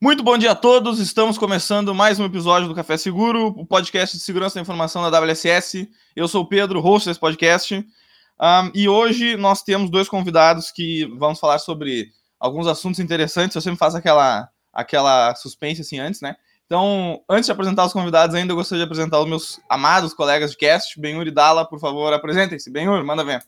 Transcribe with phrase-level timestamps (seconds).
[0.00, 1.00] Muito bom dia a todos.
[1.00, 5.18] Estamos começando mais um episódio do Café Seguro, o podcast de segurança da informação da
[5.18, 5.90] WSS.
[6.14, 7.74] Eu sou o Pedro, host desse podcast.
[7.74, 13.56] Um, e hoje nós temos dois convidados que vamos falar sobre alguns assuntos interessantes.
[13.56, 16.36] Eu sempre faço aquela, aquela suspense assim antes, né?
[16.66, 20.52] Então, antes de apresentar os convidados, ainda eu gostaria de apresentar os meus amados colegas
[20.52, 21.00] de cast.
[21.00, 22.70] Benhur e Dala, por favor, apresentem-se.
[22.70, 23.42] Benhur, manda ver.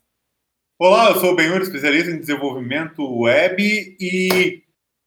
[0.81, 4.65] Olá, eu sou o Benhur, especialista em desenvolvimento web e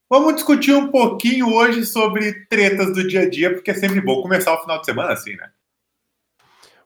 [0.10, 4.22] Vamos discutir um pouquinho hoje sobre tretas do dia a dia, porque é sempre bom
[4.22, 5.50] começar o final de semana assim, né?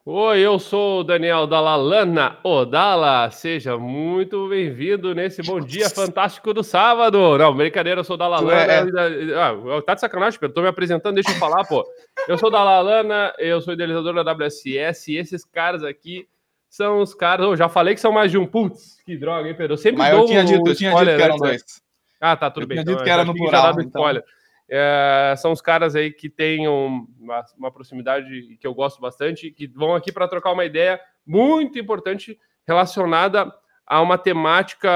[0.09, 3.30] Oi, eu sou o Daniel Dalalana Odala.
[3.30, 7.38] Seja muito bem-vindo nesse bom dia fantástico do sábado.
[7.38, 8.72] Não, brincadeira, eu sou o Dalalana.
[8.72, 8.80] É...
[9.36, 10.54] Ah, tá de sacanagem, Pedro.
[10.54, 11.86] Tô me apresentando, deixa eu falar, pô.
[12.26, 16.26] Eu sou o Dalalana, eu sou idealizador da WSS e esses caras aqui
[16.70, 17.45] são os caras.
[17.45, 18.48] Eu já falei que são mais de um.
[18.48, 19.73] Putz, que droga, hein, Pedro?
[19.73, 21.86] Eu sempre Mas dou eu tinha dito, eu tinha dito que eram dois.
[22.20, 22.76] Ah, tá, tudo eu bem.
[22.78, 23.80] Tinha dito então, que era no plural.
[23.80, 24.04] Então.
[24.70, 29.66] É, são os caras aí que têm uma, uma proximidade que eu gosto bastante, que
[29.68, 32.38] vão aqui para trocar uma ideia muito importante
[32.68, 33.52] relacionada
[33.86, 34.90] a uma temática,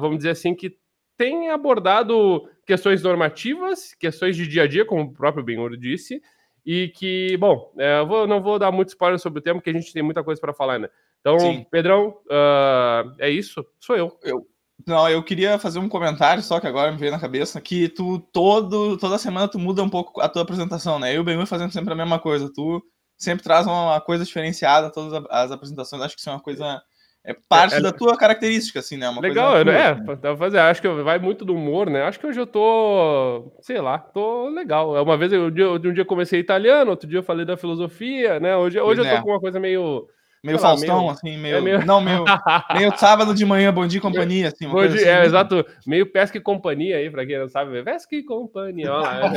[0.00, 0.78] vamos dizer assim, que
[1.16, 6.22] tem abordado questões normativas, questões de dia a dia, como o próprio Benhur disse,
[6.64, 9.70] e que, bom, é, eu vou, não vou dar muito spoiler sobre o tema, porque
[9.70, 10.88] a gente tem muita coisa para falar, né?
[11.20, 11.66] Então, Sim.
[11.70, 14.18] Pedrão, uh, é isso, sou eu.
[14.22, 14.46] Eu,
[14.84, 18.18] não, eu queria fazer um comentário, só que agora me veio na cabeça, que tu
[18.32, 21.12] todo, toda semana tu muda um pouco a tua apresentação, né?
[21.12, 22.52] Eu e o Benhur fazendo sempre a mesma coisa.
[22.52, 22.82] Tu
[23.16, 26.02] sempre traz uma coisa diferenciada todas as apresentações.
[26.02, 26.80] Acho que isso é uma coisa.
[27.24, 27.80] É parte é, é...
[27.80, 29.08] da tua característica, assim, né?
[29.08, 29.94] Uma Legal, tua, é, né?
[29.94, 30.58] dá pra fazer.
[30.60, 32.02] Acho que vai muito do humor, né?
[32.02, 35.02] Acho que hoje eu tô, sei lá, tô legal.
[35.02, 38.56] Uma vez eu, um dia comecei italiano, outro dia eu falei da filosofia, né?
[38.56, 39.22] Hoje, hoje eu tô é.
[39.22, 40.06] com uma coisa meio
[40.46, 41.84] Meio Faustão, meio, assim, meio, é meio...
[41.84, 42.24] Não, meio,
[42.72, 44.70] meio sábado de manhã, bom dia e companhia, assim.
[44.70, 45.66] Dia, assim, é, exato.
[45.84, 47.82] Meio pesca e companhia aí, pra quem não sabe.
[47.82, 49.28] Pesca e companhia, ó lá.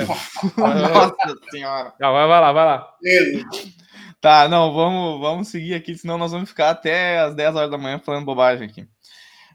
[0.55, 1.15] Nossa
[1.49, 1.93] senhora.
[1.99, 2.87] Não, vai, vai lá, vai lá.
[4.21, 7.77] Tá, não, vamos, vamos seguir aqui, senão nós vamos ficar até as 10 horas da
[7.77, 8.87] manhã falando bobagem aqui.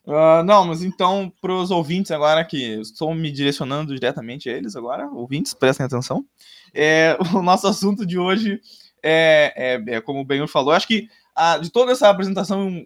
[0.06, 4.74] Uh, não, mas então, para os ouvintes agora, que estou me direcionando diretamente a eles
[4.74, 6.24] agora, ouvintes, prestem atenção.
[6.74, 8.60] É, o nosso assunto de hoje
[9.02, 12.84] é, é, é como o Benhur falou, acho que a, de toda essa apresentação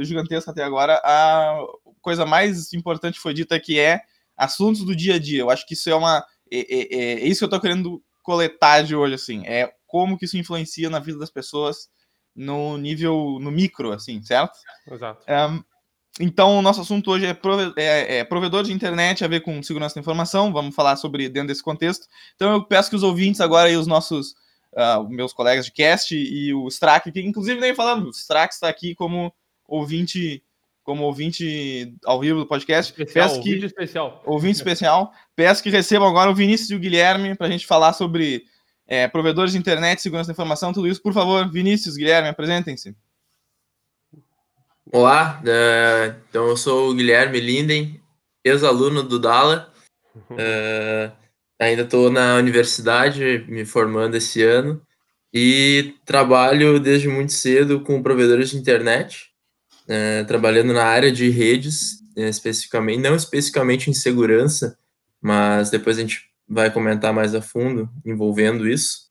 [0.00, 1.58] gigantesca até agora, a
[2.00, 4.00] coisa mais importante foi dita que é
[4.36, 5.40] assuntos do dia a dia.
[5.40, 6.24] Eu acho que isso é uma.
[6.50, 9.46] É, é, é, é isso que eu tô querendo coletar de hoje, assim.
[9.46, 11.88] É como que isso influencia na vida das pessoas
[12.34, 14.56] no nível, no micro, assim, certo?
[14.90, 15.24] Exato.
[15.28, 15.62] Um,
[16.20, 19.62] então, o nosso assunto hoje é, prove é, é, provedor de internet a ver com
[19.62, 20.52] segurança da informação.
[20.52, 22.06] Vamos falar sobre dentro desse contexto.
[22.34, 24.34] Então, eu peço que os ouvintes agora e os nossos
[24.72, 28.68] uh, meus colegas de cast e o Strack, que inclusive nem falando, o Strack está
[28.68, 29.32] aqui como
[29.66, 30.42] ouvinte
[30.82, 32.90] como ouvinte ao vivo do podcast.
[32.90, 34.22] Especial, Peço que, ouvinte especial.
[34.24, 35.12] Ouvinte especial.
[35.36, 38.44] Peço que recebam agora o Vinícius e o Guilherme para a gente falar sobre
[38.86, 41.02] é, provedores de internet, segurança da informação, tudo isso.
[41.02, 42.96] Por favor, Vinícius, Guilherme, apresentem-se.
[44.90, 48.00] Olá, uh, então eu sou o Guilherme Linden,
[48.42, 49.70] ex-aluno do Dala.
[50.16, 51.12] Uh,
[51.58, 54.80] ainda estou na universidade, me formando esse ano,
[55.32, 59.30] e trabalho desde muito cedo com provedores de internet,
[59.86, 64.78] é, trabalhando na área de redes, é, especificamente, não especificamente em segurança,
[65.20, 69.08] mas depois a gente vai comentar mais a fundo envolvendo isso.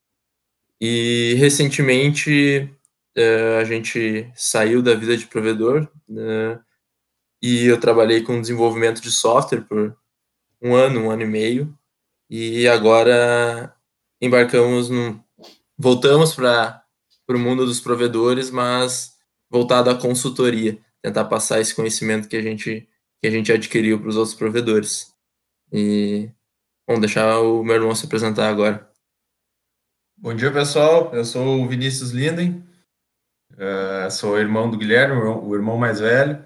[0.79, 2.69] E recentemente
[3.15, 6.59] é, a gente saiu da vida de provedor né,
[7.41, 9.95] e eu trabalhei com desenvolvimento de software por
[10.61, 11.77] um ano, um ano e meio,
[12.29, 13.73] e agora
[14.21, 15.23] embarcamos no.
[15.77, 16.83] Voltamos para
[17.29, 19.15] o mundo dos provedores, mas
[19.49, 22.89] voltado à consultoria, tentar passar esse conhecimento que a gente,
[23.21, 25.13] que a gente adquiriu para os outros provedores.
[25.71, 26.29] E
[26.87, 28.89] vamos deixar o meu irmão se apresentar agora.
[30.17, 31.13] Bom dia, pessoal.
[31.13, 32.67] Eu sou o Vinícius Linden,
[33.53, 36.43] uh, sou irmão do Guilherme, o irmão mais velho.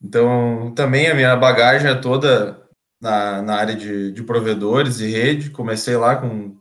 [0.00, 2.67] Então, também a minha bagagem é toda
[3.00, 5.50] na, na área de, de provedores e rede.
[5.50, 6.56] Comecei lá com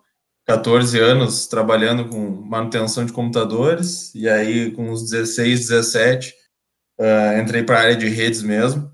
[0.46, 6.34] 14 anos trabalhando com manutenção de computadores, e aí com uns 16, 17,
[7.00, 8.90] uh, entrei para a área de redes mesmo.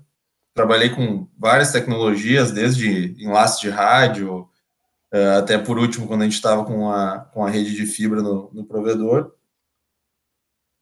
[0.54, 4.48] Trabalhei com várias tecnologias, desde enlace de rádio,
[5.12, 8.20] uh, até por último, quando a gente estava com a, com a rede de fibra
[8.20, 9.32] no, no provedor.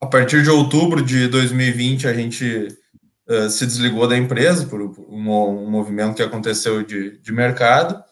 [0.01, 2.69] A partir de outubro de 2020, a gente
[3.33, 8.03] uh, se desligou da empresa por um, um movimento que aconteceu de, de mercado,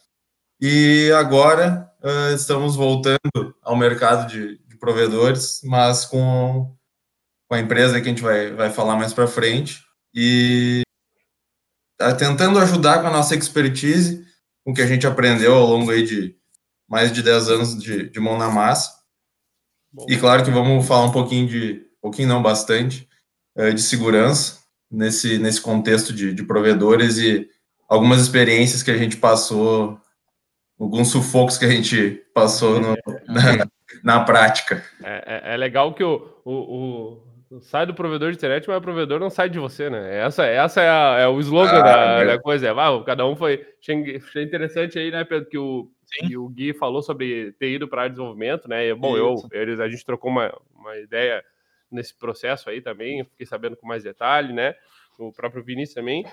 [0.61, 3.19] e agora uh, estamos voltando
[3.62, 6.75] ao mercado de, de, provedores, mas com,
[7.49, 9.82] com a empresa que a gente vai, vai falar mais para frente,
[10.14, 10.82] e
[11.99, 14.26] tá tentando ajudar com a nossa expertise
[14.64, 16.37] com o que a gente aprendeu ao longo aí de
[16.88, 18.90] mais de 10 anos de, de mão na massa.
[19.93, 20.06] Bom.
[20.08, 23.08] E claro que vamos falar um pouquinho de, um pouquinho não, bastante,
[23.56, 24.60] eh, de segurança
[24.90, 27.48] nesse, nesse contexto de, de provedores e
[27.88, 29.98] algumas experiências que a gente passou,
[30.78, 32.96] alguns sufocos que a gente passou no,
[33.28, 33.66] na,
[34.02, 34.84] na, prática.
[35.02, 38.82] É, é, é, legal que o, o, o, sai do provedor de internet, mas o
[38.82, 40.19] provedor não sai de você, né?
[40.19, 42.69] Essa, essa é, a, é o slogan ah, da, da, coisa.
[42.69, 43.66] É, ah, cada um foi.
[43.81, 45.90] Achei interessante aí, né, Pedro, que o,
[46.26, 48.87] que o Gui falou sobre ter ido para desenvolvimento, né?
[48.87, 51.42] E, bom, eu, eles, a gente trocou uma, uma ideia
[51.90, 54.75] nesse processo aí também, fiquei sabendo com mais detalhe, né?
[55.19, 56.25] O próprio Vinícius também.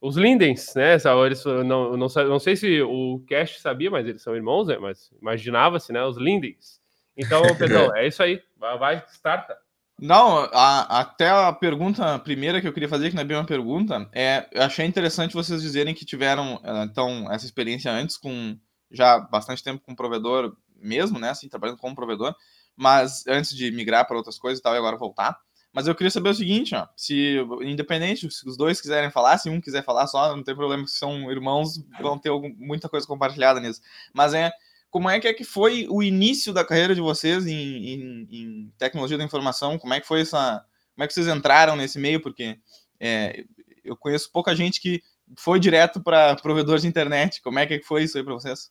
[0.00, 0.96] Os Lindens, né?
[1.24, 4.78] Eles, não, não, não sei se o Cash sabia, mas eles são irmãos, né?
[4.78, 6.04] Mas imaginava-se, né?
[6.04, 6.80] Os Lindens.
[7.16, 8.40] Então, Pedro, é isso aí.
[8.56, 9.56] Vai, vai starta.
[9.98, 13.46] Não, a, até a pergunta primeira que eu queria fazer, que não é bem uma
[13.46, 18.58] pergunta, é eu achei interessante vocês dizerem que tiveram eh, então essa experiência antes com
[18.90, 21.30] já bastante tempo com provedor mesmo, né?
[21.30, 22.34] Assim, trabalhando como provedor,
[22.76, 25.38] mas antes de migrar para outras coisas e tal, e agora voltar.
[25.72, 29.50] Mas eu queria saber o seguinte, ó, se independente, se os dois quiserem falar, se
[29.50, 33.06] um quiser falar só, não tem problema, se são irmãos, vão ter algum, muita coisa
[33.06, 33.82] compartilhada nisso.
[34.14, 34.50] Mas é,
[34.90, 38.72] como é que, é que foi o início da carreira de vocês em, em, em,
[38.78, 39.78] tecnologia da informação?
[39.78, 40.64] Como é que foi essa,
[40.94, 42.22] como é que vocês entraram nesse meio?
[42.22, 42.58] Porque
[42.98, 43.44] é,
[43.84, 45.02] eu conheço pouca gente que
[45.38, 47.42] foi direto para provedor de internet.
[47.42, 48.70] Como é que foi isso aí para vocês?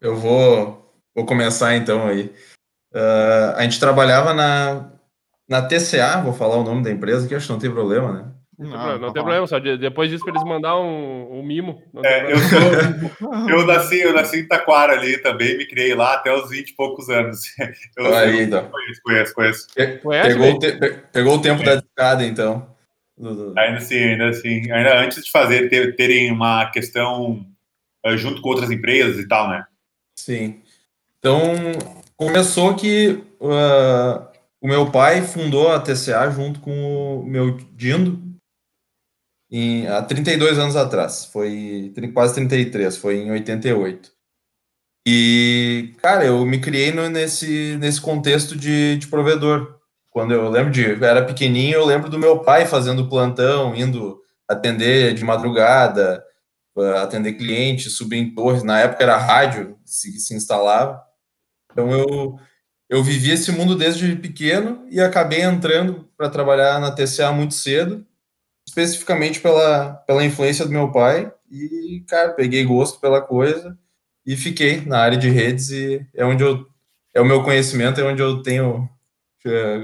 [0.00, 2.32] Eu vou, vou começar então aí.
[2.94, 4.90] Uh, a gente trabalhava na,
[5.48, 8.24] na TCA, vou falar o nome da empresa, que acho que não tem problema, né?
[8.56, 11.82] Não, não, não tem problema, só de, depois disso para eles mandar um, um mimo.
[12.04, 16.32] É, eu, sou, eu, nasci, eu nasci em Taquara ali também, me criei lá até
[16.32, 17.40] os 20 e poucos anos.
[17.98, 18.70] Eu, Aí, eu então.
[18.70, 19.66] conheço, conheço, conheço.
[19.74, 20.72] Pegou, o, te,
[21.12, 21.64] pegou o tempo é.
[21.64, 22.68] da discada, então.
[23.56, 24.70] Ainda assim, ainda assim.
[24.70, 27.44] Ainda antes de fazer, ter, terem uma questão
[28.04, 29.64] uh, junto com outras empresas e tal, né?
[30.16, 30.60] Sim.
[31.18, 31.42] Então,
[32.24, 34.26] começou que uh,
[34.60, 38.22] o meu pai fundou a TCA junto com o meu Dindo
[39.50, 41.26] em, há 32 anos atrás.
[41.26, 44.10] Foi quase 33, foi em 88.
[45.06, 49.78] E, cara, eu me criei no, nesse, nesse contexto de, de provedor.
[50.10, 50.82] Quando eu lembro de.
[50.82, 54.18] Eu era pequenininho, eu lembro do meu pai fazendo plantão, indo
[54.48, 56.24] atender de madrugada,
[57.02, 58.62] atender clientes, subir em torres.
[58.62, 61.03] Na época era rádio, se, se instalava.
[61.74, 62.38] Então eu
[62.88, 68.06] eu vivi esse mundo desde pequeno e acabei entrando para trabalhar na TCA muito cedo,
[68.66, 71.32] especificamente pela, pela influência do meu pai.
[71.50, 73.76] E, cara, peguei gosto pela coisa
[74.24, 76.66] e fiquei na área de redes e é onde eu
[77.12, 78.88] é o meu conhecimento, é onde eu tenho
[79.46, 79.82] é,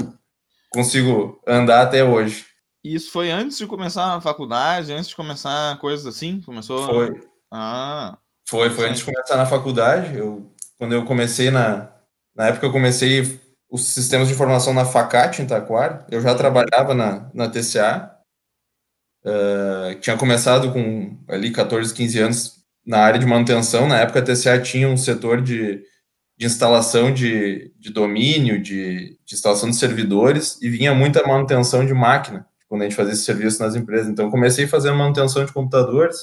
[0.68, 2.44] consigo andar até hoje.
[2.82, 6.40] Isso foi antes de começar a faculdade, antes de começar coisas assim?
[6.40, 6.86] Começou?
[6.86, 7.20] Foi.
[7.52, 8.18] Ah.
[8.48, 10.16] Foi, foi antes de começar na faculdade.
[10.16, 11.92] Eu, quando eu comecei na,
[12.34, 13.38] na época eu comecei
[13.70, 16.06] os sistemas de informação na Facate, em Taquara.
[16.10, 18.10] Eu já trabalhava na, na TCA.
[19.22, 23.86] Uh, tinha começado com ali 14, 15 anos na área de manutenção.
[23.86, 25.84] Na época a TCA tinha um setor de,
[26.38, 31.92] de instalação de, de domínio, de, de instalação de servidores, e vinha muita manutenção de
[31.92, 34.08] máquina, quando a gente fazia esse serviço nas empresas.
[34.08, 36.16] Então comecei fazendo manutenção de computadores,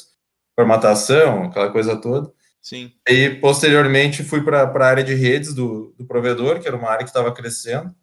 [0.55, 2.35] formatação, aquela coisa toda.
[2.67, 2.91] Sim.
[3.07, 7.05] E posteriormente fui para a área de redes do, do provedor, que era uma área
[7.05, 7.95] que estava crescendo.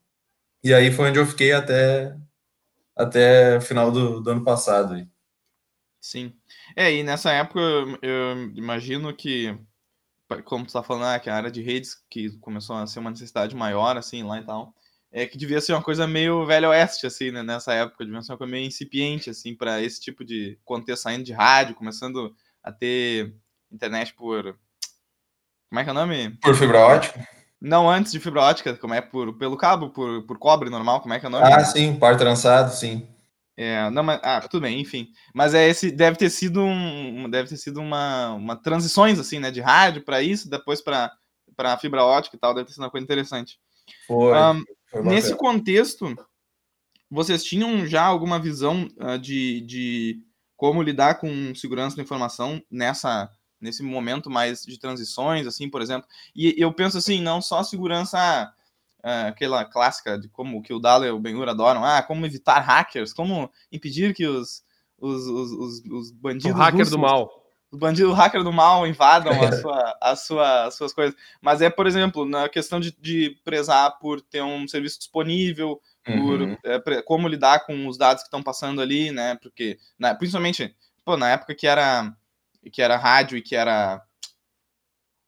[0.63, 2.17] E aí foi onde eu fiquei até
[2.97, 4.95] até final do, do ano passado.
[4.95, 5.07] Aí.
[6.01, 6.33] Sim.
[6.75, 9.55] É, e nessa época eu, eu imagino que,
[10.47, 13.11] como tu está falando, ah, que a área de redes que começou a ser uma
[13.11, 14.75] necessidade maior, assim, lá e tal,
[15.13, 18.33] é que devia ser uma coisa meio velho oeste, assim, né, nessa época, devia ser
[18.33, 22.73] uma coisa meio incipiente, assim, para esse tipo de contexto saindo de rádio, começando a
[22.73, 23.37] ter
[23.75, 24.57] internet por.
[25.69, 26.31] Como é que é o nome?
[26.41, 27.27] Por fibra ótica?
[27.61, 31.15] Não antes de fibra ótica, como é por, pelo cabo, por, por cobre normal, como
[31.15, 31.45] é que é o nome?
[31.47, 33.09] Ah, sim, par trançado, sim.
[33.57, 35.09] É, não, mas, ah, tudo bem, enfim.
[35.33, 39.51] Mas é esse deve ter sido um, deve ter sido uma, uma transições assim, né,
[39.51, 41.13] de rádio para isso, depois para
[41.57, 43.59] para fibra ótica e tal, deve ter sido uma coisa interessante.
[44.07, 44.37] Foi.
[44.37, 46.15] Um, foi nesse contexto,
[47.09, 50.21] vocês tinham já alguma visão uh, de, de
[50.57, 53.31] como lidar com segurança da informação nessa
[53.65, 56.07] nesse momento mais de transições, assim, por exemplo.
[56.37, 58.53] E eu penso assim, não só segurança,
[59.03, 62.61] uh, aquela clássica de como que o Dala e o Benhur adoram, ah, como evitar
[62.61, 64.63] hackers, como impedir que os,
[64.99, 66.53] os, os, os, os bandidos.
[66.53, 67.31] O hacker russos, do mal.
[67.73, 71.17] Os bandidos hacker do mal invadam a sua, a sua, as suas coisas.
[71.41, 76.43] Mas é, por exemplo, na questão de, de prezar por ter um serviço disponível, por
[76.43, 76.57] uhum.
[76.63, 79.37] é, como lidar com os dados que estão passando ali, né?
[79.37, 82.15] Porque, né, principalmente, pô, na época que era
[82.71, 84.03] que era rádio e que era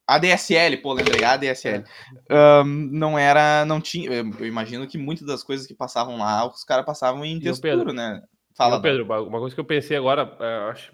[0.07, 1.85] ADSL, pô, lembrei, ADSL.
[2.31, 6.63] Um, não era, não tinha, eu imagino que muitas das coisas que passavam lá, os
[6.63, 8.23] caras passavam em textura, Pedro, né?
[8.57, 10.93] Fala, Pedro, uma coisa que eu pensei agora, é, acho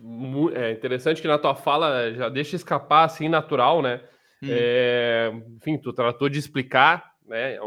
[0.55, 4.01] é interessante que na tua fala já deixa escapar assim natural, né?
[4.43, 4.49] Hum.
[4.51, 7.55] É, enfim, tu tratou de explicar, né?
[7.55, 7.61] É,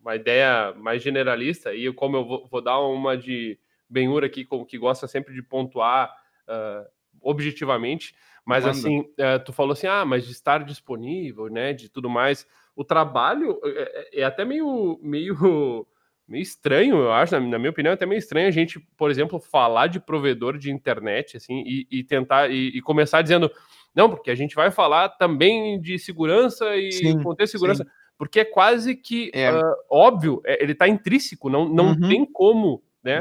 [0.00, 3.58] uma ideia mais generalista e como eu vou, vou dar uma de
[3.90, 6.14] Benhur aqui, como que gosta sempre de pontuar
[6.46, 6.86] uh,
[7.22, 8.78] objetivamente, mas Manda.
[8.78, 11.72] assim, uh, tu falou assim, ah, mas de estar disponível, né?
[11.72, 15.86] De tudo mais, o trabalho é, é até meio meio
[16.28, 19.10] meio estranho, eu acho, na, na, minha opinião, é até meio estranho a gente, por
[19.10, 23.50] exemplo, falar de provedor de internet, assim, e, e tentar, e, e, começar dizendo,
[23.94, 27.90] não, porque a gente vai falar também de segurança e sim, conter segurança, sim.
[28.18, 29.50] porque é quase que é.
[29.50, 32.08] Uh, óbvio, é, ele está intrínseco, não, não uhum.
[32.08, 33.20] tem como, né,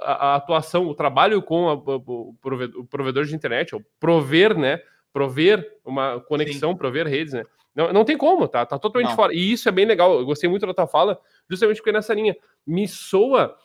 [0.00, 4.56] a, a, atuação, o trabalho com a, o, provedor, o provedor de internet, ou prover,
[4.56, 4.80] né,
[5.12, 6.76] prover uma conexão, sim.
[6.76, 8.66] prover redes, né, não, não tem como, tá?
[8.66, 9.16] Tá totalmente não.
[9.16, 9.34] fora.
[9.34, 10.18] E isso é bem legal.
[10.18, 12.36] Eu gostei muito da tua fala, justamente porque nessa linha
[12.66, 13.56] me soa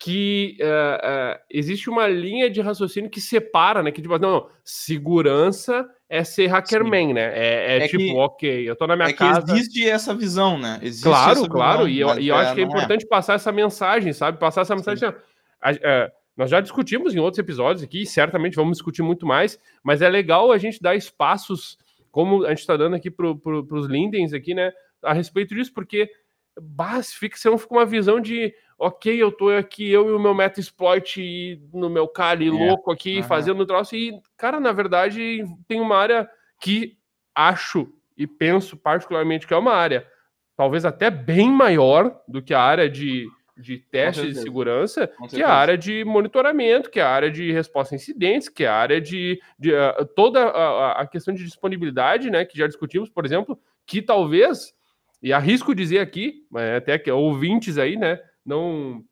[0.00, 3.92] que uh, uh, existe uma linha de raciocínio que separa, né?
[3.92, 7.30] Que tipo, não, não segurança é ser hackerman, né?
[7.34, 9.44] É, é, é tipo, que, ok, eu tô na minha é casa.
[9.44, 10.80] Que existe essa visão, né?
[10.82, 11.84] Existe claro, claro.
[11.84, 13.08] Visão, e eu, e eu acho que é, é importante é.
[13.08, 14.38] passar essa mensagem, sabe?
[14.38, 15.06] Passar essa mensagem.
[15.06, 15.18] Assim,
[15.60, 20.00] a, a, nós já discutimos em outros episódios aqui, certamente vamos discutir muito mais, mas
[20.00, 21.76] é legal a gente dar espaços
[22.10, 25.72] como a gente está dando aqui para pro, os Lindens aqui, né, a respeito disso,
[25.74, 26.10] porque
[26.58, 30.18] base, fica, você não fica uma visão de ok, eu tô aqui, eu e o
[30.18, 32.50] meu Metasploit no meu Kali é.
[32.50, 33.22] louco aqui, uhum.
[33.22, 36.96] fazendo troço, e, cara, na verdade, tem uma área que
[37.34, 40.06] acho e penso particularmente que é uma área
[40.56, 43.28] talvez até bem maior do que a área de
[43.60, 47.52] de testes de segurança, que é a área de monitoramento, que é a área de
[47.52, 51.44] resposta a incidentes, que é a área de, de uh, toda a, a, questão de
[51.44, 54.72] disponibilidade, né, que já discutimos, por exemplo, que talvez,
[55.22, 56.46] e arrisco dizer aqui,
[56.76, 59.04] até que ouvintes aí, né, não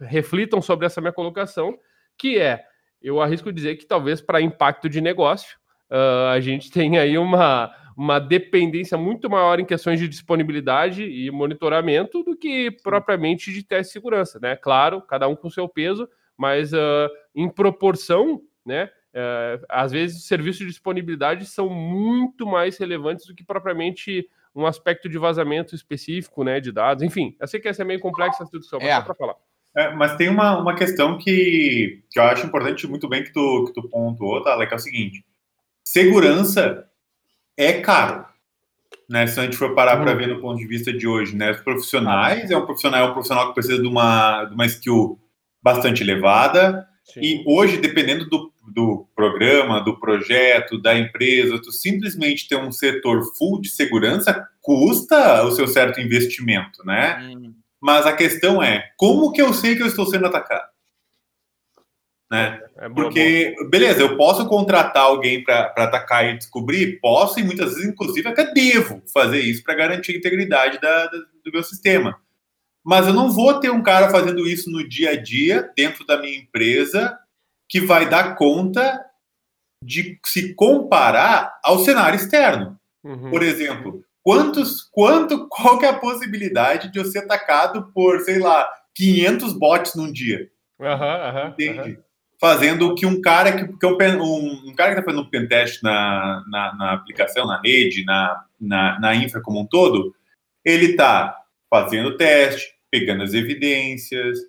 [0.00, 1.78] reflitam sobre essa minha colocação,
[2.16, 2.64] que é,
[3.00, 5.58] eu arrisco dizer que talvez para impacto de negócio,
[5.90, 11.30] uh, a gente tem aí uma uma dependência muito maior em questões de disponibilidade e
[11.30, 14.56] monitoramento do que propriamente de teste de segurança, né?
[14.56, 18.90] Claro, cada um com seu peso, mas uh, em proporção, né?
[19.14, 24.66] Uh, às vezes os serviços de disponibilidade são muito mais relevantes do que propriamente um
[24.66, 26.60] aspecto de vazamento específico, né?
[26.60, 27.36] De dados, enfim.
[27.40, 28.96] Eu sei que essa é meio complexa a discussão, mas é.
[28.96, 29.34] só para falar.
[29.74, 33.64] É, mas tem uma, uma questão que, que eu acho importante muito bem que tu,
[33.66, 35.24] que tu pontuou, tá, que é o seguinte.
[35.82, 36.86] Segurança
[37.56, 38.26] é caro.
[39.08, 40.16] Né, se a gente for parar para uhum.
[40.16, 43.12] ver no ponto de vista de hoje, né, os profissionais, é um profissional, é um
[43.12, 45.18] profissional que precisa de uma, de uma skill
[45.62, 47.20] bastante elevada, Sim.
[47.20, 53.22] e hoje, dependendo do, do programa, do projeto, da empresa, tu simplesmente ter um setor
[53.36, 57.18] full de segurança custa o seu certo investimento, né?
[57.22, 57.54] Hum.
[57.80, 60.72] Mas a questão é, como que eu sei que eu estou sendo atacado?
[62.32, 62.58] Né?
[62.78, 66.98] É Porque, beleza, eu posso contratar alguém para atacar e descobrir?
[66.98, 71.18] Posso, e muitas vezes, inclusive, até devo fazer isso para garantir a integridade da, da,
[71.44, 72.18] do meu sistema.
[72.82, 76.18] Mas eu não vou ter um cara fazendo isso no dia a dia, dentro da
[76.18, 77.18] minha empresa,
[77.72, 79.02] que vai dar conta
[79.82, 82.78] de se comparar ao cenário externo.
[83.02, 83.30] Uhum.
[83.30, 88.38] Por exemplo, quantos, quanto, qual que é a possibilidade de eu ser atacado por, sei
[88.38, 90.50] lá, 500 bots num dia?
[90.78, 91.98] Uhum, Entende?
[92.38, 95.30] fazendo o que um cara que, que é um, um, cara que está fazendo um
[95.30, 100.12] pentest na, na, na, aplicação, na rede, na, na, na infra como um todo,
[100.64, 101.36] ele está
[101.70, 104.40] fazendo o teste, pegando as evidências,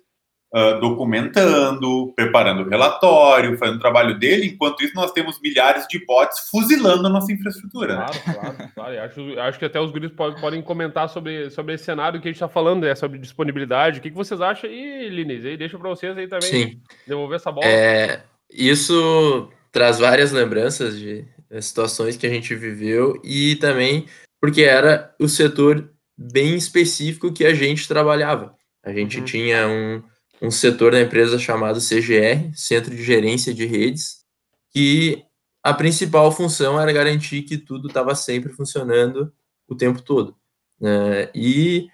[0.54, 4.46] uh, documentando, preparando o relatório, fazendo o trabalho dele.
[4.46, 7.96] Enquanto isso, nós temos milhares de bots fuzilando a nossa infraestrutura.
[7.96, 9.00] Claro, claro, claro.
[9.00, 12.30] Acho, acho que até os guris podem, podem comentar sobre, sobre esse cenário que a
[12.30, 13.98] gente está falando, né, sobre disponibilidade.
[13.98, 14.70] O que, que vocês acham?
[14.70, 16.80] E, Linês, aí deixa para vocês aí também Sim.
[17.06, 17.66] devolver essa bola.
[17.66, 21.24] É, isso traz várias lembranças de
[21.60, 24.06] situações que a gente viveu e também
[24.40, 28.54] porque era o setor bem específico que a gente trabalhava.
[28.84, 29.24] A gente uhum.
[29.24, 30.02] tinha um,
[30.44, 34.24] um setor da empresa chamado CGR, Centro de Gerência de Redes,
[34.70, 35.24] que
[35.62, 39.32] a principal função era garantir que tudo estava sempre funcionando
[39.66, 40.36] o tempo todo.
[40.78, 41.30] Né?
[41.34, 41.88] E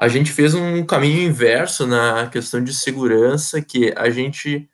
[0.00, 4.68] a gente fez um caminho inverso na questão de segurança, que a gente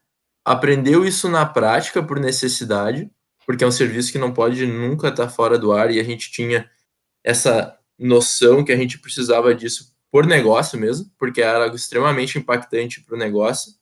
[0.44, 3.10] aprendeu isso na prática por necessidade,
[3.44, 6.30] porque é um serviço que não pode nunca estar fora do ar e a gente
[6.30, 6.70] tinha
[7.24, 13.02] essa noção que a gente precisava disso por negócio mesmo, porque era algo extremamente impactante
[13.02, 13.72] para o negócio.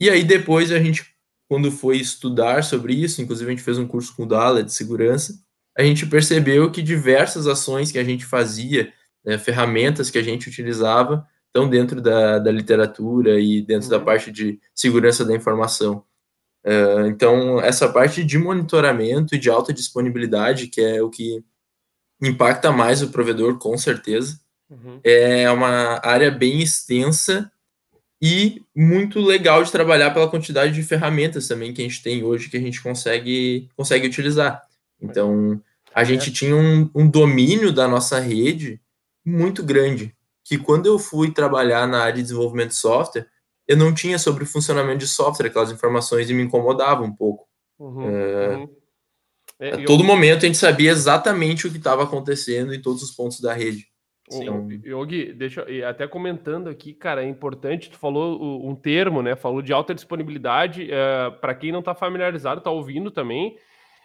[0.00, 1.14] E aí depois a gente
[1.48, 4.72] quando foi estudar sobre isso, inclusive a gente fez um curso com o Dala de
[4.72, 5.38] segurança,
[5.76, 8.92] a gente percebeu que diversas ações que a gente fazia,
[9.24, 13.98] né, ferramentas que a gente utilizava, estão dentro da, da literatura e dentro uhum.
[13.98, 16.04] da parte de segurança da informação.
[16.66, 21.44] Uh, então, essa parte de monitoramento e de alta disponibilidade, que é o que
[22.22, 24.40] impacta mais o provedor, com certeza,
[24.70, 25.00] uhum.
[25.02, 27.50] é uma área bem extensa
[28.20, 32.48] e muito legal de trabalhar pela quantidade de ferramentas também que a gente tem hoje
[32.48, 34.62] que a gente consegue, consegue utilizar.
[35.00, 35.60] Então,
[35.94, 36.04] a é.
[36.04, 38.80] gente tinha um, um domínio da nossa rede
[39.24, 43.26] muito grande, que quando eu fui trabalhar na área de desenvolvimento de software,
[43.66, 47.46] eu não tinha sobre o funcionamento de software aquelas informações e me incomodava um pouco.
[47.78, 48.68] Uhum, é, uhum.
[49.58, 50.06] É, a todo eu...
[50.06, 53.86] momento a gente sabia exatamente o que estava acontecendo em todos os pontos da rede.
[54.32, 54.68] Então...
[54.84, 59.36] Yogi, deixa até comentando aqui, cara, é importante, tu falou um termo, né?
[59.36, 60.88] Falou de alta disponibilidade.
[60.90, 63.56] É, Para quem não está familiarizado, está ouvindo também.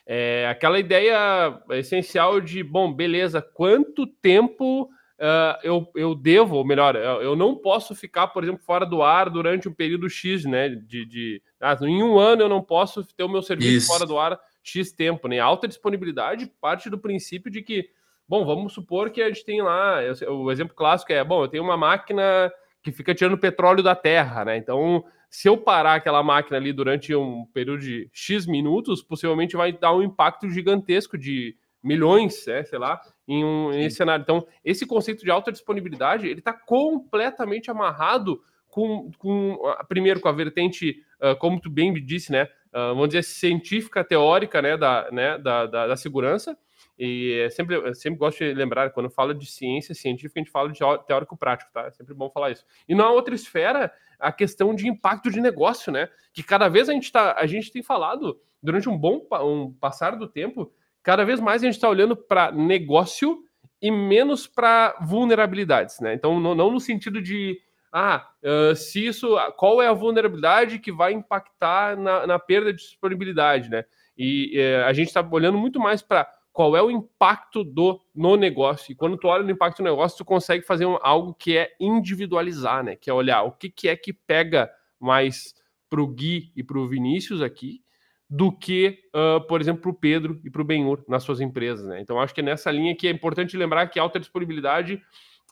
[0.06, 6.96] É, aquela ideia essencial de, bom, beleza, quanto tempo uh, eu, eu devo, ou melhor,
[6.96, 10.70] eu não posso ficar, por exemplo, fora do ar durante um período X, né?
[10.70, 13.88] De, de ah, em um ano eu não posso ter o meu serviço Isso.
[13.88, 15.40] fora do ar X tempo, né?
[15.40, 17.90] alta disponibilidade parte do princípio de que,
[18.30, 19.98] bom, vamos supor que a gente tem lá,
[20.30, 22.52] o exemplo clássico é, bom, eu tenho uma máquina
[22.84, 24.56] que fica tirando petróleo da terra, né?
[24.56, 29.74] Então, se eu parar aquela máquina ali durante um período de X minutos, possivelmente vai
[29.74, 34.22] dar um impacto gigantesco de milhões, é, sei lá, em um em cenário.
[34.22, 39.58] Então, esse conceito de alta disponibilidade, ele está completamente amarrado com, com,
[39.88, 44.04] primeiro, com a vertente, uh, como tu bem me disse, né, uh, vamos dizer, científica,
[44.04, 46.56] teórica, né, da, né, da, da, da segurança,
[47.00, 50.52] e é sempre, eu sempre gosto de lembrar, quando fala de ciência científica, a gente
[50.52, 51.86] fala de teórico-prático, tá?
[51.86, 52.66] É sempre bom falar isso.
[52.90, 53.90] E na outra esfera,
[54.20, 56.10] a questão de impacto de negócio, né?
[56.34, 60.18] Que cada vez a gente, tá, a gente tem falado, durante um bom um passar
[60.18, 63.46] do tempo, cada vez mais a gente está olhando para negócio
[63.82, 66.14] e menos para vulnerabilidades, né?
[66.14, 67.62] Então, não, não, no sentido de,
[67.94, 72.80] ah, uh, se isso, qual é a vulnerabilidade que vai impactar na, na perda de
[72.80, 73.86] disponibilidade, né?
[74.18, 78.36] E uh, a gente está olhando muito mais para qual é o impacto do no
[78.36, 78.92] negócio.
[78.92, 81.76] E quando tu olha no impacto do negócio, tu consegue fazer um, algo que é
[81.80, 82.96] individualizar, né?
[82.96, 85.54] Que é olhar o que, que é que pega mais
[85.90, 87.82] para o Gui e para o Vinícius aqui
[88.30, 91.88] do que, uh, por exemplo, para o Pedro e para o Benhur nas suas empresas.
[91.88, 92.00] Né?
[92.00, 95.02] Então, acho que é nessa linha que é importante lembrar que alta disponibilidade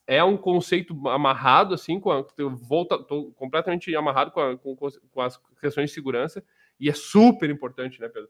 [0.06, 2.24] é um conceito amarrado, assim, com a,
[2.68, 6.42] volta, tô completamente amarrado com, a, com, com, as questões de segurança,
[6.80, 8.30] e é super importante, né, Pedro?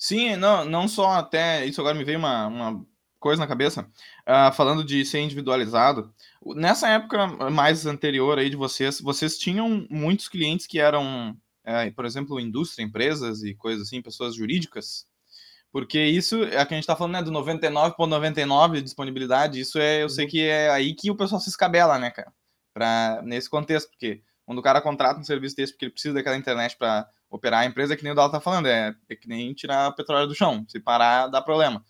[0.00, 2.86] Sim, não, não só até, isso agora me veio uma, uma
[3.18, 3.82] coisa na cabeça,
[4.26, 6.10] uh, falando de ser individualizado,
[6.56, 12.06] nessa época mais anterior aí de vocês, vocês tinham muitos clientes que eram é, por
[12.06, 15.06] exemplo, indústria, empresas e coisas assim, pessoas jurídicas,
[15.70, 20.02] porque isso é que a gente está falando, né, do 99,99 de disponibilidade, isso é,
[20.02, 20.30] eu sei uhum.
[20.30, 22.32] que é aí que o pessoal se escabela, né, cara,
[22.72, 26.38] pra, nesse contexto, porque quando o cara contrata um serviço desse porque ele precisa daquela
[26.38, 29.28] internet para operar a empresa, é que nem o Dal tá falando, é, é que
[29.28, 31.84] nem tirar petróleo do chão, se parar, dá problema.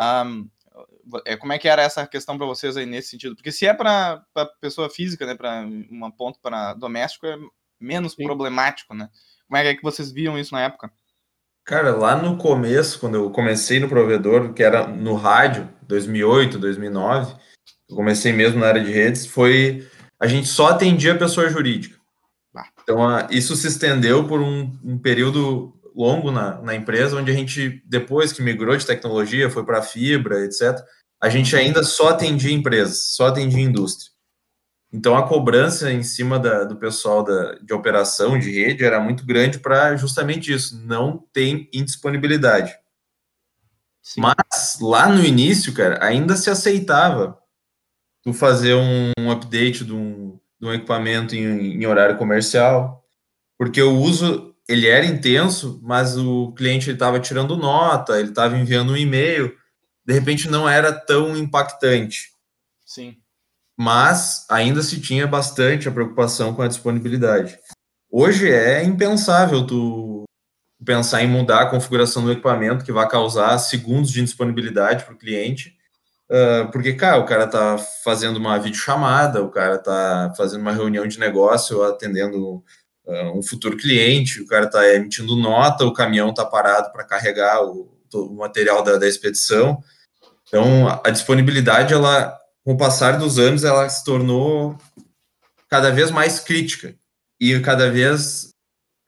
[0.00, 0.48] Um,
[1.24, 3.34] é, como é que era essa questão para vocês aí nesse sentido?
[3.34, 4.24] Porque se é para
[4.60, 7.36] pessoa física, né, para um ponto para doméstico, é
[7.80, 8.24] menos Sim.
[8.24, 9.08] problemático, né?
[9.48, 10.90] Como é que vocês viam isso na época?
[11.64, 17.34] Cara, lá no começo, quando eu comecei no provedor, que era no rádio, 2008, 2009,
[17.88, 19.86] eu comecei mesmo na área de redes, foi
[20.18, 21.95] a gente só atendia a pessoa jurídica.
[22.86, 27.82] Então, isso se estendeu por um, um período longo na, na, empresa, onde a gente,
[27.84, 30.78] depois que migrou de tecnologia, foi para fibra, etc.,
[31.20, 34.12] a gente ainda só atendia empresas, só atendia indústria.
[34.92, 39.26] Então, a cobrança em cima da, do pessoal da, de operação de rede era muito
[39.26, 42.72] grande para justamente isso, não tem indisponibilidade.
[44.00, 44.20] Sim.
[44.20, 47.36] Mas, lá no início, cara, ainda se aceitava
[48.22, 53.04] tu fazer um, um update de um, um equipamento em, em, horário comercial,
[53.58, 58.92] porque o uso, ele era intenso, mas o cliente estava tirando nota, ele estava enviando
[58.92, 59.54] um e-mail,
[60.04, 62.30] de repente não era tão impactante.
[62.84, 63.16] Sim
[63.76, 67.58] mas ainda se tinha bastante a preocupação com a disponibilidade.
[68.10, 70.24] Hoje é impensável tu
[70.84, 75.18] pensar em mudar a configuração do equipamento que vai causar segundos de indisponibilidade para o
[75.18, 75.75] cliente,
[76.30, 81.06] uh, porque, cara, o cara está fazendo uma videochamada, o cara está fazendo uma reunião
[81.06, 82.62] de negócio, atendendo
[83.04, 87.62] uh, um futuro cliente, o cara está emitindo nota, o caminhão está parado para carregar
[87.64, 89.82] o, o material da, da expedição.
[90.46, 94.76] Então, a disponibilidade, ela com o passar dos anos, ela se tornou
[95.68, 96.96] cada vez mais crítica
[97.40, 98.50] e cada vez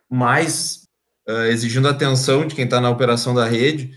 [0.09, 0.83] mais
[1.29, 3.93] uh, exigindo atenção de quem está na operação da rede.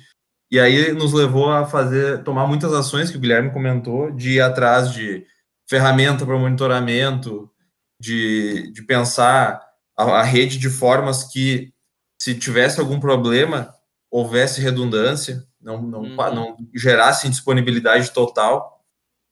[0.51, 4.41] E aí nos levou a fazer, tomar muitas ações que o Guilherme comentou, de ir
[4.41, 5.25] atrás de
[5.69, 7.49] ferramenta para monitoramento,
[7.97, 9.61] de, de pensar
[9.97, 11.73] a, a rede de formas que,
[12.21, 13.73] se tivesse algum problema,
[14.11, 16.15] houvesse redundância, não, não, uhum.
[16.15, 18.83] não gerasse indisponibilidade total.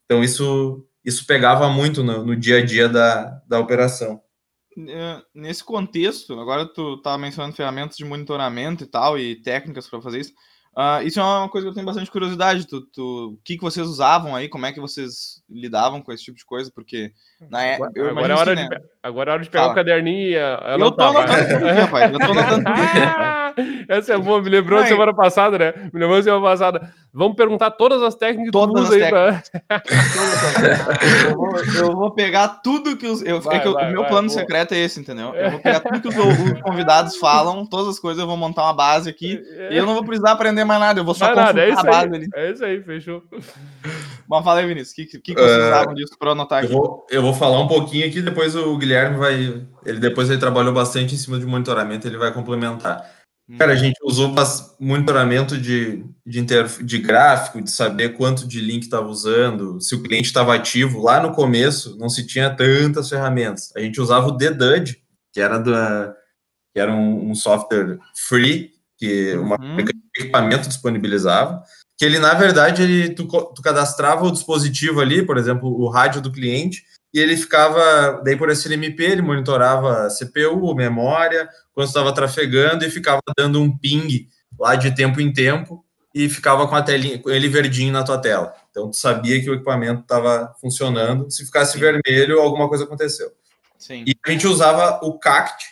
[0.06, 4.22] Então, isso, isso pegava muito no, no dia a dia da, da operação.
[4.88, 10.02] É, nesse contexto, agora tu tá mencionando ferramentas de monitoramento e tal, e técnicas para
[10.02, 10.34] fazer isso.
[10.80, 12.66] Uh, isso é uma coisa que eu tenho bastante curiosidade.
[12.66, 14.48] Tu, tu, o que, que vocês usavam aí?
[14.48, 16.72] Como é que vocês lidavam com esse tipo de coisa?
[16.74, 17.12] Porque
[17.50, 18.80] na é, agora, agora, é hora de, né?
[19.04, 22.14] agora é hora de pegar o um caderninho e eu tô anotando tudo rapaz.
[22.14, 23.39] Eu tô anotando tudo.
[23.88, 24.88] Essa é boa, me lembrou Ai.
[24.88, 25.74] semana passada, né?
[25.94, 26.94] Me lembrou semana passada.
[27.12, 29.44] Vamos perguntar todas as técnicas todas que tu usa aí pra...
[31.30, 33.24] eu, vou, eu vou pegar tudo que os.
[33.24, 34.40] Eu, vai, é que vai, o meu vai, plano boa.
[34.40, 35.34] secreto é esse, entendeu?
[35.34, 38.64] Eu vou pegar tudo que os, os, convidados falam, todas as coisas, eu vou montar
[38.64, 39.42] uma base aqui.
[39.58, 39.74] É.
[39.74, 41.84] E eu não vou precisar aprender mais nada, eu vou só nada, é isso a
[41.84, 42.28] base aí, ali.
[42.36, 43.24] É isso aí, fechou.
[44.28, 44.92] Bom, fala aí, Vinícius.
[44.92, 46.72] O que, que, que vocês uh, usavam disso para anotar aqui?
[46.72, 49.64] Eu vou, eu vou falar um pouquinho aqui, depois o Guilherme vai.
[49.84, 53.04] Ele depois ele trabalhou bastante em cima de monitoramento, ele vai complementar.
[53.58, 54.34] Cara, a gente usou
[54.80, 60.04] monitoramento de, de, inter, de gráfico, de saber quanto de link estava usando, se o
[60.04, 61.02] cliente estava ativo.
[61.02, 63.72] Lá no começo, não se tinha tantas ferramentas.
[63.76, 65.02] A gente usava o DDUD,
[65.34, 66.14] que era, da,
[66.74, 69.80] que era um, um software free, que uma uhum.
[70.16, 71.64] equipamento disponibilizava,
[71.98, 76.22] que ele, na verdade, ele, tu, tu cadastrava o dispositivo ali, por exemplo, o rádio
[76.22, 76.84] do cliente,
[77.14, 83.22] e ele ficava, daí por SNMP, ele monitorava CPU, memória, quando estava trafegando e ficava
[83.38, 84.28] dando um ping
[84.60, 88.20] lá de tempo em tempo e ficava com a telinha, com ele verdinho na tua
[88.20, 88.54] tela.
[88.70, 91.30] Então tu sabia que o equipamento estava funcionando.
[91.32, 91.80] Se ficasse Sim.
[91.80, 93.32] vermelho, alguma coisa aconteceu.
[93.78, 94.04] Sim.
[94.06, 95.66] E a gente usava o CACT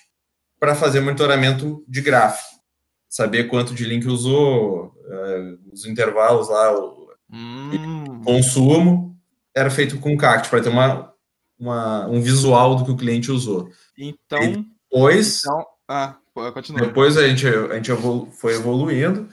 [0.60, 2.62] para fazer monitoramento de gráfico,
[3.08, 8.22] saber quanto de link usou, uh, os intervalos lá, o hum.
[8.24, 9.16] consumo
[9.54, 11.14] era feito com CACT para ter uma
[11.60, 13.72] uma, um visual do que o cliente usou.
[13.98, 14.42] Então.
[14.44, 15.40] E depois.
[15.40, 16.18] Então, ah,
[16.54, 16.82] continua.
[16.82, 19.30] Depois a gente, a gente evolu foi evoluindo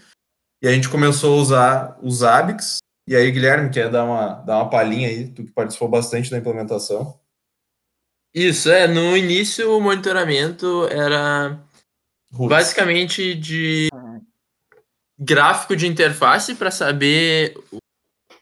[0.62, 2.78] e a gente começou a usar os ABICs.
[3.06, 6.38] E aí, Guilherme, quer dar uma, dar uma palhinha aí, tu que participou bastante da
[6.38, 7.18] implementação.
[8.34, 8.88] Isso, é.
[8.88, 11.60] No início, o monitoramento era
[12.32, 13.88] basicamente de
[15.18, 17.56] gráfico de interface para saber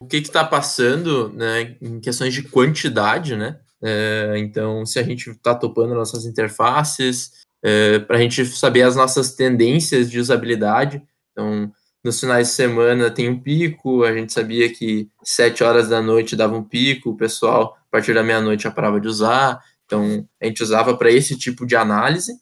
[0.00, 3.60] o que está passando né, em questões de quantidade, né?
[3.82, 8.96] É, então, se a gente está topando nossas interfaces, é, para a gente saber as
[8.96, 11.02] nossas tendências de usabilidade.
[11.32, 11.72] Então,
[12.04, 16.34] nos finais de semana tem um pico, a gente sabia que sete horas da noite
[16.34, 19.60] dava um pico, o pessoal, a partir da meia-noite, a prova de usar.
[19.86, 22.32] Então, a gente usava para esse tipo de análise.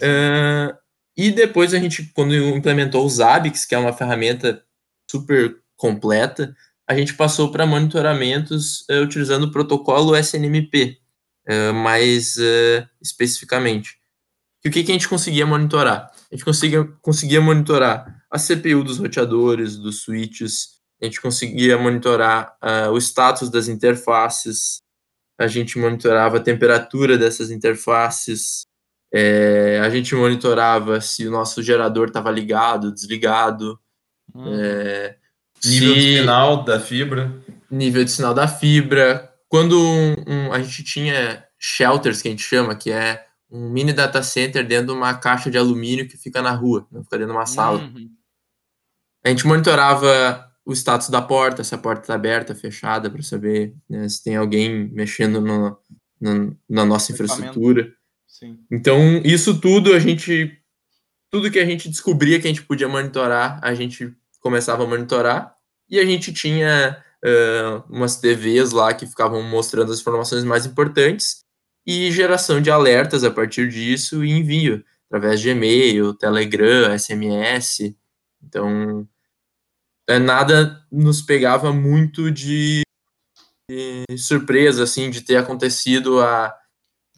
[0.00, 0.74] É,
[1.16, 4.62] e depois a gente, quando implementou o Zabbix, que é uma ferramenta
[5.10, 6.54] super completa,
[6.88, 10.98] a gente passou para monitoramentos uh, utilizando o protocolo SNMP,
[11.46, 13.98] uh, eh, mais uh, especificamente.
[14.64, 16.10] E o que, que a gente conseguia monitorar?
[16.32, 22.56] A gente conseguia, conseguia monitorar a CPU dos roteadores, dos switches, a gente conseguia monitorar
[22.92, 24.80] o status das interfaces,
[25.38, 28.66] a gente monitorava a temperatura dessas interfaces,
[29.14, 33.78] é, a gente monitorava se o nosso gerador estava ligado, desligado.
[34.34, 34.52] Hum.
[34.52, 35.16] É,
[35.64, 37.42] Nível de sinal da fibra.
[37.70, 39.32] Nível de sinal da fibra.
[39.48, 43.92] Quando um, um, a gente tinha shelters, que a gente chama, que é um mini
[43.92, 47.32] data center dentro de uma caixa de alumínio que fica na rua, não fica dentro
[47.32, 47.78] de uma sala.
[47.78, 48.10] Uhum.
[49.24, 53.74] A gente monitorava o status da porta, se a porta está aberta, fechada, para saber
[53.88, 55.78] né, se tem alguém mexendo no,
[56.20, 57.90] no, na nossa infraestrutura.
[58.26, 58.58] Sim.
[58.70, 60.56] Então, isso tudo a gente.
[61.30, 65.54] Tudo que a gente descobria que a gente podia monitorar, a gente começava a monitorar,
[65.88, 71.44] e a gente tinha uh, umas TVs lá que ficavam mostrando as informações mais importantes,
[71.86, 77.94] e geração de alertas a partir disso e envio, através de e-mail, Telegram, SMS.
[78.42, 79.08] Então,
[80.06, 82.82] é, nada nos pegava muito de,
[83.70, 86.54] de surpresa, assim, de ter acontecido há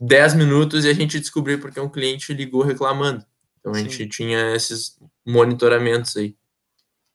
[0.01, 3.27] 10 minutos e a gente descobrir porque um cliente ligou reclamando.
[3.59, 3.91] Então, a Sim.
[3.91, 6.37] gente tinha esses monitoramentos aí.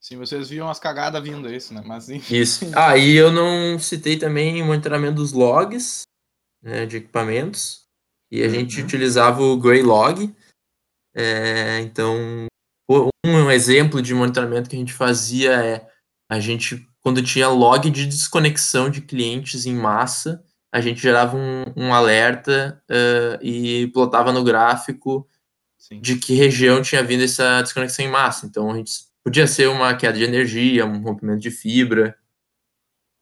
[0.05, 1.81] Sim, vocês viam as cagadas vindo, isso, né?
[1.83, 2.35] Mas enfim.
[2.35, 2.71] Isso.
[2.75, 6.03] Ah, e eu não citei também o monitoramento dos logs
[6.61, 7.87] né, de equipamentos.
[8.31, 8.51] E a uhum.
[8.51, 10.31] gente utilizava o Greylog.
[11.15, 12.15] É, então,
[13.25, 15.89] um exemplo de monitoramento que a gente fazia é
[16.29, 21.63] a gente, quando tinha log de desconexão de clientes em massa, a gente gerava um,
[21.75, 25.27] um alerta uh, e plotava no gráfico
[25.79, 25.99] Sim.
[25.99, 28.45] de que região tinha vindo essa desconexão em massa.
[28.45, 32.15] Então, a gente podia ser uma queda de energia, um rompimento de fibra.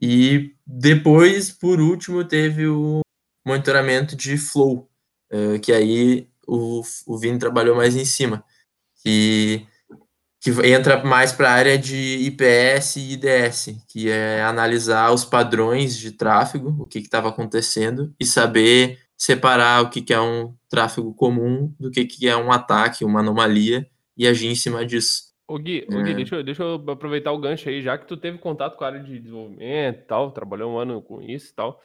[0.02, 3.00] E depois, por último, teve o
[3.48, 4.90] monitoramento de flow,
[5.32, 8.44] uh, que aí o, o Vini trabalhou mais em cima,
[9.02, 9.66] que,
[10.42, 15.98] que entra mais para a área de IPS e IDS, que é analisar os padrões
[15.98, 21.14] de tráfego, o que estava acontecendo, e saber separar o que, que é um tráfego
[21.14, 25.33] comum do que, que é um ataque, uma anomalia, e agir em cima disso.
[25.54, 26.02] Ô Gui, é.
[26.02, 28.84] Gui deixa, eu, deixa eu aproveitar o gancho aí, já que tu teve contato com
[28.84, 31.80] a área de desenvolvimento e tal, trabalhou um ano com isso e tal.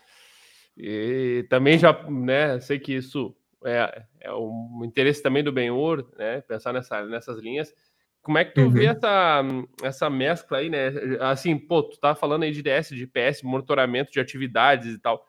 [0.75, 6.41] E também já, né, sei que isso é, é um interesse também do Benhur, né,
[6.41, 7.75] pensar nessa, nessas linhas.
[8.23, 8.71] Como é que tu uhum.
[8.71, 9.43] vê essa,
[9.83, 10.89] essa mescla aí, né?
[11.21, 15.27] Assim, pô, tu tá falando aí de DS, de PS, monitoramento de atividades e tal.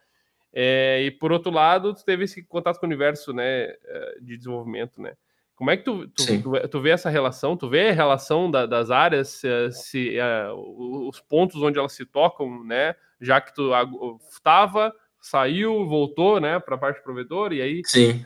[0.54, 4.38] É, e por outro lado, tu teve esse contato com o universo, né, eh, de
[4.38, 5.14] desenvolvimento, né?
[5.60, 7.58] Como é que tu, tu, tu, tu vê essa relação?
[7.58, 12.06] Tu vê a relação da, das áreas, se, se uh, os pontos onde elas se
[12.06, 12.96] tocam, né?
[13.20, 13.70] Já que tu
[14.30, 18.24] estava, saiu, voltou, né, para a parte provedor, e aí, Sim.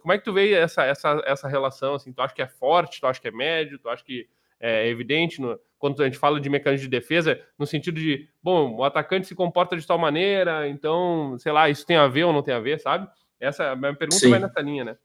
[0.00, 1.96] Como é que tu vê essa, essa, essa relação?
[1.96, 3.00] Assim, tu acha que é forte?
[3.00, 3.80] Tu acha que é médio?
[3.80, 4.28] Tu acha que
[4.60, 8.76] é evidente no, quando a gente fala de mecanismo de defesa, no sentido de, bom,
[8.76, 12.32] o atacante se comporta de tal maneira, então, sei lá, isso tem a ver ou
[12.32, 13.08] não tem a ver, sabe?
[13.40, 14.30] Essa a minha pergunta Sim.
[14.30, 14.96] vai nessa linha, né?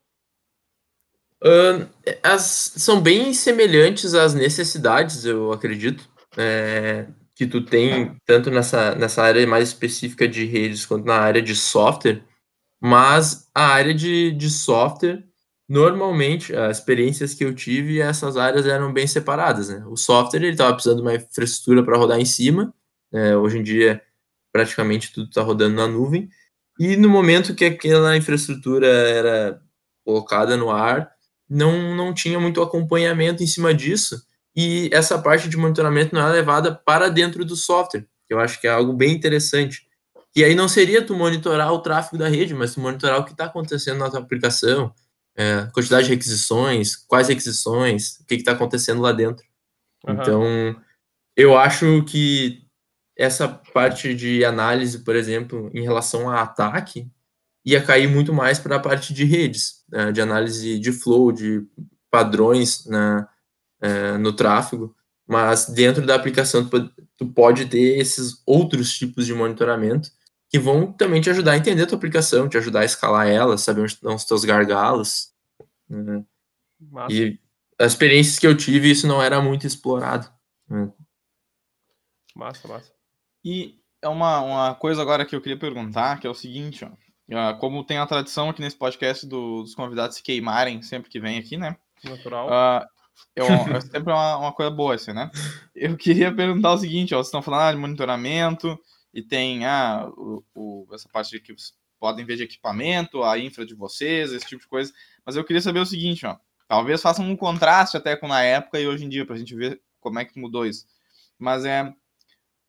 [1.44, 1.90] Uh,
[2.22, 9.24] as, são bem semelhantes às necessidades, eu acredito, é, que tu tem tanto nessa, nessa
[9.24, 12.24] área mais específica de redes quanto na área de software,
[12.80, 15.24] mas a área de, de software,
[15.68, 19.70] normalmente, as experiências que eu tive, essas áreas eram bem separadas.
[19.70, 19.84] Né?
[19.88, 22.74] O software ele estava precisando de uma infraestrutura para rodar em cima,
[23.12, 24.02] é, hoje em dia
[24.54, 26.30] praticamente tudo está rodando na nuvem,
[26.78, 29.62] e no momento que aquela infraestrutura era
[30.04, 31.12] colocada no ar,
[31.52, 36.32] não, não tinha muito acompanhamento em cima disso, e essa parte de monitoramento não é
[36.32, 39.86] levada para dentro do software, que eu acho que é algo bem interessante.
[40.34, 43.32] E aí não seria tu monitorar o tráfego da rede, mas tu monitorar o que
[43.32, 44.94] está acontecendo na tua aplicação,
[45.36, 49.46] é, quantidade de requisições, quais requisições, o que está acontecendo lá dentro.
[50.08, 50.14] Uhum.
[50.14, 50.82] Então,
[51.36, 52.66] eu acho que
[53.18, 57.10] essa parte de análise, por exemplo, em relação a ataque,
[57.66, 61.66] ia cair muito mais para a parte de redes, né, de análise de flow, de
[62.10, 63.28] padrões na,
[63.80, 64.96] é, no tráfego,
[65.28, 70.10] mas dentro da aplicação tu, tu, pode ter esses outros tipos de monitoramento
[70.50, 73.58] que vão também te ajudar a entender a tua aplicação, te ajudar a escalar ela,
[73.58, 75.32] saber onde estão os teus gargalos.
[75.88, 76.26] Né?
[77.10, 77.40] E
[77.80, 80.30] as experiências que eu tive, isso não era muito explorado.
[80.68, 80.92] Né?
[82.36, 82.92] Massa, massa.
[83.44, 86.92] E é uma, uma coisa agora que eu queria perguntar, que é o seguinte, ó.
[87.32, 91.20] Uh, como tem a tradição aqui nesse podcast do, dos convidados se queimarem sempre que
[91.20, 91.78] vem aqui, né?
[92.04, 92.48] Natural.
[92.48, 92.86] Uh,
[93.36, 95.32] é, é sempre uma, uma, coisa boa, assim, né?
[95.74, 98.78] Eu queria perguntar o seguinte, ó, vocês estão falando ah, de monitoramento
[99.14, 101.56] e tem ah, o, o, essa parte de que
[101.98, 104.92] podem ver de equipamento, a infra de vocês, esse tipo de coisa.
[105.26, 106.36] Mas eu queria saber o seguinte, ó.
[106.68, 109.56] Talvez façam um contraste até com na época e hoje em dia, para a gente
[109.56, 110.86] ver como é que mudou isso.
[111.38, 111.94] Mas é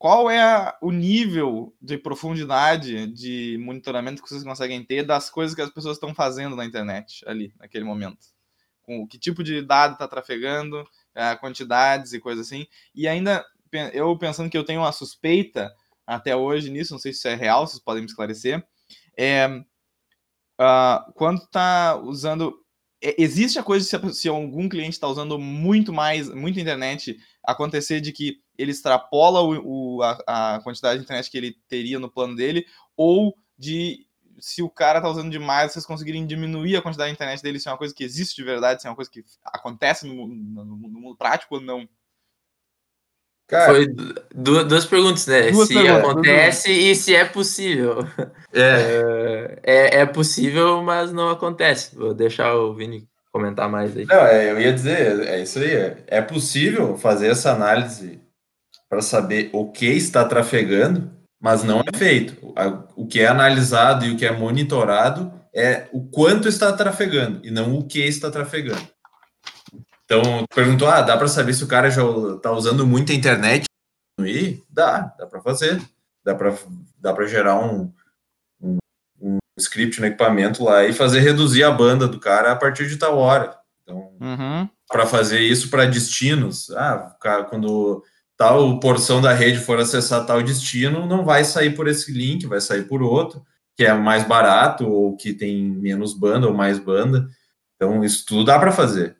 [0.03, 5.61] qual é o nível de profundidade de monitoramento que vocês conseguem ter das coisas que
[5.61, 8.17] as pessoas estão fazendo na internet ali, naquele momento?
[8.81, 10.85] Com que tipo de dado está trafegando,
[11.15, 12.67] é, quantidades e coisas assim.
[12.93, 13.45] E ainda,
[13.93, 15.73] eu pensando que eu tenho uma suspeita
[16.05, 18.61] até hoje nisso, não sei se isso é real, vocês podem me esclarecer,
[19.17, 22.53] é, uh, quando está usando
[23.01, 27.99] é, existe a coisa se, se algum cliente está usando muito mais, muita internet, acontecer
[27.99, 32.09] de que ele extrapola o, o a, a, quantidade de internet que ele teria no
[32.09, 34.07] plano dele, ou de
[34.39, 37.67] se o cara tá usando demais, vocês conseguirem diminuir a quantidade de internet dele, se
[37.67, 40.65] é uma coisa que existe de verdade, se é uma coisa que acontece no, no,
[40.65, 41.87] no mundo prático ou não.
[43.47, 43.87] Cara, Foi
[44.33, 45.51] duas, duas perguntas, né?
[45.51, 47.99] Duas se perguntas, acontece e se é possível.
[48.53, 49.59] É.
[49.63, 49.99] é.
[49.99, 51.95] É, possível, mas não acontece.
[51.95, 54.05] Vou deixar o Vini comentar mais aí.
[54.05, 55.73] Não, é, eu ia dizer, é isso aí.
[56.05, 58.21] É, possível fazer essa análise
[58.87, 62.37] para saber o que está trafegando, mas não é feito.
[62.95, 67.49] O que é analisado e o que é monitorado é o quanto está trafegando e
[67.49, 68.87] não o que está trafegando.
[70.05, 72.03] Então, perguntou, ah, dá para saber se o cara já
[72.35, 73.65] está usando muita internet?
[74.19, 75.81] E dá, dá para fazer.
[76.23, 76.55] Dá para
[76.99, 77.91] dá gerar um,
[79.57, 83.17] script no equipamento lá e fazer reduzir a banda do cara a partir de tal
[83.17, 83.55] hora.
[83.83, 84.69] Então, uhum.
[84.87, 87.15] para fazer isso para destinos, ah,
[87.49, 88.03] quando
[88.37, 92.61] tal porção da rede for acessar tal destino, não vai sair por esse link, vai
[92.61, 93.43] sair por outro,
[93.75, 97.27] que é mais barato ou que tem menos banda ou mais banda.
[97.75, 99.17] Então, isso tudo dá para fazer.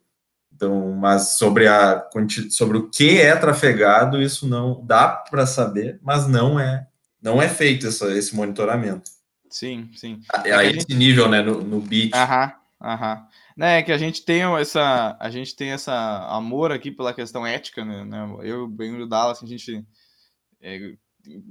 [0.53, 2.07] Então, mas sobre, a,
[2.49, 6.87] sobre o que é trafegado, isso não dá para saber, mas não é
[7.23, 9.09] não é feito essa, esse monitoramento.
[9.53, 10.19] Sim, sim.
[10.43, 10.95] É a, a esse gente...
[10.95, 12.11] nível, né, no, no bit.
[12.15, 13.27] Aham, aham.
[13.55, 15.93] Né, é que a gente tem essa, a gente tem essa
[16.27, 18.03] amor aqui pela questão ética, né?
[18.03, 19.85] né eu, bem o Dallas, a gente
[20.59, 20.95] é,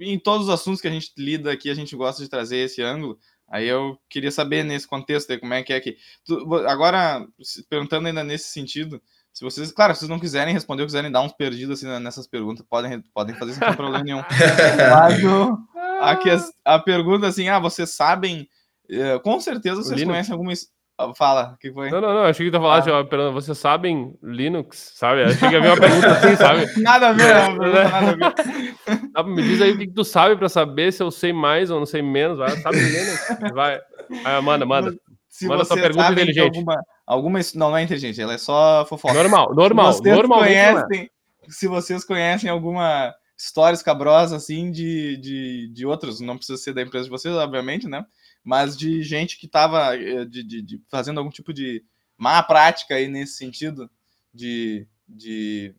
[0.01, 2.83] em todos os assuntos que a gente lida aqui, a gente gosta de trazer esse
[2.83, 3.17] ângulo.
[3.49, 5.97] Aí eu queria saber nesse contexto aí, como é que é que.
[6.67, 7.25] Agora,
[7.71, 9.01] perguntando ainda nesse sentido,
[9.33, 12.27] se vocês, claro, se vocês não quiserem responder, ou quiserem dar uns perdidos assim nessas
[12.27, 14.23] perguntas, podem, podem fazer sem problema nenhum.
[14.93, 15.59] Mas o,
[16.03, 18.49] a, a pergunta assim, ah, vocês sabem.
[18.91, 20.13] Eh, com certeza vocês Linux.
[20.13, 20.53] conhecem alguma.
[20.99, 21.91] Ah, fala, o que foi?
[21.91, 23.05] Não, não, não, achei que tu ia falar, ah.
[23.05, 25.23] tipo, vocês sabem Linux, sabe?
[25.23, 26.67] Achei que havia uma pergunta assim, sabe?
[26.83, 28.35] Nada a ver, não, nada a ver.
[29.15, 31.79] Ah, me diz aí o que, tu sabe pra saber se eu sei mais ou
[31.79, 32.39] não sei menos.
[32.39, 33.53] Vai, sabe Linux?
[33.55, 33.81] Vai.
[34.43, 34.95] Manda, manda.
[35.29, 36.57] Se manda sua pergunta inteligente.
[36.57, 39.15] Alguma, alguma, não, não é inteligente, ela é só fofoca.
[39.15, 39.93] Normal, normal.
[39.95, 40.29] Se vocês, é.
[40.29, 41.11] conhecem,
[41.49, 46.83] se vocês conhecem alguma história escabrosa, assim, de, de, de outros, não precisa ser da
[46.83, 48.05] empresa de vocês, obviamente, né?
[48.45, 51.85] Mas de gente que estava eh, de, de, de, fazendo algum tipo de
[52.17, 53.91] má prática aí nesse sentido,
[54.33, 55.75] de, de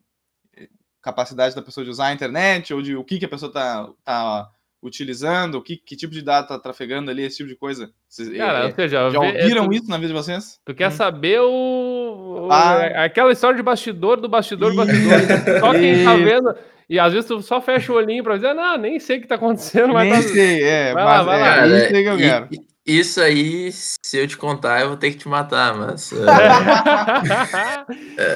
[1.04, 3.90] capacidade da pessoa de usar a internet, ou de o que, que a pessoa está
[4.04, 4.50] tá
[4.82, 7.92] utilizando, o que, que tipo de dado está trafegando ali, esse tipo de coisa.
[8.08, 10.60] Vocês, Cara, é, já, já ouviram é, isso na vida de vocês?
[10.66, 10.92] Tu quer hum.
[10.92, 13.06] saber o, o ah.
[13.06, 15.20] aquela história de bastidor do bastidor do bastidor.
[15.60, 16.56] Só quem está vendo.
[16.94, 19.26] E às vezes tu só fecha o olhinho para dizer, não, nem sei o que
[19.26, 19.96] está acontecendo.
[19.96, 20.22] Nem tá...
[20.22, 20.94] sei, é.
[20.94, 21.46] Vai mas, lá, vai lá.
[21.48, 22.50] Cara, é, isso que eu quero.
[22.86, 26.12] Isso aí, se eu te contar, eu vou ter que te matar, mas.
[26.12, 26.18] Uh...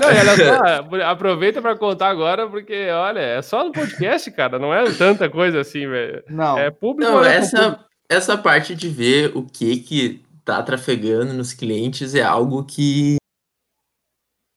[0.01, 4.73] não, olha só, aproveita para contar agora, porque, olha, é só no podcast, cara, não
[4.73, 6.23] é tanta coisa assim, velho.
[6.27, 6.57] Não.
[6.57, 7.11] É público.
[7.11, 7.83] Não, essa, público.
[8.09, 13.26] essa parte de ver o que que tá trafegando nos clientes é algo que é,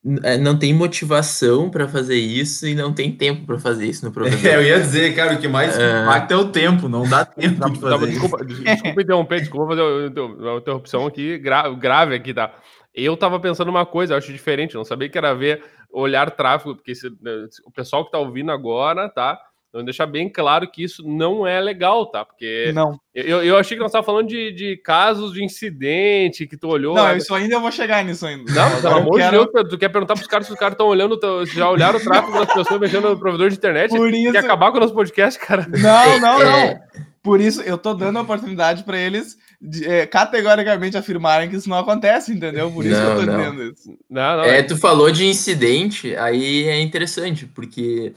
[0.02, 4.46] não tem motivação para fazer isso e não tem tempo para fazer isso no provedor.
[4.46, 6.02] É, eu ia dizer, cara, o que mais é...
[6.02, 10.56] impacta é o tempo, não dá tempo de fazer desculpa, desculpa interromper, desculpa fazer uma
[10.56, 12.54] interrupção aqui grave aqui, tá?
[12.94, 16.74] Eu tava pensando uma coisa, eu acho diferente, não sabia que era ver olhar tráfego,
[16.74, 19.38] porque se, né, o pessoal que tá ouvindo agora, tá?
[19.70, 22.24] Então, deixar bem claro que isso não é legal, tá?
[22.24, 22.98] Porque não.
[23.14, 26.94] Eu, eu achei que nós estávamos falando de, de casos de incidente que tu olhou.
[26.94, 28.52] Não, isso ainda eu vou chegar nisso ainda.
[28.52, 30.88] Não, pelo amor de Deus, tu quer perguntar para os caras se os caras estão
[30.88, 33.90] olhando, já olharam o tráfego das pessoas mexendo no provedor de internet?
[33.90, 34.32] Por isso...
[34.32, 35.66] Quer acabar com o nosso podcast, cara?
[35.68, 36.80] Não, não, não.
[37.22, 41.68] Por isso, eu tô dando a oportunidade para eles de, é, categoricamente afirmarem que isso
[41.68, 42.70] não acontece, entendeu?
[42.72, 43.38] Por isso não, que eu tô não.
[43.38, 43.98] dizendo isso.
[44.08, 48.14] Não, não, é, é, tu falou de incidente, aí é interessante, porque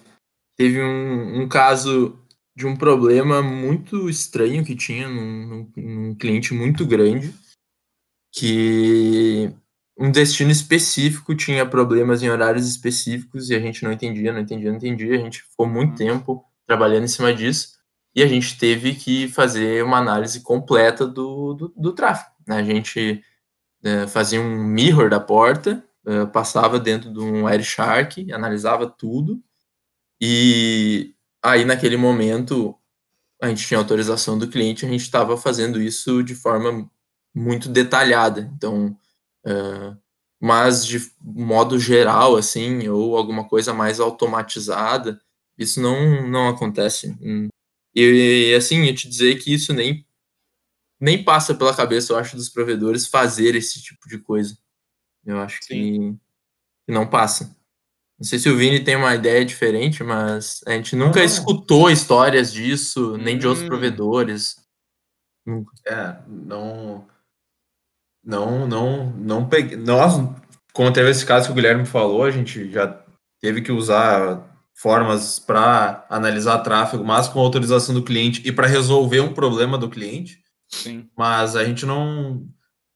[0.56, 2.18] teve um, um caso
[2.56, 7.34] de um problema muito estranho que tinha num, num, cliente muito grande,
[8.32, 9.52] que
[9.98, 14.70] um destino específico tinha problemas em horários específicos e a gente não entendia, não entendia,
[14.70, 15.16] não entendia.
[15.16, 15.96] A gente ficou muito uhum.
[15.96, 17.74] tempo trabalhando em cima disso
[18.16, 22.32] e a gente teve que fazer uma análise completa do, do, do tráfego.
[22.48, 22.58] Né?
[22.58, 23.24] A gente
[23.84, 29.42] é, fazia um mirror da porta, é, passava dentro de um Wireshark, analisava tudo
[30.26, 32.74] e aí, naquele momento,
[33.42, 36.90] a gente tinha autorização do cliente, a gente estava fazendo isso de forma
[37.36, 38.50] muito detalhada.
[38.56, 38.98] Então,
[39.46, 39.98] uh,
[40.40, 45.22] mas de modo geral, assim, ou alguma coisa mais automatizada,
[45.58, 47.18] isso não, não acontece.
[47.94, 50.08] E, assim, eu te dizer que isso nem,
[50.98, 54.58] nem passa pela cabeça, eu acho, dos provedores fazer esse tipo de coisa.
[55.26, 56.16] Eu acho que
[56.88, 57.54] não passa.
[58.24, 61.26] Não sei se o Vini tem uma ideia diferente, mas a gente nunca ah.
[61.26, 63.40] escutou histórias disso, nem hum.
[63.40, 63.68] de outros hum.
[63.68, 64.56] provedores.
[65.46, 65.74] Nunca.
[65.86, 67.06] É, não.
[68.24, 69.76] Não, não, não peguei.
[69.76, 70.14] Nós,
[70.72, 72.98] como teve esse caso que o Guilherme falou, a gente já
[73.42, 79.20] teve que usar formas para analisar tráfego, mas com autorização do cliente e para resolver
[79.20, 80.42] um problema do cliente.
[80.70, 81.10] Sim.
[81.18, 82.48] Mas a gente não,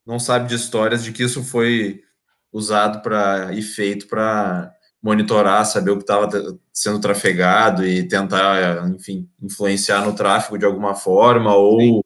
[0.06, 2.02] não sabe de histórias de que isso foi
[2.50, 6.28] usado para e feito para monitorar, saber o que estava
[6.72, 12.04] sendo trafegado e tentar, enfim, influenciar no tráfego de alguma forma ou,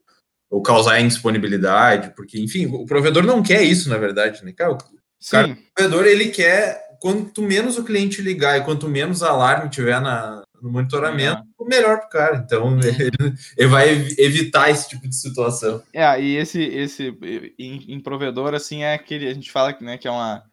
[0.50, 4.52] ou causar indisponibilidade, porque, enfim, o provedor não quer isso, na verdade, né?
[4.52, 4.78] Cara, o,
[5.30, 10.00] cara, o provedor, ele quer, quanto menos o cliente ligar e quanto menos alarme tiver
[10.00, 11.66] na, no monitoramento, uhum.
[11.66, 12.36] melhor para o cara.
[12.44, 15.82] Então, ele, ele, vai evitar esse tipo de situação.
[15.92, 17.08] É, e esse, esse
[17.58, 20.44] em, em provedor, assim, é aquele, a gente fala né, que é uma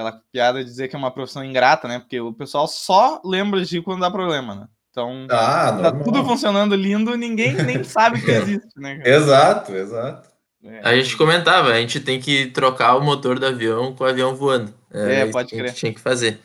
[0.00, 1.98] aquela piada de dizer que é uma profissão ingrata, né?
[1.98, 4.68] Porque o pessoal só lembra de quando dá problema, né?
[4.90, 8.98] Então, ah, tá tudo funcionando lindo, ninguém nem sabe que existe, né?
[8.98, 9.08] Cara?
[9.08, 10.28] Exato, exato.
[10.62, 10.80] É.
[10.82, 14.34] A gente comentava, a gente tem que trocar o motor do avião com o avião
[14.34, 14.74] voando.
[14.92, 15.64] É, é pode crer.
[15.64, 16.40] A gente tinha que fazer.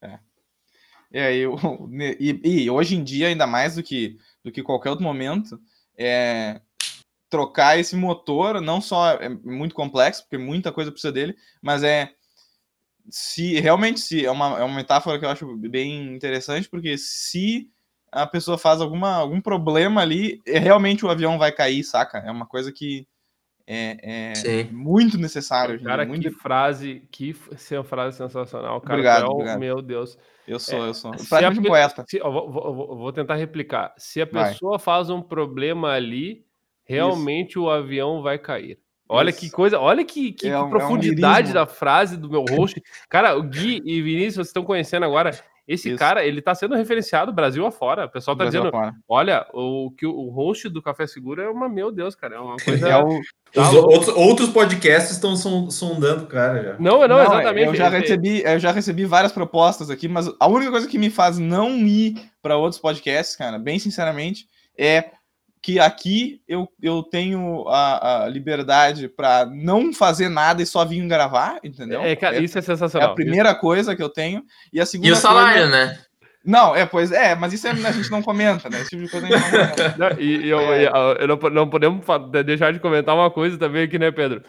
[0.00, 0.18] É.
[1.12, 1.56] É, eu,
[2.20, 5.58] e, e, hoje em dia, ainda mais do que, do que qualquer outro momento,
[5.98, 6.60] é,
[7.28, 12.12] trocar esse motor não só é muito complexo, porque muita coisa precisa dele, mas é
[13.10, 17.70] se realmente se é uma, é uma metáfora que eu acho bem interessante, porque se
[18.10, 22.18] a pessoa faz alguma, algum problema ali, é, realmente o avião vai cair, saca?
[22.18, 23.06] É uma coisa que
[23.70, 25.82] é, é muito necessário.
[25.82, 26.22] Cara, muito...
[26.22, 27.34] que frase, que
[27.84, 28.94] frase sensacional, cara.
[28.94, 29.58] Obrigado, é obrigado.
[29.58, 30.18] Meu Deus.
[30.46, 31.10] Eu sou, é, eu sou.
[31.10, 31.68] Praticamente pe...
[31.68, 32.04] poeta.
[32.08, 33.94] Se, vou, vou, vou, tentar replicar.
[33.98, 34.84] Se a pessoa vai.
[34.84, 36.46] faz um problema ali,
[36.82, 37.64] realmente Isso.
[37.64, 38.80] o avião vai cair.
[39.08, 39.40] Olha Isso.
[39.40, 42.82] que coisa, olha que, que, é um, profundidade é um da frase do meu host.
[43.08, 45.30] Cara, o Gui e Vinícius, vocês estão conhecendo agora.
[45.66, 45.98] Esse Isso.
[45.98, 48.06] cara, ele tá sendo referenciado Brasil afora.
[48.06, 48.94] O pessoal tá Brasil dizendo: afora.
[49.06, 52.56] olha, o que o host do Café Seguro é uma, meu Deus, cara, é uma
[52.64, 52.88] coisa.
[52.88, 53.20] É o...
[53.52, 56.72] Tá outros, outros podcasts estão sondando cara já.
[56.78, 57.66] Não, não, não exatamente.
[57.66, 61.10] Eu já, recebi, eu já recebi várias propostas aqui, mas a única coisa que me
[61.10, 64.46] faz não ir para outros podcasts, cara, bem sinceramente,
[64.76, 65.10] é
[65.68, 71.06] que aqui eu, eu tenho a, a liberdade para não fazer nada e só vir
[71.06, 72.00] gravar, entendeu?
[72.00, 73.10] É, cara, é, isso é sensacional.
[73.10, 73.60] É a primeira isso.
[73.60, 74.42] coisa que eu tenho.
[74.72, 75.70] E a segunda E o salário, coisa...
[75.70, 75.98] né?
[76.42, 78.80] Não, é, pois é, mas isso é, a gente não comenta, né?
[78.80, 79.94] Esse tipo de coisa a gente não comenta.
[79.98, 80.86] Não, e eu, é.
[80.86, 82.02] eu, eu, não, não podemos
[82.46, 84.42] deixar de comentar uma coisa também aqui, né, Pedro?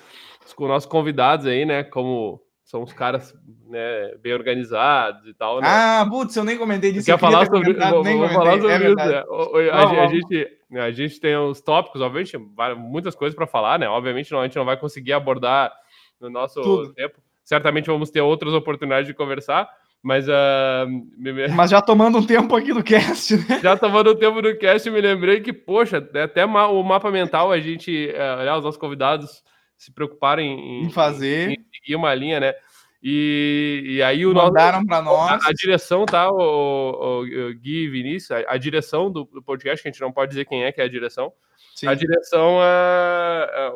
[0.56, 1.84] Com nossos convidados aí, né?
[1.84, 2.40] Como
[2.70, 3.34] são os caras
[3.68, 5.60] né, bem organizados e tal.
[5.60, 5.68] Né?
[5.68, 7.08] Ah, putz, eu nem comentei disso.
[7.08, 8.96] Quer falar sobre, vou, vou falar sobre é isso.
[8.96, 9.24] Né?
[9.72, 12.38] A, a, a, gente, a gente tem os tópicos, obviamente,
[12.78, 13.90] muitas coisas para falar, né?
[13.90, 15.74] Obviamente, não, a gente não vai conseguir abordar
[16.22, 16.94] no nosso Tudo.
[16.94, 17.18] tempo.
[17.44, 19.68] Certamente vamos ter outras oportunidades de conversar,
[20.04, 20.28] mas.
[20.28, 23.62] Uh, mas já tomando um tempo aqui do cast, né?
[23.64, 27.60] Já tomando um tempo do cast, me lembrei que, poxa, até o mapa mental a
[27.60, 29.42] gente, uh, os nossos convidados
[29.80, 31.52] se preocuparem em, em fazer.
[31.52, 32.54] Em, em seguir uma linha, né?
[33.02, 37.86] E, e aí o mandaram para nós a, a, direção tá o, o, o Gui
[37.86, 40.66] e Vinícius a, a direção do, do, podcast que a gente não pode dizer quem
[40.66, 41.32] é que é a direção
[41.76, 41.88] Sim.
[41.88, 43.72] a direção é, é,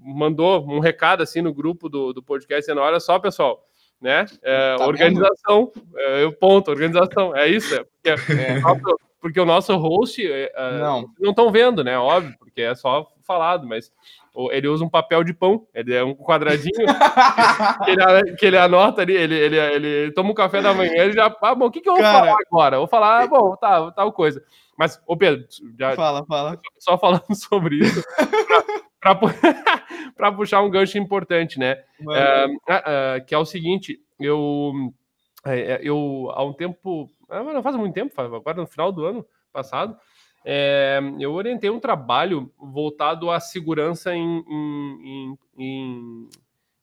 [0.00, 3.68] mandou um recado assim no grupo do, do podcast dizendo olha só pessoal
[4.00, 8.62] né é, tá organização é, eu ponto organização é isso é porque, é.
[9.20, 10.26] porque o nosso host
[10.80, 13.92] não não estão vendo né óbvio porque é só falado mas
[14.52, 16.72] ele usa um papel de pão, ele é um quadradinho
[17.84, 21.12] que, ele, que, ele, anota ali, ele, ele, ele toma um café da manhã, ele
[21.12, 22.78] já, ah, bom, o que, que eu vou Cara, falar agora?
[22.78, 24.42] Vou falar, ah, bom, tá, tal coisa.
[24.76, 25.44] Mas, ô Pedro,
[25.76, 26.60] já, fala, fala.
[26.78, 28.00] Só falando sobre isso,
[29.00, 31.82] para puxar um gancho importante, né?
[32.68, 34.72] É, que é o seguinte, eu,
[35.44, 39.26] é, eu há um tempo, ah, não faz muito tempo, agora no final do ano
[39.52, 39.96] passado,
[40.50, 46.28] é, eu orientei um trabalho voltado à segurança em, em, em, em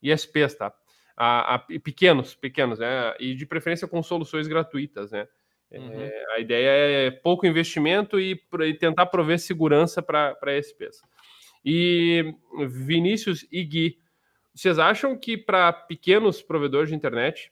[0.04, 0.72] ISPs, tá?
[1.18, 3.16] A, a, pequenos, pequenos, né?
[3.20, 5.28] E de preferência com soluções gratuitas, né?
[5.72, 5.92] É, uhum.
[5.94, 11.02] É, a ideia é pouco investimento e, e tentar prover segurança para ISPs.
[11.66, 12.36] E
[12.68, 13.98] Vinícius e Gui,
[14.54, 17.52] vocês acham que para pequenos provedores de internet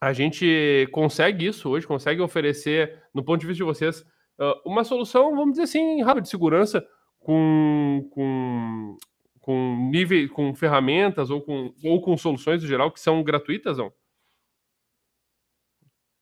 [0.00, 1.86] a gente consegue isso hoje?
[1.86, 4.06] Consegue oferecer, no ponto de vista de vocês,
[4.64, 6.86] uma solução, vamos dizer assim, rápida de segurança
[7.20, 8.96] com, com,
[9.40, 13.92] com nível, com ferramentas ou com, ou com soluções em geral que são gratuitas, não?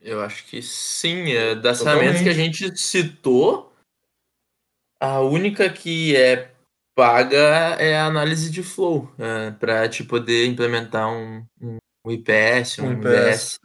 [0.01, 1.33] Eu acho que sim.
[1.33, 2.01] É, das Totalmente.
[2.01, 3.73] ferramentas que a gente citou,
[5.01, 6.53] a única que é
[6.95, 11.45] paga é a análise de flow, é, para te poder implementar um,
[12.05, 13.59] um IPS, um, um IPS.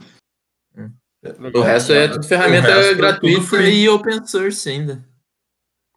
[1.53, 5.03] O resto é tudo ferramenta é gratuita é e open source ainda.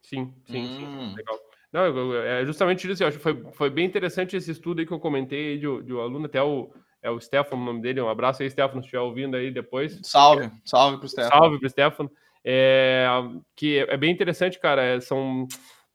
[0.02, 1.10] Sim, sim, hum.
[1.10, 1.16] sim.
[1.16, 1.38] Legal.
[1.72, 3.02] Não, é justamente isso.
[3.02, 5.94] Eu acho que foi, foi bem interessante esse estudo aí que eu comentei de, de
[5.94, 8.00] um aluno, até o, é o Stefano, o nome dele.
[8.00, 10.00] Um abraço aí, Stefano, se estiver ouvindo aí depois.
[10.02, 11.30] Salve, salve pro Stefano.
[11.30, 12.10] Salve pro Stefano.
[12.44, 13.06] É,
[13.54, 14.82] que é bem interessante, cara.
[14.82, 15.46] É, são.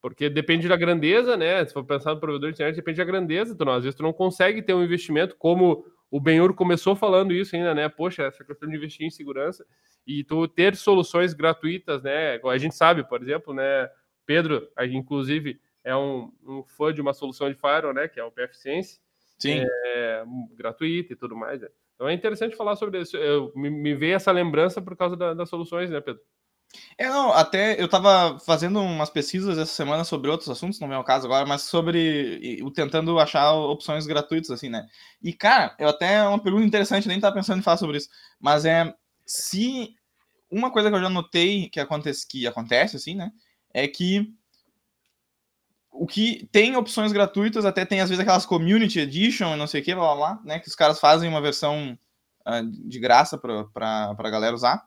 [0.01, 1.65] Porque depende da grandeza, né?
[1.65, 3.53] Se for pensar no provedor de internet, depende da grandeza.
[3.53, 5.83] Então, às vezes, tu não consegue ter um investimento como
[6.15, 7.89] o Benhur começou falando isso ainda, né?
[7.89, 9.65] Poxa, essa questão de investir em segurança
[10.07, 12.39] e tu ter soluções gratuitas, né?
[12.41, 13.89] A gente sabe, por exemplo, né?
[14.25, 18.07] Pedro, inclusive, é um, um fã de uma solução de firewall, né?
[18.07, 19.01] Que é o PFSense.
[19.37, 19.65] Sim.
[19.87, 21.59] É, gratuita e tudo mais.
[21.59, 21.67] Né?
[21.95, 23.17] Então é interessante falar sobre isso.
[23.17, 26.21] Eu, me, me veio essa lembrança por causa da, das soluções, né, Pedro?
[26.97, 30.97] É, não, até eu tava fazendo umas pesquisas essa semana sobre outros assuntos, não é
[30.97, 34.87] o caso agora, mas sobre o tentando achar opções gratuitas, assim, né?
[35.21, 38.09] E, cara, eu até uma pergunta interessante, nem tava pensando em falar sobre isso,
[38.39, 38.93] mas é
[39.25, 39.93] se
[40.49, 43.31] uma coisa que eu já notei que acontece, que acontece assim, né?
[43.73, 44.33] É que
[45.91, 49.83] o que tem opções gratuitas, até tem às vezes aquelas Community Edition, não sei o
[49.83, 50.59] que, blá, blá, blá, né?
[50.59, 51.97] Que os caras fazem uma versão
[52.45, 54.83] uh, de graça para a galera usar,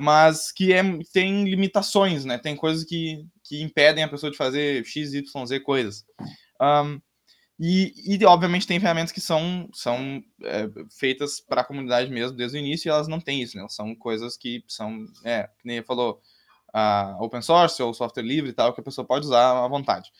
[0.00, 0.82] mas que é,
[1.12, 2.38] tem limitações, né?
[2.38, 6.06] Tem coisas que, que impedem a pessoa de fazer X, Y, Z coisas.
[6.60, 6.98] Um,
[7.58, 10.66] e, e, obviamente tem ferramentas que são, são é,
[10.98, 13.66] feitas para a comunidade mesmo desde o início e elas não têm isso, né?
[13.68, 16.22] São coisas que são, é, que nem falou,
[16.74, 20.10] uh, open source ou software livre e tal, que a pessoa pode usar à vontade.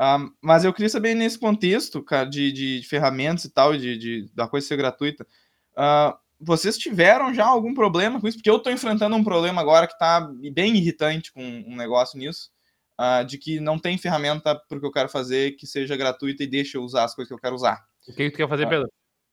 [0.00, 4.30] Um, mas eu queria saber nesse contexto, cara, de, de ferramentas e tal, de, de,
[4.34, 5.24] da coisa ser gratuita,
[5.78, 8.38] uh, vocês tiveram já algum problema com isso?
[8.38, 12.48] Porque eu estou enfrentando um problema agora que está bem irritante com um negócio nisso,
[12.98, 16.42] uh, de que não tem ferramenta para o que eu quero fazer que seja gratuita
[16.42, 17.78] e deixe eu usar as coisas que eu quero usar.
[18.08, 18.88] O que, que tu quer fazer, Pedro?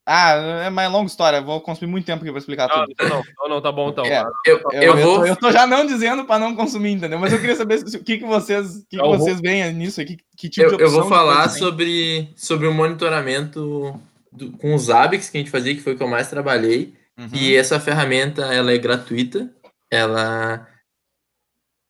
[0.10, 3.10] Ah, é mais longa história, vou consumir muito tempo aqui para explicar não, tudo.
[3.10, 4.06] Não, não, não, tá bom então.
[4.06, 5.16] É, Eu, eu, eu, vou.
[5.20, 7.20] tô, eu tô já não dizendo para não consumir, entendeu?
[7.20, 10.04] Mas eu queria saber o que, que vocês, que que Eu vou- vocês veem nisso,
[10.06, 14.00] que, que tipo Eu, de eu vou opção falar vocês sobre, sobre o monitoramento
[14.38, 16.94] do- com os ABICs que a gente fazia, que foi o que eu mais trabalhei.
[17.18, 17.30] Uhum.
[17.34, 19.50] E essa ferramenta, ela é gratuita.
[19.92, 20.68] Ela...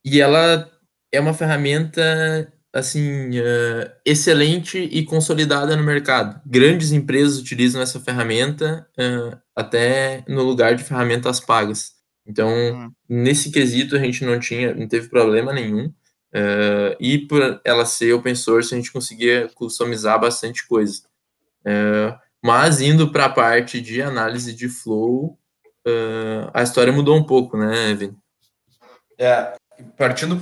[0.06, 0.72] E ela
[1.12, 2.02] é uma ferramenta,
[2.74, 6.39] assim, eh, excelente e consolidada no mercado.
[6.45, 11.93] Grandes empresas utilizam essa ferramenta eh, até no lugar de ferramentas pagas.
[12.26, 12.91] Então, Uhum.
[13.10, 15.91] nesse quesito, a gente não tinha, não teve problema nenhum.
[16.34, 21.02] Eh, e por ela ser open source, a gente conseguia customizar bastante coisa.
[21.66, 22.16] Eh,
[22.48, 25.38] mas indo para a parte de análise de flow,
[25.86, 28.18] eh, a história mudou um pouco, né, Vini?
[29.20, 29.54] É,
[29.98, 30.39] partindo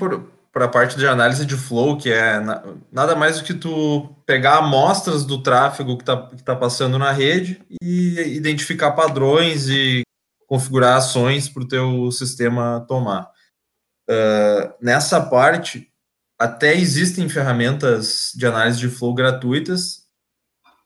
[0.54, 4.08] para a parte de análise de flow, que é na- nada mais do que tu
[4.24, 10.04] pegar amostras do tráfego que está que tá passando na rede e identificar padrões e
[10.48, 13.32] configurar ações para o teu sistema tomar.
[14.08, 15.92] Ah, nessa parte,
[16.40, 20.06] até existem ferramentas de análise de flow gratuitas,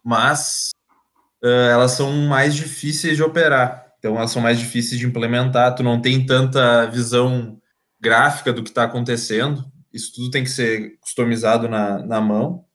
[0.02, 0.70] mas
[1.44, 3.88] ah, elas são mais difíceis de operar.
[4.00, 5.76] Então, elas são mais difíceis de implementar.
[5.76, 7.60] Tu não tem tanta visão
[8.00, 9.66] gráfica do que está acontecendo.
[9.94, 12.66] Isso tudo tem que ser customizado na, na mão.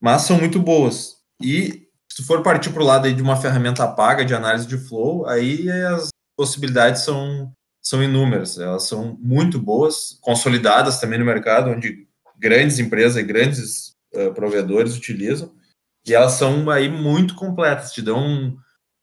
[0.00, 1.16] Mas são muito boas.
[1.40, 4.76] E se tu for partir para o lado de uma ferramenta paga de análise de
[4.76, 8.58] flow, aí as possibilidades são, são inúmeras.
[8.58, 12.06] Elas são muito boas, consolidadas também no mercado, onde
[12.38, 15.54] grandes empresas e grandes eh, provedores utilizam.
[16.06, 18.56] E elas são aí muito completas, te dão um,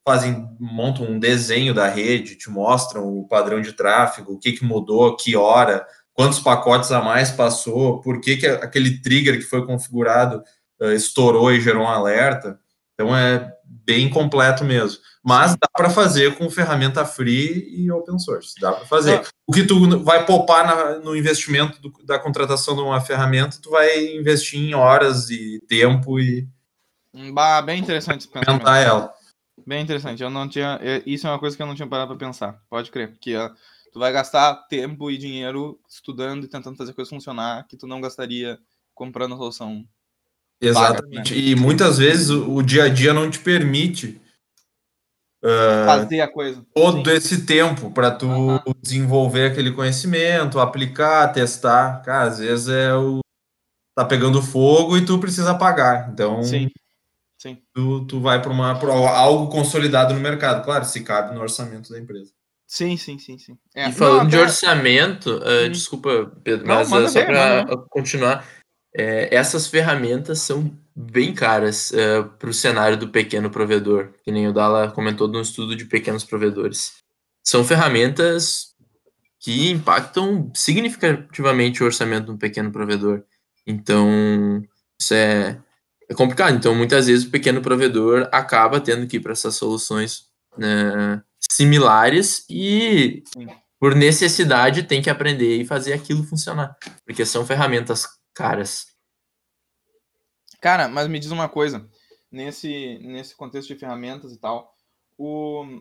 [0.08, 4.66] fazem, montam um desenho da rede, te mostram o padrão de tráfego, o que, que
[4.66, 9.66] mudou, que hora, quantos pacotes a mais passou, por que, que aquele trigger que foi
[9.66, 10.44] configurado
[10.82, 12.60] uh, estourou e gerou um alerta.
[12.94, 15.00] Então é bem completo mesmo.
[15.24, 18.56] Mas dá para fazer com ferramenta free e open source.
[18.60, 19.16] Dá para fazer.
[19.16, 19.24] Ah.
[19.48, 23.70] O que tu vai poupar na, no investimento do, da contratação de uma ferramenta, tu
[23.70, 26.48] vai investir em horas e tempo e
[27.32, 28.68] Bah, bem interessante esse pensamento.
[28.68, 29.14] ela.
[29.66, 30.24] Bem interessante.
[30.24, 30.80] Eu não tinha.
[31.06, 32.60] Isso é uma coisa que eu não tinha parado para pensar.
[32.70, 33.16] Pode crer.
[33.20, 33.50] Que ó,
[33.92, 37.86] tu vai gastar tempo e dinheiro estudando e tentando fazer a coisa funcionar que tu
[37.86, 38.58] não gastaria
[38.96, 39.86] comprando a solução.
[40.60, 41.38] Exatamente.
[41.38, 44.20] E muitas vezes o, o dia a dia não te permite
[45.44, 46.66] uh, Fazer a coisa.
[46.74, 47.16] todo Sim.
[47.16, 48.28] esse tempo para tu
[48.82, 52.02] desenvolver aquele conhecimento, aplicar, testar.
[52.02, 53.20] Cara, às vezes é o
[53.96, 56.10] tá pegando fogo e tu precisa apagar.
[56.12, 56.70] Então, Sim.
[57.44, 57.58] Sim.
[57.74, 60.64] tu, tu vai para uma pra algo consolidado no mercado.
[60.64, 62.32] Claro, se cabe no orçamento da empresa.
[62.66, 63.58] Sim, sim, sim, sim.
[63.76, 65.72] É, E falando não, de até- orçamento, uh, Hum.
[65.72, 68.48] desculpa, Pedro, Não, mas uh, só para continuar,
[68.96, 71.92] é, essas ferramentas são bem caras
[72.40, 76.24] para o cenário do pequeno provedor, que nem o Dala comentou no estudo de pequenos
[76.24, 76.94] provedores.
[77.46, 78.74] São ferramentas
[79.40, 83.24] que impactam significativamente o orçamento de um pequeno provedor.
[83.68, 84.64] Então,
[85.00, 85.60] isso é,
[86.10, 86.56] é complicado.
[86.56, 92.46] Então, muitas vezes o pequeno provedor acaba tendo que ir para essas soluções né, similares
[92.50, 93.48] e, Sim.
[93.80, 96.76] por necessidade, tem que aprender e fazer aquilo funcionar,
[97.06, 98.88] porque são ferramentas caras.
[100.62, 101.88] Cara, mas me diz uma coisa.
[102.32, 104.74] Nesse, nesse contexto de ferramentas e tal,
[105.18, 105.78] o...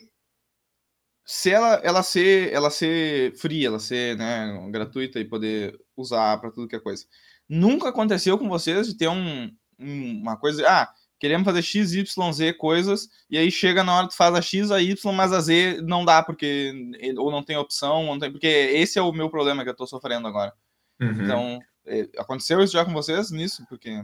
[1.25, 6.51] se ela, ela ser ela ser free, ela ser né, gratuita e poder usar para
[6.51, 7.07] tudo que é coisa.
[7.49, 12.33] Nunca aconteceu com vocês de ter um, um- uma coisa, ah, queremos fazer X, Y,
[12.33, 15.33] Z coisas, e aí chega na hora que tu faz a X, a Y, mas
[15.33, 16.73] a Z não dá, porque
[17.16, 19.77] ou não tem opção, ou não tem, porque esse é o meu problema que eu
[19.77, 20.53] tô sofrendo agora.
[21.01, 21.23] Uhum.
[21.23, 23.64] Então, é, aconteceu isso já com vocês nisso?
[23.68, 24.03] Porque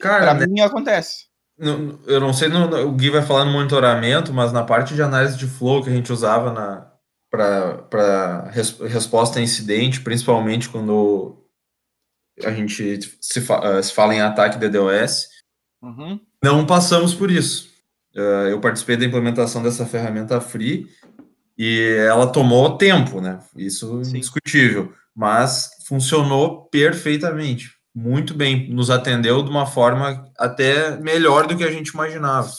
[0.00, 1.26] Cara, pra né, mim acontece.
[1.58, 5.02] no- eu não sei, no, o Gui vai falar no monitoramento, mas na parte de
[5.02, 6.92] análise de flow que a gente usava na
[7.30, 8.50] para
[8.88, 11.41] resposta a incidente, principalmente quando
[12.44, 15.28] a gente se, fa se fala em ataque DDoS,
[15.82, 16.20] Uhum.
[16.42, 17.70] não passamos por isso.
[18.14, 20.86] Uh, eu participei da implementação dessa ferramenta free
[21.58, 23.40] e ela tomou tempo, né?
[23.56, 24.16] Isso é Sim.
[24.18, 31.64] indiscutível, mas funcionou perfeitamente, muito bem, nos atendeu de uma forma até melhor do que
[31.64, 32.50] a gente imaginava.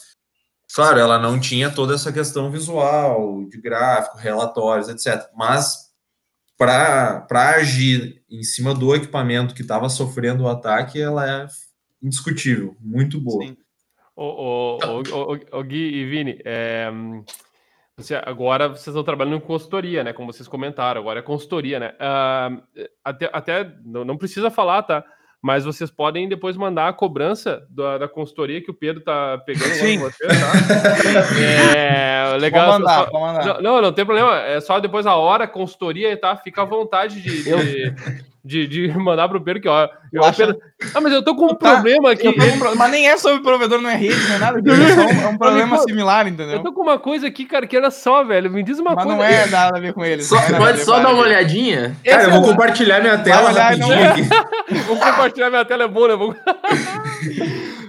[0.76, 5.28] Claro, ela não tinha toda essa questão visual, de gráfico, relatórios, etc.
[5.36, 5.83] Mas
[6.58, 11.48] para agir em cima do equipamento que estava sofrendo o ataque, ela é
[12.02, 13.46] indiscutível, muito boa.
[13.46, 13.58] Sim.
[14.16, 16.92] O, o, o, o, o Gui e Vini, é,
[17.96, 20.14] você, agora vocês estão trabalhando com consultoria, né?
[20.14, 21.96] Como vocês comentaram, agora é consultoria, né?
[22.00, 22.50] Ah,
[23.04, 25.06] até até não, não precisa falar, tá?
[25.46, 29.74] Mas vocês podem depois mandar a cobrança da, da consultoria que o Pedro tá pegando
[29.74, 30.00] Sim.
[30.00, 30.34] com você, tá?
[31.76, 32.68] É, legal.
[32.68, 33.46] Pode mandar, só- pode mandar.
[33.62, 34.38] não, não, não tem problema.
[34.40, 36.38] É só depois a hora, consultoria, tá?
[36.38, 37.94] Fica à vontade de, de,
[38.46, 39.84] de, de mandar pro Pedro que, ó.
[40.12, 40.58] Eu, Eu acho- Pedro,
[40.94, 42.28] ah, mas eu tô com um Tá, problema aqui.
[42.28, 44.82] Eu um pro- Mas nem é sobre provedor, não é rede, não é nada disso.
[44.82, 46.60] É, só um, é um problema similar, Eu entendeu?
[46.62, 48.52] tô com uma coisa aqui, cara, que era só, velho.
[48.52, 49.18] Me diz uma Mas coisa.
[49.18, 50.28] não é nada a ver com eles.
[50.28, 51.96] Só- é pode só dar uma olhadinha?
[52.06, 54.12] Cara, Esse eu é vou o- compartilhar minha tela olhar e não rapidinho é.
[54.12, 54.84] aqui.
[54.88, 56.16] Vou compartilhar minha tela, é bom, né?
[56.16, 56.36] Vou...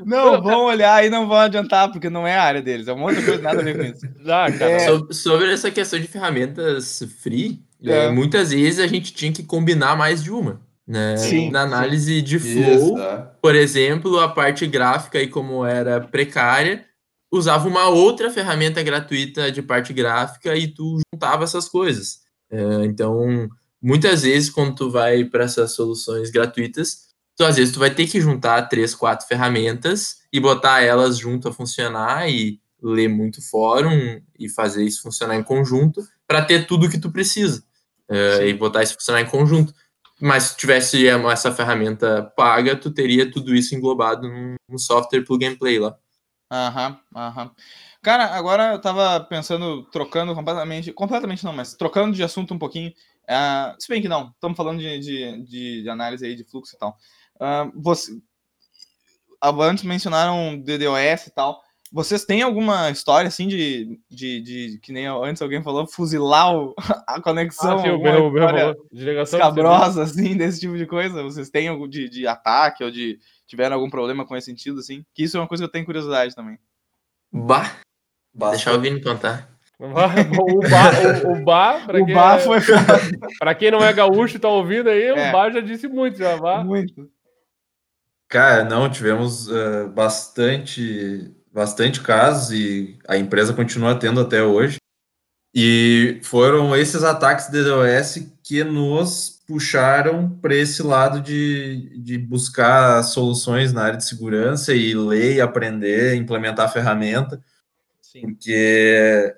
[0.05, 2.89] Não, vão olhar e não vão adiantar, porque não é a área deles.
[2.89, 4.07] É uma outra coisa, nada a ver com isso.
[4.27, 4.71] Ah, cara.
[4.71, 4.79] É.
[4.81, 8.07] Sob- Sobre essa questão de ferramentas free, É.
[8.07, 10.61] é, muitas vezes a gente tinha que combinar mais de uma.
[10.87, 11.17] Né?
[11.17, 13.27] Sim, Na análise de flow, Isso, é.
[13.41, 16.85] por exemplo, a parte gráfica, e como era precária,
[17.33, 22.19] usava uma outra ferramenta gratuita de parte gráfica e tu juntava essas coisas.
[22.51, 23.49] É, então,
[23.83, 27.04] muitas vezes, quando tu vai para essas soluções gratuitas,
[27.37, 31.49] tu, às vezes tu vai ter que juntar três, quatro ferramentas e botar elas junto
[31.49, 36.89] a funcionar e ler muito fórum e fazer isso funcionar em conjunto para ter tudo
[36.91, 37.65] que tu precisa
[38.11, 38.45] Sim.
[38.45, 39.73] e botar isso funcionar em conjunto.
[40.21, 45.57] Mas se tivesse essa ferramenta paga, tu teria tudo isso englobado num, software plug and
[45.57, 45.97] play lá.
[46.53, 47.51] Aham, aham.
[48.03, 52.93] Cara, agora eu tava pensando, trocando completamente, completamente não, mas trocando de assunto um pouquinho.
[53.29, 55.01] ah, se bem que não, estamos falando de,
[55.47, 56.97] de- de análise aí de fluxo e tal.
[57.77, 58.13] Você,
[59.41, 61.63] ah, antes mencionaram DDoS e tal.
[61.93, 66.75] Vocês têm alguma história assim de, de, de que nem antes alguém falou, fuzilar o-
[67.07, 67.77] a conexão?
[67.79, 71.23] Ah, sim, meu, meu, escabrosa, assim, desse tipo de coisa?
[71.23, 75.05] Vocês têm algum de, de ataque ou de tiveram algum problema com esse sentido, assim?
[75.15, 76.59] Que isso é uma coisa que eu tenho curiosidade também.
[77.33, 77.77] Bah,
[78.33, 79.49] Basta- deixa o Vini contar.
[79.77, 82.59] O bar, o, o bar, pra, o quem bar é- foi
[83.41, 85.29] pra quem não é gaúcho e tá ouvindo aí, É.
[85.29, 86.63] o bar já disse muito, já vá.
[86.63, 87.11] muito.
[88.35, 94.79] Cara, não, tivemos eh, bastante, bastante casos e a empresa continua tendo até hoje.
[95.55, 103.73] E foram esses ataques DDoS que nos puxaram para esse lado de, de buscar soluções
[103.73, 107.41] na área de segurança e ler, e aprender, implementar a ferramenta,
[108.03, 108.23] Sim.
[108.23, 109.33] porque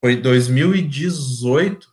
[0.00, 1.88] foi 2018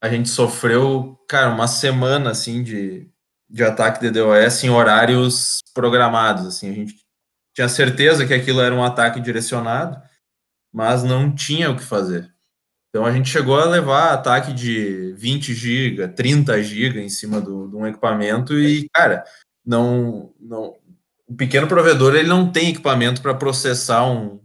[0.00, 3.13] a gente sofreu, cara, uma semana assim de,
[3.48, 6.94] de ataque DDoS em horários programados, assim, a gente
[7.54, 10.00] tinha certeza que aquilo era um ataque direcionado,
[10.72, 12.32] mas não tinha o que fazer.
[12.88, 17.68] Então a gente chegou a levar ataque de 20 GB, 30 GB em cima do,
[17.68, 19.24] de um equipamento e, cara,
[19.64, 20.76] não, não
[21.26, 24.40] o pequeno provedor ele não tem equipamento para processar um,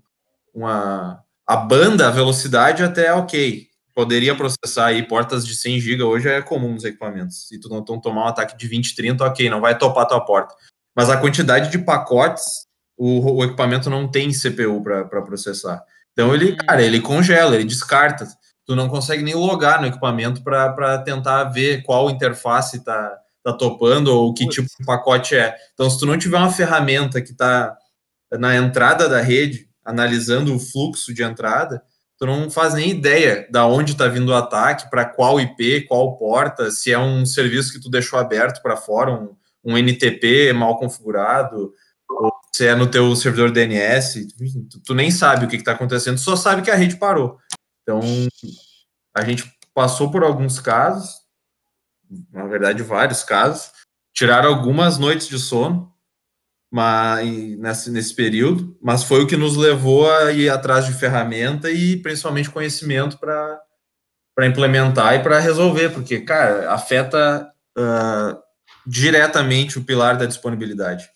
[0.54, 3.69] uma a banda, a velocidade até ok.
[4.00, 7.50] Poderia processar aí portas de 100 GB hoje é comum nos equipamentos.
[7.50, 10.22] Se tu não tom- tomar um ataque de 20, 30, ok, não vai topar tua
[10.24, 10.56] porta.
[10.96, 12.66] Mas a quantidade de pacotes,
[12.98, 15.84] o, o equipamento não tem CPU para processar.
[16.14, 16.56] Então ele, Hum.
[16.66, 18.26] cara, ele congela, ele descarta.
[18.66, 24.08] Tu não consegue nem logar no equipamento para tentar ver qual interface tá, tá topando
[24.16, 24.56] ou que Putz.
[24.56, 25.58] tipo de pacote é.
[25.74, 27.76] Então, se tu não tiver uma ferramenta que está
[28.32, 31.84] na entrada da rede, analisando o fluxo de entrada,
[32.20, 36.18] tu não faz nem ideia da onde está vindo o ataque, para qual IP, qual
[36.18, 40.78] porta, se é um serviço que tu deixou aberto para fora, um, um NTP mal
[40.78, 41.74] configurado,
[42.10, 44.28] ou se é no teu servidor DNS,
[44.70, 47.40] tu, tu nem sabe o que está acontecendo, só sabe que a rede parou.
[47.84, 48.02] Então,
[49.16, 51.22] a gente passou por alguns casos,
[52.34, 53.72] na verdade, vários casos,
[54.14, 55.94] tiraram algumas noites de sono,
[56.72, 57.26] mas
[57.58, 61.98] nesse, nesse período, mas foi o que nos levou a ir atrás de ferramenta e
[61.98, 63.60] principalmente conhecimento para
[64.36, 68.38] para implementar e para resolver, porque, cara, afeta ah,
[68.88, 71.10] diretamente o pilar da disponibilidade.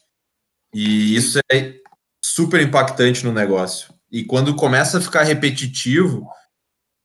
[0.74, 1.76] E isso é
[2.22, 3.94] super impactante no negócio.
[4.12, 6.28] E quando começa a ficar repetitivo,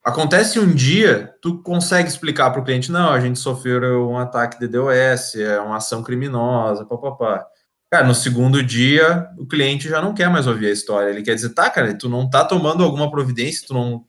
[0.09, 4.59] Acontece um dia, tu consegue explicar para o cliente, não, a gente sofreu um ataque
[4.59, 7.46] de DDoS, é uma ação criminosa, papapá.
[7.91, 11.11] Cara, no segundo dia, o cliente já não quer mais ouvir a história.
[11.11, 14.05] Ele quer dizer, tá, cara, tu não tá tomando alguma providência, tu não,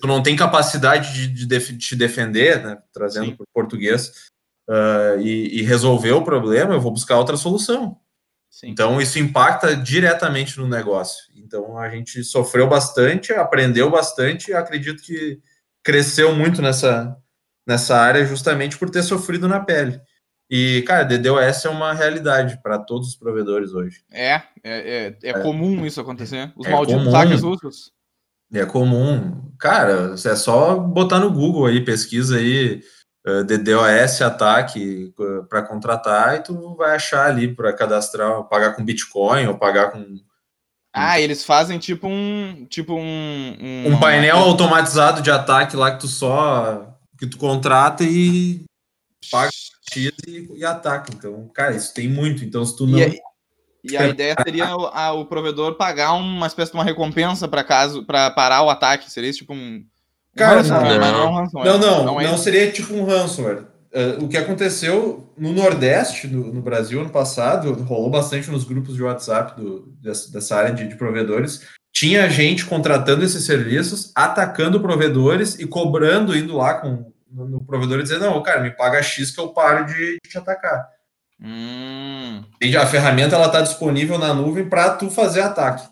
[0.00, 2.78] tu não tem capacidade de, de, def te defender, né?
[2.92, 4.30] Trazendo para português,
[4.68, 7.98] uh, e, e, resolver o problema, eu vou buscar outra solução.
[8.48, 8.68] Sim.
[8.68, 11.24] Então, isso impacta diretamente no negócio.
[11.34, 15.40] Então, a gente sofreu bastante, aprendeu bastante, e acredito que
[15.82, 17.16] cresceu muito nessa,
[17.66, 20.00] nessa área justamente por ter sofrido na pele.
[20.50, 24.02] E, cara, DDoS é uma realidade para todos os provedores hoje.
[24.10, 25.32] É, é, é, é, é.
[25.40, 26.50] comum isso acontecer.
[26.56, 27.92] Os é malditos ataques russos.
[28.52, 29.52] É comum.
[29.58, 32.80] Cara, é só botar no Google aí, pesquisa aí
[33.26, 38.74] uh, eh, DDoS ataque uh, para contratar e tu vai achar ali para cadastrar, pagar
[38.74, 40.16] com Bitcoin ou pagar com.
[40.94, 42.66] Ah, eles fazem tipo um.
[42.70, 43.56] Tipo um.
[43.60, 46.96] Um, um painel automatizado de ataque lá que tu só.
[47.18, 48.64] que tu contrata e
[49.30, 49.50] paga
[50.06, 51.12] X e, e ataca.
[51.14, 52.44] Então, cara, isso tem muito.
[52.44, 52.98] Então, se tu não.
[52.98, 53.20] E,
[53.84, 57.64] e a ideia seria o, a, o provedor pagar uma espécie de uma recompensa para
[57.64, 59.10] caso para parar o ataque.
[59.10, 59.84] Seria tipo um.
[60.36, 63.66] Cara, não, não, não, não, não, não, não seria tipo um ransomware.
[63.90, 68.94] Uh, o que aconteceu no Nordeste, no, no, Brasil, ano passado, rolou bastante nos grupos
[68.94, 71.62] de WhatsApp do, dessa, dessa área de, de provedores.
[71.90, 78.02] Tinha gente contratando esses serviços, atacando provedores e cobrando, indo lá com no, provedor e
[78.02, 80.88] dizer, não, cara, me paga X que eu paro de, de te atacar.
[81.40, 82.42] Hum.
[82.80, 85.88] A ferramenta ela está disponível na nuvem para tu fazer ataque.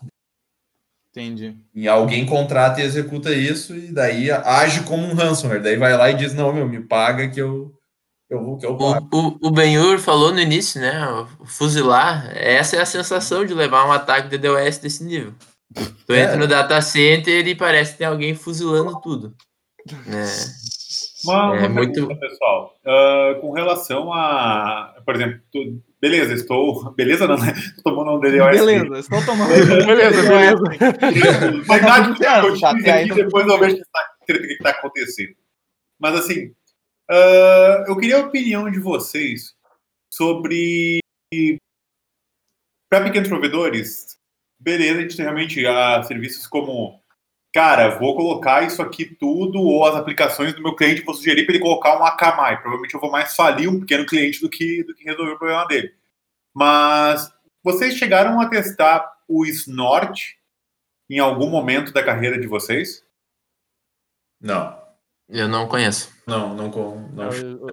[1.09, 1.55] Entendi.
[1.73, 5.63] E alguém contrata e executa isso e daí age como um ransomware.
[5.63, 7.73] Daí vai lá e diz, não, meu, me paga que eu
[8.29, 9.07] eu, que eu pago.
[9.11, 10.93] O, o, o Benhur falou no início, né?
[11.45, 15.33] Fuzilar, essa é a sensação de levar um ataque de DOS desse nível.
[16.05, 16.23] Tu é.
[16.23, 19.35] entra no data center e parece que tem alguém fuzilando tudo.
[19.89, 20.66] É.
[21.23, 22.75] Uma, é muito pessoal.
[22.85, 26.91] Uh, com relação a, por exemplo, tu, beleza, estou.
[26.91, 27.53] Beleza, não, né?
[27.55, 28.59] Estou tomando um DDoS.
[28.59, 29.49] Beleza, estou tomando.
[29.49, 31.63] beleza, beleza.
[31.67, 35.35] Mas nada que tá, aqui, depois eu vejo o que está acontecendo.
[35.99, 36.47] Mas assim,
[37.09, 39.55] uh, eu queria a opinião de vocês
[40.13, 40.99] sobre.
[42.89, 44.17] Para pequenos provedores,
[44.59, 47.01] beleza, a gente tem realmente uh, serviços como
[47.53, 51.55] cara, vou colocar isso aqui tudo, ou as aplicações do meu cliente, vou sugerir para
[51.55, 52.57] ele colocar um Akamai.
[52.57, 55.65] Provavelmente eu vou mais falir um pequeno cliente do que, do que resolver o problema
[55.67, 55.93] dele.
[56.53, 57.31] Mas
[57.63, 60.37] vocês chegaram a testar o Snort
[61.09, 63.05] em algum momento da carreira de vocês?
[64.39, 64.77] Não.
[65.29, 66.15] Eu não conheço.
[66.25, 66.69] Não, não.
[67.13, 67.29] não.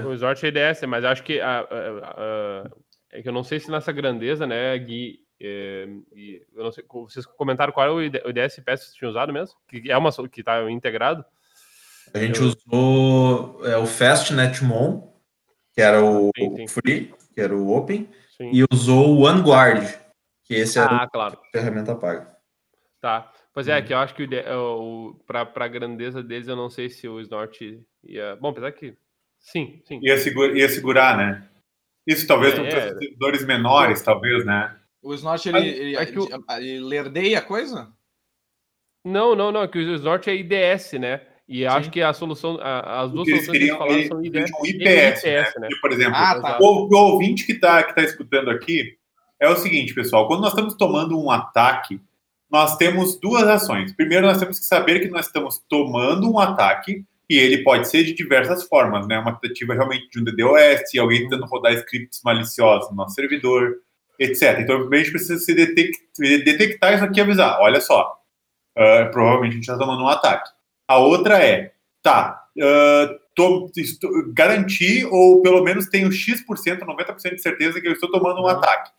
[0.06, 2.70] O, o Snort é IDS, mas acho que a, a, a,
[3.12, 5.86] é que eu não sei se nessa grandeza, né, Gui, é,
[6.54, 9.56] eu não sei, vocês comentaram qual é o IDS que vocês tinham usado mesmo?
[9.68, 11.24] Que é uma que está integrado?
[12.12, 12.46] A gente eu...
[12.46, 15.12] usou é, o FastNetMon,
[15.72, 16.68] que era o sim, sim.
[16.68, 18.50] Free, que era o Open, sim.
[18.52, 19.98] e usou o OneGuard,
[20.44, 21.38] que esse era ah, claro.
[21.42, 22.34] a ferramenta paga.
[23.00, 23.32] Tá.
[23.52, 23.84] Pois é, hum.
[23.84, 27.84] que eu acho que o, para a grandeza deles, eu não sei se o Snort
[28.02, 28.36] ia.
[28.36, 28.96] Bom, apesar que.
[29.38, 30.00] Sim, sim.
[30.02, 31.48] Ia, segura, ia segurar, né?
[32.06, 34.74] Isso talvez é, para servidores menores, talvez, né?
[35.04, 36.26] O Snort, ele, ele, é que o...
[36.56, 37.92] ele lerdeia a coisa?
[39.04, 39.62] Não, não, não.
[39.62, 41.20] É que o Snort é IDS, né?
[41.46, 41.66] E Sim.
[41.66, 44.50] acho que a solução, as duas soluções que eles falaram são IDS.
[44.58, 45.44] Um IPS, IPS né?
[45.60, 45.68] né?
[45.82, 46.58] por exemplo, ah, tá.
[46.58, 48.96] o, o, ouvinte que está que tá escutando aqui
[49.38, 50.26] é o seguinte, pessoal.
[50.26, 52.00] Quando nós estamos tomando um ataque,
[52.50, 53.92] nós temos duas ações.
[53.92, 58.04] Primeiro, nós temos que saber que nós estamos tomando um ataque e ele pode ser
[58.04, 59.18] de diversas formas, né?
[59.18, 63.83] Uma tentativa realmente de um DDoS, alguém tentando rodar scripts maliciosos no nosso servidor,
[64.18, 64.60] etc.
[64.60, 67.58] Então, a gente precisa se detectar isso aqui e avisar.
[67.60, 68.18] Olha só,
[68.76, 70.50] uh, provavelmente a gente está tomando um ataque.
[70.88, 77.42] A outra é, tá, uh, tô, estou, garantir ou pelo menos tenho X%, 90% de
[77.42, 78.48] certeza que eu estou tomando um uhum.
[78.48, 78.90] ataque.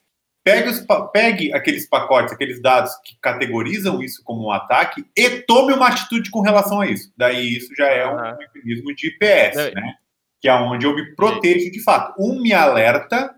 [0.43, 5.73] Pegue, os, pegue aqueles pacotes, aqueles dados que categorizam isso como um ataque e tome
[5.73, 7.11] uma atitude com relação a isso.
[7.17, 8.37] Daí isso já é um uhum.
[8.37, 9.95] mecanismo de IPS, né?
[10.39, 12.13] Que é onde eu me protejo de fato.
[12.19, 13.34] Um me alerta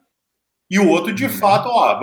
[0.69, 1.29] e o outro, de uhum.
[1.29, 1.99] fato, ó,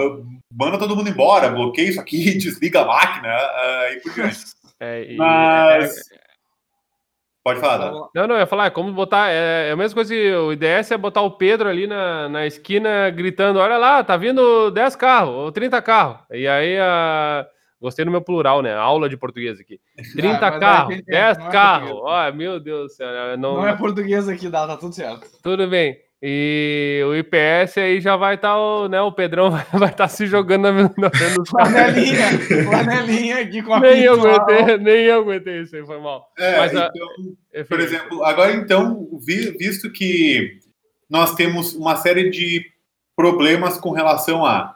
[0.50, 4.38] manda todo mundo embora, bloqueia isso aqui, desliga a máquina uh, e por diante.
[4.80, 6.10] É, e, Mas.
[6.10, 6.24] É, é...
[7.44, 7.92] Pode falar.
[8.14, 9.30] Não, não, eu ia falar, é como botar.
[9.30, 12.46] É, é, a mesma coisa que o IDS é botar o Pedro ali na, na
[12.46, 16.18] esquina gritando: olha lá, tá vindo 10 carros, ou 30 carros.
[16.30, 17.46] E aí a.
[17.78, 18.74] Gostei no meu plural, né?
[18.74, 19.78] Aula de português aqui.
[20.16, 21.90] 30 ah, carros, 10 é carros.
[21.92, 23.36] Olha, meu Deus do céu.
[23.36, 25.26] Não, não é português aqui, dá, tá tudo certo.
[25.42, 25.98] Tudo bem.
[26.26, 28.98] E o IPS aí já vai estar, tá, né?
[29.02, 31.10] O Pedrão vai estar tá se jogando na,
[31.52, 32.28] Panelinha,
[32.70, 36.32] panelinha aqui com a nem eu, aguentei, nem eu aguentei isso aí, foi mal.
[36.38, 36.88] É, Mas, então,
[37.54, 37.64] a...
[37.64, 40.60] por exemplo, agora então, visto que
[41.10, 42.64] nós temos uma série de
[43.14, 44.74] problemas com relação a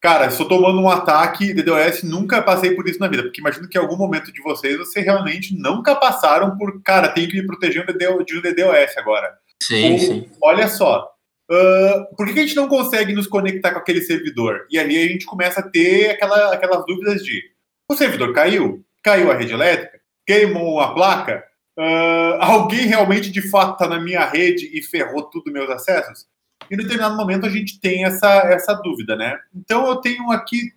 [0.00, 3.78] Cara, estou tomando um ataque DDoS, nunca passei por isso na vida, porque imagino que
[3.78, 7.86] em algum momento de vocês, vocês realmente nunca passaram por, cara, tem que me proteger
[7.86, 9.32] de um DDoS agora.
[9.62, 10.30] Sim, Ou, sim.
[10.42, 11.10] Olha só,
[11.50, 14.66] uh, por que a gente não consegue nos conectar com aquele servidor?
[14.70, 17.42] E ali a gente começa a ter aquela, aquelas dúvidas de,
[17.90, 18.84] o servidor caiu?
[19.02, 20.00] Caiu a rede elétrica?
[20.26, 21.44] Queimou a placa?
[21.78, 26.26] Uh, alguém realmente de fato está na minha rede e ferrou tudo meus acessos?
[26.70, 29.38] e em determinado momento a gente tem essa, essa dúvida, né?
[29.54, 30.72] Então eu tenho aqui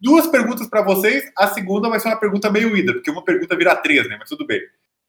[0.00, 1.30] duas perguntas para vocês.
[1.36, 4.16] A segunda vai ser uma pergunta meio ida, porque uma pergunta vira três, né?
[4.18, 4.60] Mas tudo bem.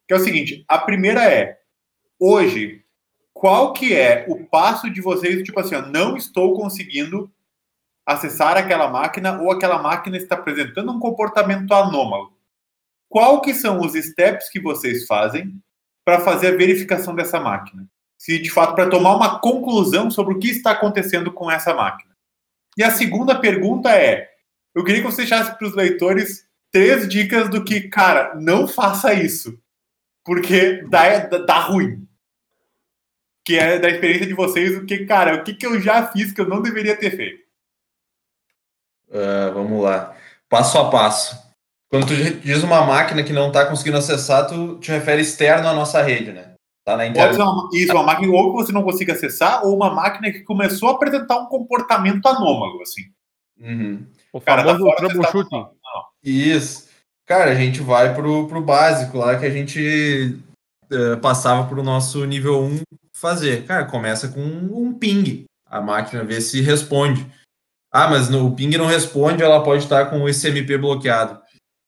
[0.06, 1.58] Que é o seguinte: a primeira é,
[2.18, 2.84] hoje,
[3.38, 7.30] qual que é o passo de vocês, tipo assim, ó, não estou conseguindo
[8.06, 12.32] acessar aquela máquina ou aquela máquina está apresentando um comportamento anômalo?
[13.08, 15.54] Qual que são os steps que vocês fazem
[16.04, 17.88] para fazer a verificação dessa máquina?
[18.18, 22.10] se de fato para tomar uma conclusão sobre o que está acontecendo com essa máquina.
[22.76, 24.28] E a segunda pergunta é:
[24.74, 29.14] eu queria que você deixasse para os leitores três dicas do que, cara, não faça
[29.14, 29.58] isso,
[30.24, 32.06] porque dá, dá, ruim.
[33.48, 36.32] Que é da experiência de vocês, o que, cara, o que, que eu já fiz
[36.32, 37.44] que eu não deveria ter feito?
[39.08, 40.14] Uh, vamos lá.
[40.50, 41.34] Passo a passo.
[41.90, 45.72] Quando tu diz uma máquina que não está conseguindo acessar, tu te refere externo à
[45.72, 46.52] nossa rede, né?
[46.84, 47.24] Tá na internet.
[47.24, 50.30] Pode ser uma, isso, uma máquina ou que você não consiga acessar, ou uma máquina
[50.30, 53.04] que começou a apresentar um comportamento anômalo, assim.
[53.58, 54.06] Uhum.
[54.30, 55.62] O Cara, famoso tá troubleshooting.
[55.62, 55.70] Tá...
[56.22, 56.86] Isso.
[57.24, 60.38] Cara, a gente vai pro, pro básico lá que a gente
[60.92, 62.82] uh, passava pro nosso nível 1
[63.20, 63.64] fazer.
[63.66, 65.44] Cara, começa com um ping.
[65.66, 67.26] A máquina vê se responde.
[67.90, 71.40] Ah, mas no, o ping não responde, ela pode estar com o SMP bloqueado.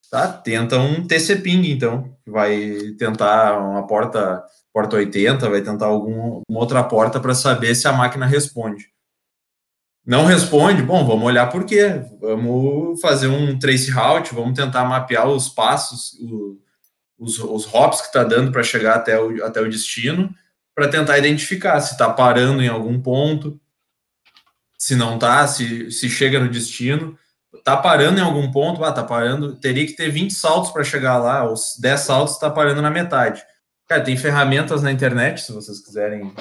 [0.09, 2.15] Tá, tenta um TC ping, então.
[2.27, 7.93] Vai tentar uma porta porta 80, vai tentar alguma outra porta para saber se a
[7.93, 8.89] máquina responde.
[10.05, 12.01] Não responde, bom, vamos olhar por quê.
[12.19, 16.59] Vamos fazer um trace route, vamos tentar mapear os passos, o,
[17.19, 20.33] os, os hops que está dando para chegar até o, até o destino,
[20.75, 23.59] para tentar identificar se está parando em algum ponto,
[24.77, 27.17] se não está, se, se chega no destino.
[27.53, 31.17] Está parando em algum ponto, ah, tá parando, teria que ter 20 saltos para chegar
[31.17, 33.43] lá, os 10 saltos está parando na metade.
[33.87, 36.33] Cara, tem ferramentas na internet, se vocês quiserem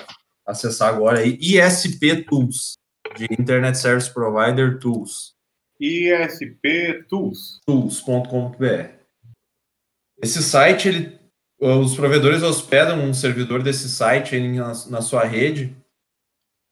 [0.46, 1.36] acessar agora aí.
[1.40, 2.74] ISP Tools,
[3.16, 5.34] de Internet Service Provider Tools.
[5.80, 7.60] ISP Tools.
[7.66, 9.00] Tools.com.br.
[10.22, 11.19] Esse site, ele,
[11.60, 15.76] os provedores hospedam um servidor desse site na, na sua rede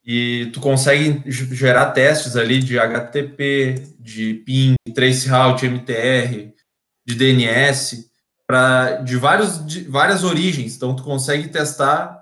[0.05, 6.53] e tu consegue gerar testes ali de HTTP, de PIN, traceroute, MTR,
[7.07, 8.09] de DNS
[8.47, 10.74] para de, vários, de várias origens.
[10.74, 12.18] Então, tu consegue testar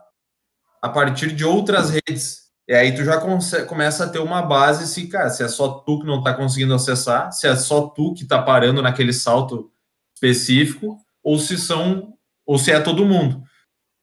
[0.83, 2.47] a partir de outras redes.
[2.69, 6.01] E aí tu já começa a ter uma base se, cara, se é só tu
[6.01, 9.71] que não está conseguindo acessar, se é só tu que está parando naquele salto
[10.12, 12.16] específico, ou se são,
[12.47, 13.42] ou se é todo mundo.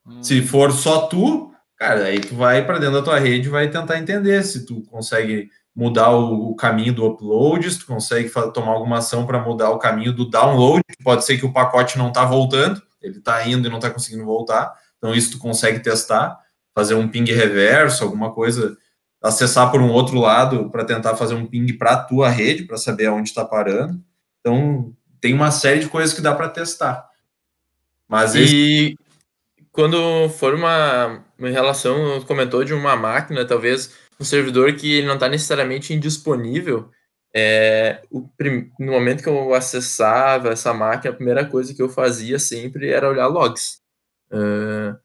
[0.05, 0.21] Hum.
[0.21, 3.69] Se for só tu, cara, aí tu vai para dentro da tua rede e vai
[3.69, 8.73] tentar entender se tu consegue mudar o, o caminho do upload, se tu consegue tomar
[8.73, 12.25] alguma ação para mudar o caminho do download, pode ser que o pacote não está
[12.25, 16.37] voltando, ele está indo e não está conseguindo voltar, então isso tu consegue testar,
[16.75, 18.77] fazer um ping reverso, alguma coisa,
[19.21, 22.77] acessar por um outro lado para tentar fazer um ping para a tua rede, para
[22.77, 23.99] saber aonde está parando.
[24.39, 27.07] Então, tem uma série de coisas que dá para testar.
[28.13, 28.97] Mas e esse...
[29.71, 35.27] quando for uma, uma relação, comentou de uma máquina, talvez um servidor que não está
[35.27, 36.91] necessariamente indisponível,
[37.35, 38.29] é, o,
[38.79, 43.09] no momento que eu acessava essa máquina, a primeira coisa que eu fazia sempre era
[43.09, 43.79] olhar logs.
[44.31, 44.95] Uh,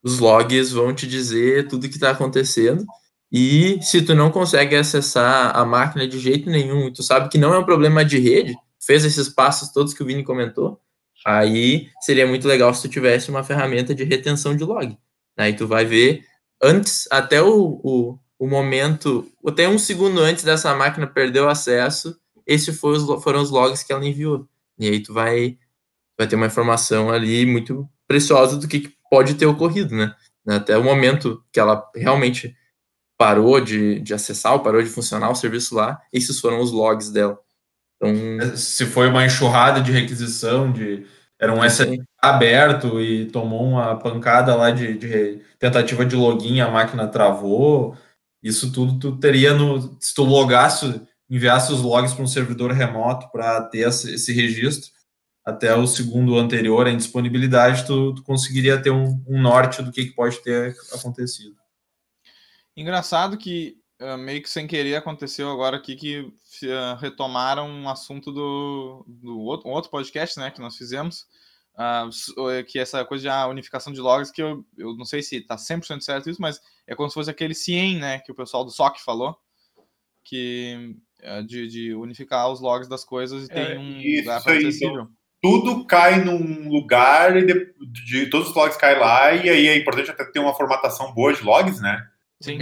[0.00, 2.86] os logs vão te dizer tudo que está acontecendo.
[3.32, 7.52] E se tu não consegue acessar a máquina de jeito nenhum, tu sabe que não
[7.52, 10.80] é um problema de rede, fez esses passos todos que o Vini comentou,
[11.36, 14.96] aí seria muito legal se tu tivesse uma ferramenta de retenção de log.
[15.36, 16.24] Aí tu vai ver
[16.62, 22.16] antes, até o, o o momento, até um segundo antes dessa máquina perder o acesso,
[22.46, 24.48] esses foram, foram os logs que ela enviou.
[24.78, 25.58] E aí tu vai,
[26.16, 30.14] vai ter uma informação ali muito preciosa do que pode ter ocorrido, né?
[30.46, 32.56] Até o momento que ela realmente
[33.18, 37.10] parou de, de acessar ou parou de funcionar o serviço lá, esses foram os logs
[37.10, 37.38] dela.
[37.96, 41.04] Então, Se foi uma enxurrada de requisição de,
[41.38, 46.70] era um SSH aberto e tomou uma pancada lá de, de, tentativa de login, a
[46.70, 47.96] máquina travou.
[48.42, 49.96] Isso tudo tu teria no.
[50.00, 54.90] Se tu logasse, enviasse os logs para um servidor remoto para ter esse, esse, registro,
[55.44, 60.06] até o segundo anterior em disponibilidade, tu, tu conseguiria ter um, um, norte do que,
[60.06, 61.56] que pode ter acontecido.
[62.76, 68.32] Engraçado que uh, meio que sem querer aconteceu agora aqui que uh, retomaram um assunto
[68.32, 71.26] do, do outro, um outro podcast né, que nós fizemos,
[71.74, 75.36] uh, que essa coisa de ah, unificação de logs, que eu, eu não sei se
[75.36, 78.64] está 100% certo isso, mas é como se fosse aquele CIEM, né, que o pessoal
[78.64, 79.36] do SOC falou,
[80.24, 80.96] que
[81.46, 85.08] de, de unificar os logs das coisas e é, tem um isso, lugar acessível.
[85.40, 87.74] Tudo cai num lugar e de,
[88.04, 91.32] de, todos os logs caem lá, e aí é importante até ter uma formatação boa
[91.32, 92.08] de logs, né?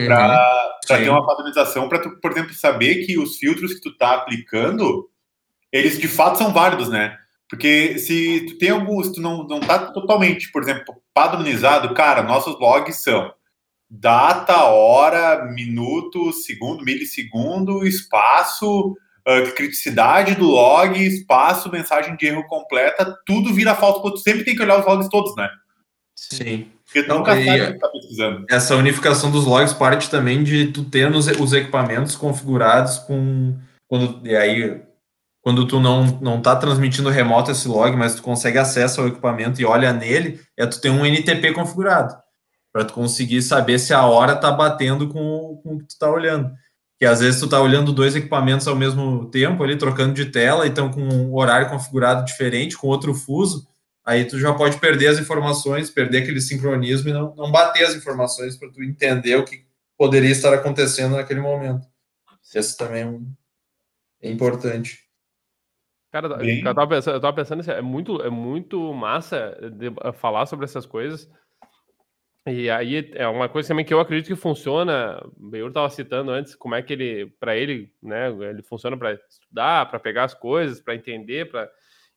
[0.07, 1.05] Para uhum.
[1.05, 5.09] ter uma padronização, para tu, por exemplo, saber que os filtros que tu tá aplicando,
[5.71, 7.19] eles de fato são válidos, né?
[7.49, 12.59] Porque se tu tem alguns, tu não, não tá totalmente, por exemplo, padronizado, cara, nossos
[12.59, 13.33] logs são
[13.89, 18.97] data, hora, minuto, segundo, milissegundo, espaço,
[19.29, 24.57] uh, criticidade do log, espaço, mensagem de erro completa, tudo vira falta, tu sempre tem
[24.57, 25.49] que olhar os logs todos, né?
[26.17, 26.73] Sim.
[26.87, 28.47] Porque nunca sabe tá pesquisando.
[28.49, 33.59] Essa unificação dos logs parte também de tu ter nos, os equipamentos configurados com.
[33.89, 34.81] Quando, e aí,
[35.43, 39.61] quando tu não, não tá transmitindo remoto esse log, mas tu consegue acesso ao equipamento
[39.61, 42.17] e olha nele, é tu ter um NTP configurado.
[42.73, 46.11] Para tu conseguir saber se a hora tá batendo com, com o que tu tá
[46.11, 46.53] olhando.
[46.99, 50.67] Que às vezes tu tá olhando dois equipamentos ao mesmo tempo, ali trocando de tela,
[50.67, 53.67] então com um horário configurado diferente, com outro fuso
[54.07, 57.95] aí tu já pode perder as informações, perder aquele sincronismo e não, não bater as
[57.95, 59.67] informações para tu entender o que
[59.99, 61.87] poderia estar acontecendo naquele momento.
[62.55, 63.37] Esse também
[64.23, 65.05] é, é importante.
[66.13, 66.65] Cara, Bem...
[66.65, 70.65] eu tava pensando, eu tava pensando assim, é muito, é muito massa de, falar sobre
[70.65, 71.29] essas coisas.
[72.47, 75.21] E aí é uma coisa também que eu acredito que funciona.
[75.37, 79.15] O Beur estava citando antes como é que ele, para ele, né, ele funciona para
[79.29, 81.69] estudar, para pegar as coisas, para entender, para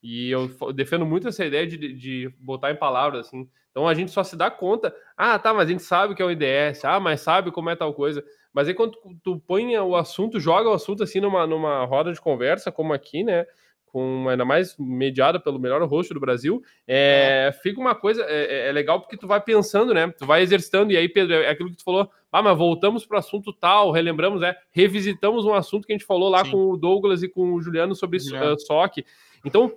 [0.01, 3.47] e eu defendo muito essa ideia de, de botar em palavras, assim.
[3.71, 6.25] Então a gente só se dá conta, ah, tá, mas a gente sabe que é
[6.25, 8.23] o IDS, ah, mas sabe como é tal coisa.
[8.53, 12.11] Mas aí quando tu, tu põe o assunto, joga o assunto assim numa, numa roda
[12.11, 13.45] de conversa, como aqui, né?
[13.85, 17.51] Com ainda mais mediada pelo melhor rosto do Brasil, é, é.
[17.51, 20.11] fica uma coisa, é, é, é, legal porque tu vai pensando, né?
[20.17, 23.15] Tu vai exercitando, e aí, Pedro, é aquilo que tu falou, ah, mas voltamos para
[23.15, 26.51] o assunto tal, relembramos, é, revisitamos um assunto que a gente falou lá Sim.
[26.51, 28.53] com o Douglas e com o Juliano sobre Juliano.
[28.53, 29.05] Uh, SOC.
[29.43, 29.71] Então,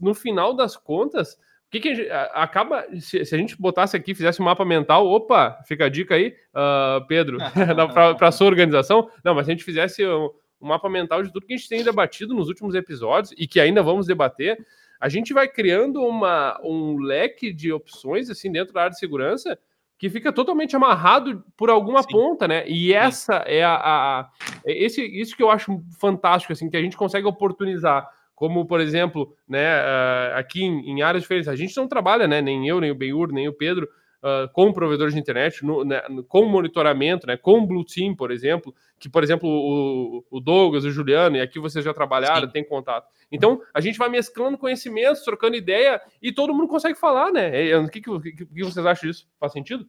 [0.00, 1.38] no final das contas, o
[1.70, 2.84] que, que a gente, acaba.
[3.00, 6.34] Se, se, a gente botasse aqui, fizesse um mapa mental, opa, fica a dica aí,
[6.54, 7.38] uh, Pedro,
[8.18, 9.08] para a sua organização.
[9.24, 10.30] Não, mas se a gente fizesse um,
[10.60, 13.58] um mapa mental de tudo que a gente tem debatido nos últimos episódios e que
[13.58, 14.58] ainda vamos debater,
[15.00, 19.58] a gente vai criando uma, um leque de opções assim dentro da área de segurança
[19.98, 22.08] que fica totalmente amarrado por alguma Sim.
[22.10, 22.68] ponta, né?
[22.68, 23.44] E essa Sim.
[23.46, 24.30] é a, a,
[24.64, 28.08] esse isso que eu acho fantástico assim, que a gente consegue oportunizar
[28.42, 32.42] como por exemplo, né, uh, aqui em, em, áreas diferentes, a gente não trabalha, né,
[32.42, 33.88] nem eu, nem o Benhur, nem o Pedro,
[34.18, 38.74] uh, com provedores de internet, no, né, com monitoramento, né, com Blue Team, por exemplo,
[38.98, 42.52] que, por exemplo, o, o Douglas, o Juliano, e aqui vocês já trabalharam, Sim.
[42.52, 43.06] tem contato.
[43.30, 47.76] Então, a gente vai mesclando conhecimentos, trocando ideia, e todo mundo consegue falar, né?
[47.76, 49.28] O que, que, que, que vocês acham disso?
[49.38, 49.86] Faz sentido?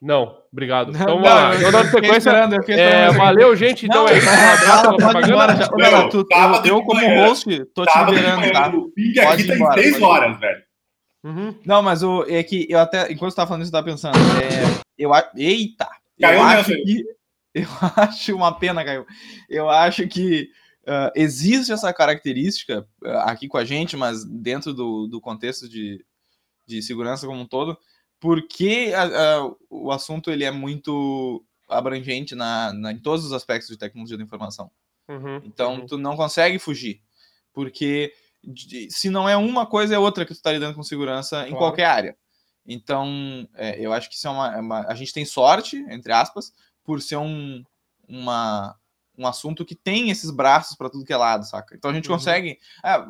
[0.00, 0.90] Não, obrigado.
[0.90, 2.30] Então, não, eu dando sequência.
[2.68, 3.86] é, valeu, gente.
[3.86, 4.28] Então não, é isso.
[4.28, 5.68] Um abraço pode embora, já.
[5.70, 8.68] Não, tu, eu, eu, como host, tô te liberando, tá?
[8.68, 10.62] O ping aqui tá em 3 horas, velho.
[11.24, 11.54] Uhum.
[11.64, 14.16] Não, mas o, é que eu até, enquanto você tava falando isso, eu tava pensando.
[14.16, 15.88] É, eu, eita!
[16.20, 17.04] Caiu eu acho que.
[17.56, 17.66] Eu
[17.96, 19.06] acho uma pena, Caio.
[19.48, 20.50] Eu acho que
[20.86, 26.04] uh, existe essa característica uh, aqui com a gente, mas dentro do, do contexto de,
[26.66, 27.78] de segurança como um todo
[28.20, 33.68] porque a, a, o assunto ele é muito abrangente na, na, em todos os aspectos
[33.68, 34.70] de tecnologia da informação.
[35.08, 35.86] Uhum, então, uhum.
[35.86, 37.00] tu não consegue fugir.
[37.52, 38.12] Porque
[38.90, 41.50] se não é uma coisa, é outra que tu está lidando com segurança claro.
[41.50, 42.16] em qualquer área.
[42.66, 46.12] Então, é, eu acho que isso é uma, é uma, A gente tem sorte, entre
[46.12, 46.52] aspas,
[46.84, 47.64] por ser um,
[48.08, 48.76] uma,
[49.16, 51.74] um assunto que tem esses braços para tudo que é lado, saca?
[51.74, 52.16] Então a gente uhum.
[52.16, 52.58] consegue.
[52.82, 53.06] Ah,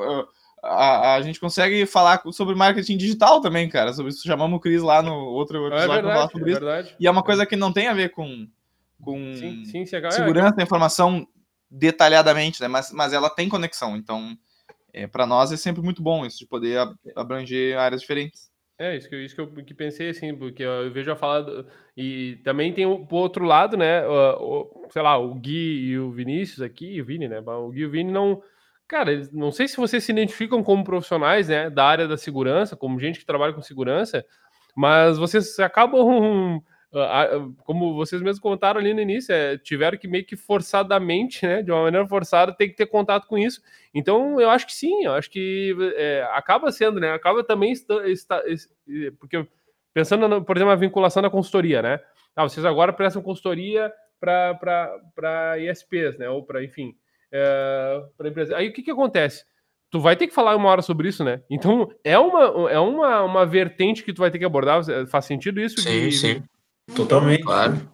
[0.62, 3.92] a, a, gente consegue falar sobre marketing digital também, cara.
[3.92, 6.52] Sobre isso chamamos o Cris lá no outro é episódio é verdade, falar sobre é
[6.52, 6.61] isso.
[6.61, 6.96] Verdade.
[6.98, 8.48] E é uma coisa que não tem a ver com,
[9.00, 11.26] com sim, sim, é segurança da informação
[11.70, 12.68] detalhadamente, né?
[12.68, 13.96] Mas, mas ela tem conexão.
[13.96, 14.36] Então,
[14.92, 16.78] é, para nós é sempre muito bom isso de poder
[17.14, 18.50] abranger áreas diferentes.
[18.78, 21.40] É, isso que, isso que eu que pensei, assim, porque eu vejo a falar.
[21.40, 24.07] Do, e também tem o outro lado, né?
[24.07, 27.40] O, o, sei lá, o Gui e o Vinícius aqui, e o Vini, né?
[27.40, 28.42] O Gui e o Vini não
[28.89, 32.99] cara, não sei se vocês se identificam como profissionais, né, da área da segurança, como
[33.01, 34.24] gente que trabalha com segurança,
[34.76, 36.62] mas vocês acabam,
[36.95, 41.45] ah, ah, como vocês mesmos contaram ali no início, é, tiveram que meio que forçadamente,
[41.47, 43.61] né, de uma maneira forçada, ter que ter contato com isso.
[43.95, 48.07] Então, eu acho que sim, eu acho que é, acaba sendo, né, acaba também está,
[48.09, 49.47] está- es- eh, porque
[49.95, 52.01] pensando, no, por exemplo, a vinculação da consultoria, né,
[52.37, 56.95] ah, vocês agora prestam consultoria para ISPs, né, ou para, enfim,
[58.16, 58.57] para empresa.
[58.57, 59.45] Aí o que, que acontece?
[59.91, 61.43] Tu vai ter que falar uma hora sobre isso, né?
[61.51, 64.83] Então é uma, é uma, uma vertente que tu vai ter que abordar.
[65.09, 65.81] Faz sentido isso?
[65.81, 66.43] Sim, de- sim,
[66.95, 67.43] Totalmente.
[67.43, 67.89] claro.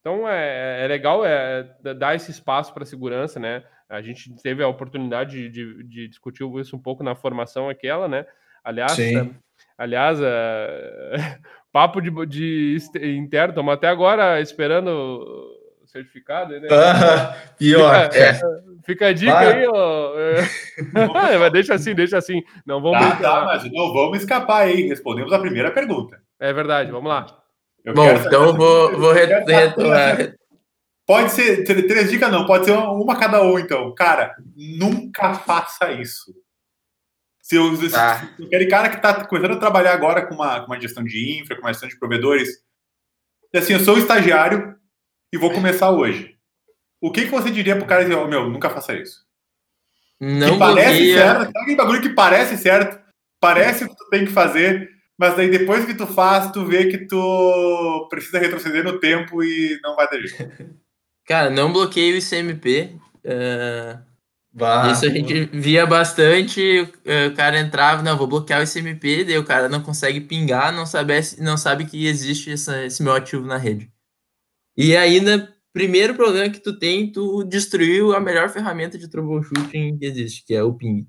[0.00, 1.64] Então é, é legal é,
[1.98, 3.64] dar esse espaço para a segurança, né?
[3.88, 8.06] A gente teve a oportunidade de, de- de discutir isso um pouco na formação aquela,
[8.08, 8.26] né?
[8.62, 9.18] Aliás, Sim.
[9.18, 9.30] é,
[9.76, 11.14] aliás, é,
[11.72, 12.78] papo de, de
[13.16, 15.26] interno, estamos até agora esperando
[15.94, 16.68] certificado, né?
[16.70, 18.10] Ah, pior.
[18.12, 18.40] Fica, é,
[18.84, 19.52] fica a dica Vai.
[19.62, 20.14] aí, ó.
[20.18, 22.42] É, mas deixa assim, deixa assim.
[22.66, 24.88] Não vamos Tá, tá, mas não vamos escapar aí.
[24.88, 26.20] Respondemos a primeira pergunta.
[26.40, 27.26] É verdade, vamos lá.
[27.84, 30.34] Eu Bom, então eu vou, vou retomar.
[31.06, 33.94] Pode ser tr- três dicas, não, pode ser uma, uma cada um, então.
[33.94, 36.34] Cara, nunca faça isso.
[37.42, 38.26] Se eu, se- Tá.
[38.36, 41.38] se aquele cara que está começando a trabalhar agora com uma, com uma gestão de
[41.40, 42.48] infra, com uma gestão de provedores,
[43.52, 44.74] e assim, eu sou estagiário
[45.34, 46.34] e vou começar hoje.
[47.00, 49.24] O que, que você diria pro cara dizer, "Ô, meu, nunca faça isso?
[50.20, 52.98] Não que parece certo, sabe aquele bagulho que parece certo,
[53.40, 56.86] parece o que tu tem que fazer, mas daí depois que tu faz, tu vê
[56.86, 60.78] que tu precisa retroceder no tempo e não vai ter jeito.
[61.26, 62.96] Cara, não bloqueia o ICMP.
[63.24, 63.98] é,
[64.56, 64.92] Vá.
[64.92, 66.88] Isso a gente via bastante.
[67.04, 70.72] eh, O cara entrava, não, vou bloquear o ICMP, daí o cara não consegue pingar,
[70.72, 73.90] não sabe, não sabe que existe essa- esse meu ativo na rede.
[74.76, 80.04] E ainda, primeiro problema que tu tem, tu destruiu a melhor ferramenta de troubleshooting que
[80.06, 81.06] existe, que é o ping.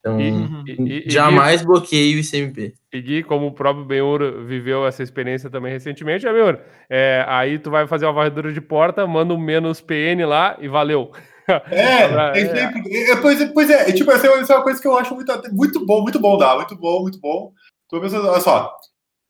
[0.00, 0.18] Então,
[0.66, 2.72] E- e- e- jamais bloqueie o ICMP.
[2.92, 6.58] E Gui, como o próprio Benhur viveu essa experiência também recentemente, é, Benhur,
[6.88, 10.68] é, aí tu vai fazer uma varredura de porta, manda um menos PN lá e
[10.68, 11.12] valeu.
[11.46, 14.56] É, Pra- é, é, é, pois, é, pois é, é, tipo, essa é essa é
[14.56, 17.52] uma coisa que eu acho muito, muito bom, muito bom, dá, muito bom, muito bom.
[17.90, 18.72] Tô pensando, olha só,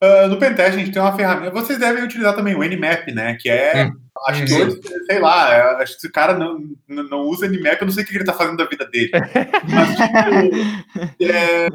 [0.01, 3.37] ah, no Pentest a gente tem uma ferramenta, vocês devem utilizar também o Nmap, né,
[3.39, 3.99] que é, Hum.
[4.27, 4.63] acho que, Sim.
[4.63, 8.03] hoje, sei lá, acho que se o cara não, não, usa Nmap, eu não sei
[8.03, 9.11] o que ele tá fazendo da vida dele.
[9.69, 11.67] Mas, tipo, é,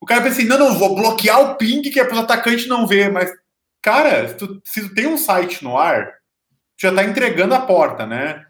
[0.00, 2.66] o cara pensa assim, não, não, vou bloquear o ping que é para os atacantes
[2.66, 3.30] não ver, mas,
[3.80, 7.60] cara, se tu, se tu tem um site no ar, tu já tá entregando a
[7.60, 8.44] porta, né?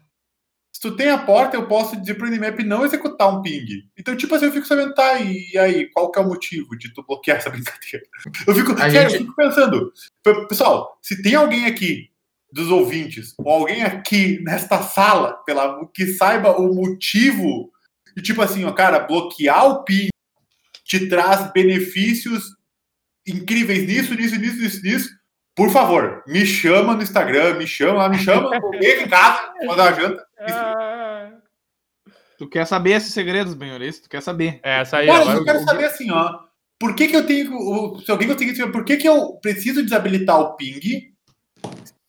[0.81, 3.87] Se tu tem a porta, eu posso dizer pro Nmap não executar um ping.
[3.95, 6.91] Então, tipo assim, eu fico sabendo, tá, e aí, qual que é o motivo de
[6.91, 8.03] tu bloquear essa brincadeira?
[8.47, 12.09] Eu fico, sério, gente- eu fico pensando, pe- pessoal, se tem alguém aqui
[12.51, 17.71] dos ouvintes, ou alguém aqui nesta sala, pela, que saiba o motivo,
[18.17, 20.09] e tipo assim, ó, cara, bloquear o ping
[20.83, 22.55] te traz benefícios
[23.27, 25.09] incríveis nisso, nisso, nisso, nisso, nisso.
[25.61, 28.49] Por favor, me chama no Instagram, me chama lá, me chama,
[28.79, 30.25] vem aqui em casa, fazer uma janta.
[30.39, 31.29] Ah,
[32.35, 33.79] Tu quer saber esses segredos, Benhor?
[33.79, 34.59] Isso, tu quer saber.
[34.63, 36.39] É, essa aí, Cara, agora eu quero o- saber assim, ó.
[36.79, 37.99] Por que, que eu tenho.
[38.03, 40.79] Se alguém conseguir dizer, por que, que eu preciso desabilitar o ping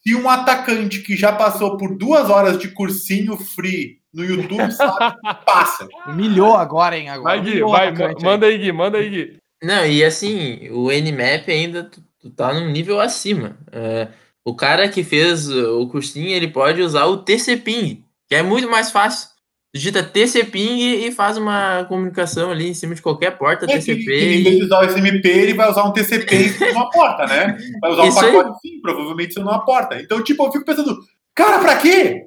[0.02, 5.14] se um atacante que já passou por duas horas de cursinho free no YouTube sabe
[5.14, 5.86] que passa?
[6.06, 7.10] Humilhou agora, hein?
[7.10, 7.36] Agora.
[7.36, 7.92] Vai, Gui, vai,
[8.22, 9.36] manda aí, Gui, manda aí, Gui.
[9.62, 11.90] Não, e assim, o Nmap ainda
[12.22, 13.58] tu, tá num nível acima.
[13.72, 14.08] É,
[14.44, 18.90] o cara que fez o cursinho, ele pode usar o TCPing, que é muito mais
[18.90, 19.28] fácil.
[19.74, 24.00] Digita TCPing e faz uma comunicação ali em cima de qualquer porta É TCP.
[24.02, 24.04] em
[24.42, 26.90] vez de e- usar o SMP, ele vai usar um TCP em cima de uma
[26.90, 27.56] porta, né?
[27.80, 28.32] Vai usar um Isso aí.
[28.32, 29.98] pacote sim, provavelmente sendo uma porta.
[29.98, 30.98] Então, tipo, eu fico pensando,
[31.34, 32.26] cara, pra quê?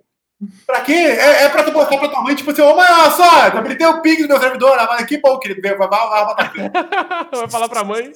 [0.66, 0.92] Pra quê?
[0.92, 3.58] É, é pra tu mostrar pra tua mãe, tipo assim, ô mãe, olha só, eu
[3.60, 6.10] habilitei o ping do meu servidor, ah, mas que bom que ele vai, vai, vai,
[6.10, 8.12] vai, vai, Vai falar pra mãe.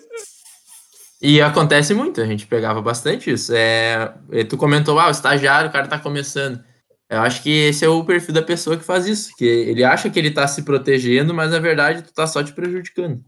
[1.22, 3.54] E acontece muito, a gente pegava bastante isso.
[3.54, 6.64] É, e tu comentou, ah, o estagiário, o cara tá começando.
[7.10, 10.10] Eu acho que esse é o perfil da pessoa que faz isso, que ele acha
[10.10, 13.22] que ele tá se protegendo, mas na verdade tu tá só te prejudicando.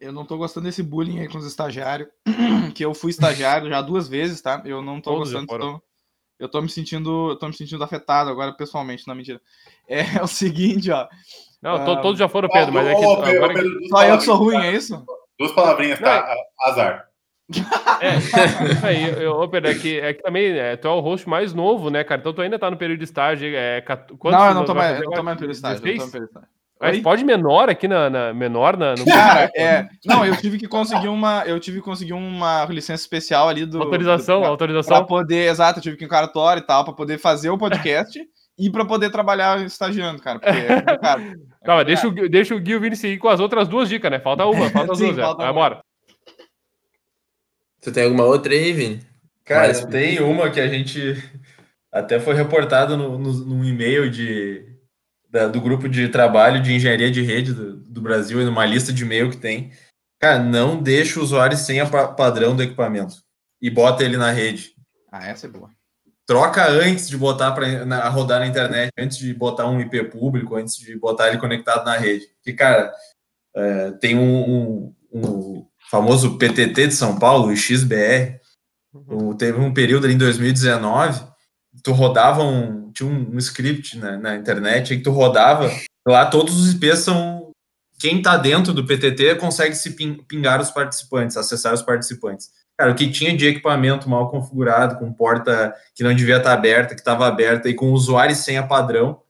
[0.00, 2.08] Eu- não tô gostando desse bullying aí com os estagiários.
[2.74, 4.62] Que eu fui estagiário já duas vezes, tá?
[4.64, 5.46] Eu não tô Todos gostando.
[5.58, 5.82] Tô,
[6.38, 7.30] eu tô me sentindo.
[7.30, 9.40] Eu tô me sentindo afetado agora, pessoalmente, não mentira.
[9.88, 11.08] É, o seguinte, ó.
[11.60, 13.54] Não, to- Ah, todos já foram, Pedro, mas é que agora...
[13.88, 15.04] Só eu que sou ruim, palavrinhas, é isso?
[15.42, 16.34] Duas palavrinhas, tá?
[16.66, 17.04] Azar.
[18.00, 21.00] É, isso aí, eu, ô, Pedro, é que, é que também é, tu é o
[21.00, 22.20] host mais novo, né, cara?
[22.20, 23.54] Então tu ainda tá no período de estágio.
[23.54, 25.76] É, cat- quantos não, eu não tô mais, eu não tô mais pelo estágio.
[25.78, 25.98] eu tô 16?
[25.98, 26.48] mais pelo estágio.
[26.80, 29.86] Mas pode menor aqui na, na- menor na, no Cara, é.
[30.04, 31.44] Não, eu tive que conseguir uma.
[31.46, 33.80] Eu tive que conseguir uma licença especial ali do.
[33.82, 34.96] autorização, do, pra, autorização.
[34.98, 37.58] pra poder, exato, eu tive que ir em cartório e tal, pra poder fazer o
[37.58, 38.18] podcast
[38.58, 40.38] e para poder trabalhar estagiando, cara.
[40.40, 40.72] Porque é.
[40.94, 43.88] É Calma, deixa, o, deixa o Gui e o Vini seguir com as outras duas
[43.88, 44.18] dicas, né?
[44.18, 45.16] Falta uma, falta as Sim, duas.
[45.16, 45.22] já.
[45.22, 45.52] falta Vai uma.
[45.52, 45.84] embora.
[47.80, 49.00] Tu tem alguma outra aí, Vini?
[49.44, 51.16] Cara, Mas- tem uma que a gente
[51.90, 54.64] até foi reportado no, no, num e-mail de,
[55.28, 58.92] da- do grupo de trabalho de engenharia de rede do, do Brasil, e numa lista
[58.92, 59.72] de e-mail que tem.
[60.20, 63.16] Cara, não deixa o usuário sem a pa- padrão do equipamento
[63.60, 64.72] e bota ele na rede.
[65.10, 65.68] Ah, essa é boa.
[66.32, 70.76] Troca antes de botar para rodar na internet, antes de botar um IP público, antes
[70.76, 72.26] de botar ele conectado na rede.
[72.36, 72.90] Porque, cara,
[73.54, 78.40] é, tem um, um- um famoso PTT de São Paulo, o XBR,
[78.94, 81.22] o- teve um período ali em 2019,
[81.84, 85.70] tu rodava um, tinha um, um script na, na internet, aí que tu rodava,
[86.08, 87.50] lá todos os IPs são,
[88.00, 92.48] quem tá dentro do PTT consegue se pin- pingar os participantes, acessar os participantes.
[92.82, 96.96] Cara, o que tinha de equipamento mal configurado, com porta que não devia estar aberta,
[96.96, 99.22] que estava aberta, e com usuário e senha padrão,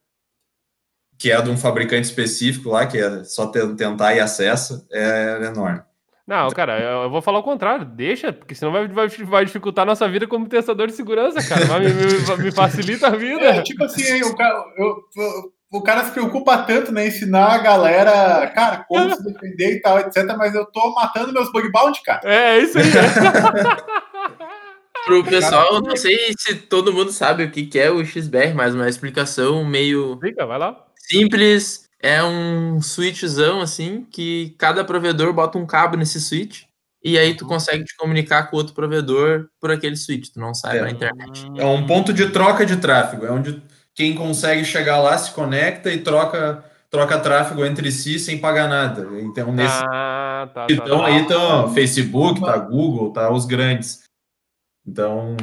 [1.19, 5.45] que é de um fabricante específico lá, que é só te- tentar e acessa, é
[5.45, 5.83] enorme.
[6.27, 7.85] Não, cara, eu eu vou falar o contrário.
[7.85, 11.67] Deixa, porque senão vai, vai, vai dificultar a nossa vida como testador de segurança, cara.
[11.67, 13.63] Vai, me, me- me facilita a É, vida.
[13.65, 17.07] tipo assim, o cara, eu- eu- o cara se preocupa tanto, né?
[17.07, 20.37] Ensinar a galera, cara, como se defender e tal, etc.
[20.37, 22.21] Mas eu tô matando meus bug bounty, cara.
[22.25, 22.85] É, é isso aí.
[25.07, 28.55] Pro pessoal, eu não sei se todo mundo sabe o que que é o XBR,
[28.55, 30.77] mas uma explicação meio Fica, vai lá.
[30.97, 31.83] simples.
[32.05, 36.63] É um switchzão, assim, que cada provedor bota um cabo nesse switch.
[37.05, 40.29] E aí tu consegue te comunicar com outro provedor por aquele switch.
[40.33, 40.83] Tu não sai É.
[40.83, 41.47] na internet.
[41.57, 43.61] É um ponto de troca de tráfego, é onde
[43.95, 49.07] quem consegue chegar lá se conecta e troca, troca tráfego entre si sem pagar nada.
[49.21, 51.07] Então, nesse Ah, tá, tá, então tá.
[51.07, 54.03] aí estão Facebook, tá Google, tá os grandes.
[54.87, 55.37] Então,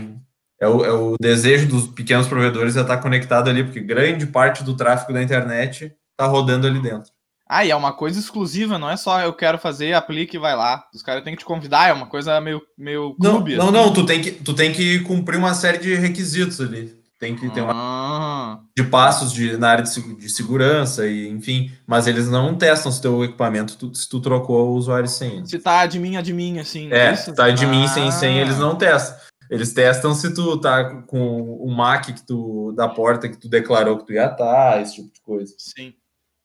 [0.59, 4.63] é o, é o desejo dos pequenos provedores é estar conectado ali, porque grande parte
[4.63, 7.11] do tráfego da internet tá rodando ali dentro.
[7.47, 10.55] Ah, e é uma coisa exclusiva, não é só eu quero fazer, aplique e vai
[10.55, 10.85] lá.
[10.93, 13.55] Os caras têm que te convidar, é uma coisa meio, meio Não, clube.
[13.55, 13.73] não, assim.
[13.73, 16.98] não, tu tem, que, tu tem que cumprir uma série de requisitos ali.
[17.19, 21.69] Tem que ter uma Ah, de passos de, na área de, de segurança e enfim,
[21.85, 25.45] mas eles não testam se teu equipamento tu- se tu trocou o usuário e senha.
[25.45, 26.89] se tá de mim, admin, assim.
[26.91, 27.25] É, isso?
[27.25, 28.11] se tá de mim sem Ah.
[28.11, 29.17] senha, eles não testam.
[29.49, 33.97] Eles testam se tu tá com o MAC que tu, da porta que tu declarou
[33.97, 35.53] que tu ia estar, esse tipo de coisa.
[35.57, 35.93] Sim,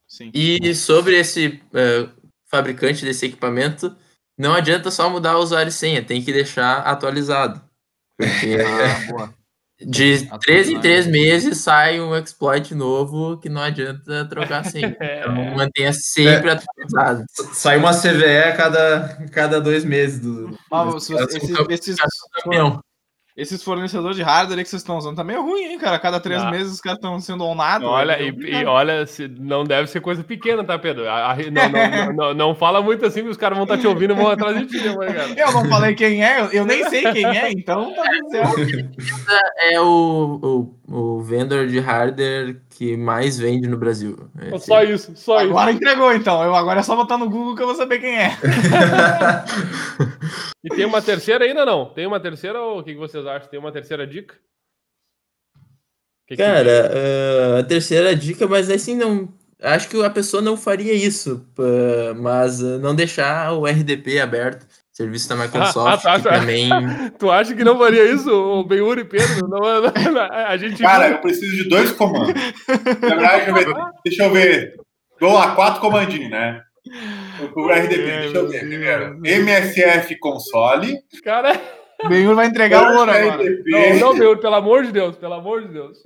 [0.08, 0.30] sim.
[0.34, 2.08] E sobre esse eh,
[2.50, 3.94] fabricante desse equipamento,
[4.36, 7.62] não adianta só mudar o usuário e senha, tem que deixar atualizado.
[8.18, 9.34] Porque Ah, boa.
[9.80, 10.38] De Atualizar.
[10.38, 14.96] três em três meses sai um exploit novo que não adianta trocar a senha.
[15.00, 15.20] É.
[15.20, 17.24] Então mantenha sempre atualizado.
[17.38, 20.20] S- Sai uma CVE a cada, cada dois meses.
[20.20, 21.96] Do, Mas se você- caras esses, esses,
[22.42, 22.80] Campeão.
[23.36, 25.98] Esses fornecedores de hardware que vocês estão usando tá meio ruim, hein, cara?
[25.98, 26.50] Cada três Ah.
[26.52, 27.88] meses os caras estão sendo onados.
[27.88, 28.28] Olha, é e,
[28.62, 31.08] e olha, se, não deve ser coisa pequena, tá, Pedro?
[31.08, 33.76] A- a- não, não, não, não, não fala muito assim, que os caras vão estar
[33.78, 35.34] te ouvindo e vão atrás de ti, né, cara?
[35.36, 38.90] Eu não falei quem é, eu- nem sei quem é, então tá certo.
[39.72, 44.16] É o, o, o vendor de hardware que mais vende no Brasil.
[44.52, 45.50] Esse- Só isso, só isso.
[45.50, 46.42] Agora entregou, então.
[46.42, 48.30] Eu agora é só botar no Google que eu vou saber quem é.
[50.64, 51.86] E tem uma terceira ainda não?
[51.86, 53.48] Tem uma terceira ou o que, que vocês acham?
[53.50, 54.34] Tem uma terceira dica?
[56.26, 56.90] Que que- Cara,
[57.56, 59.28] ah, a terceira dica, mas assim, não.
[59.62, 61.46] Acho que a pessoa não faria isso,
[62.16, 66.38] mas ah, não deixar o RDP aberto, serviço da Microsoft, tá, que tá.
[66.38, 66.68] também.
[67.18, 69.48] Tu acha que não faria isso, o Benhur e Pedro?
[69.48, 72.32] Não, não, não, a gente Cara, eu preciso de dois comandos.
[73.02, 73.92] Na verdade, deixa eu ver.
[74.04, 74.74] Deixa eu ver.
[75.20, 76.62] Vamos lá, quatro comandinhos, né?
[77.56, 78.60] O RDP, deixa eu ver.
[78.60, 80.96] Primeiro, MSF console.
[81.24, 81.60] Cara,
[82.04, 83.42] O Benhur vai entregar o ouro agora.
[83.66, 85.98] Não, não, Benhur, pelo amor de Deus, pelo amor de Deus.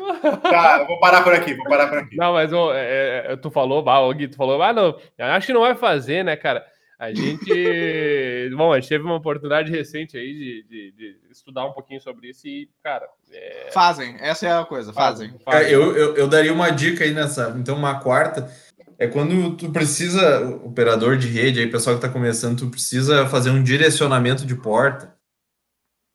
[0.43, 2.17] Tá, eu vou parar por aqui, vou parar por aqui.
[2.17, 5.27] Não, mas ô, é, é, tu falou, bah, ô, Gui, tu falou, ah, não, eu
[5.27, 6.65] acho que não vai fazer, né, cara?
[6.99, 8.51] A gente.
[8.57, 12.31] Bom, a gente teve uma oportunidade recente aí de, de- de estudar um pouquinho sobre
[12.31, 13.07] isso e, cara.
[13.31, 15.33] É, Fazem, essa é a coisa, fazem.
[15.45, 17.55] Cara, eu, eu, eu daria uma dica aí nessa.
[17.59, 18.51] Então, uma quarta
[18.99, 23.51] é quando tu precisa, operador de rede, aí pessoal que está começando, tu precisa fazer
[23.51, 25.17] um direcionamento de porta.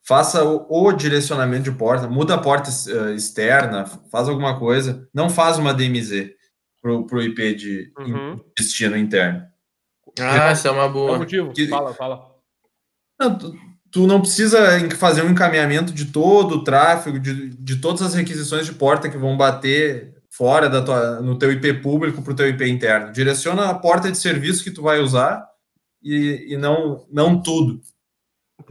[0.06, 5.08] Faça o, o direcionamento de porta, muda a porta eh, externa, faz alguma coisa.
[5.14, 6.32] Não faz uma DMZ
[6.82, 8.38] pro, pro IP de Uhum.
[8.58, 9.46] destino interno.
[10.20, 11.18] Ah, essa é uma boa.
[11.18, 11.52] motivo?
[11.54, 12.34] Que- Fala, fala.
[13.20, 13.56] Não, tu,
[13.92, 18.14] tu não precisa em- fazer um encaminhamento de todo o tráfego, de, de todas as
[18.14, 22.36] requisições de porta que vão bater fora da tua, no teu IP público para o
[22.36, 23.12] teu IP interno.
[23.12, 25.48] Direciona a porta de serviço que tu vai usar
[26.04, 27.80] e, e não, não tudo.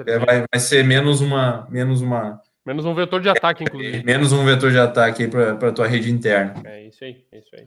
[0.06, 4.04] É, vai, vai ser menos uma, menos uma Menos um vetor de ataque, inclusive.
[4.04, 6.62] Menos um vetor de ataque aí para tua rede interna.
[6.64, 7.66] É isso aí, é isso aí.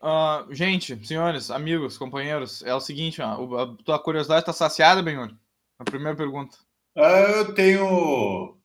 [0.00, 5.34] Uh, gente, senhores, amigos, companheiros, é o seguinte, ó, a tua curiosidade está saciada, Benhur?
[5.78, 6.56] A primeira pergunta.
[6.96, 8.58] Uh, eu tenho.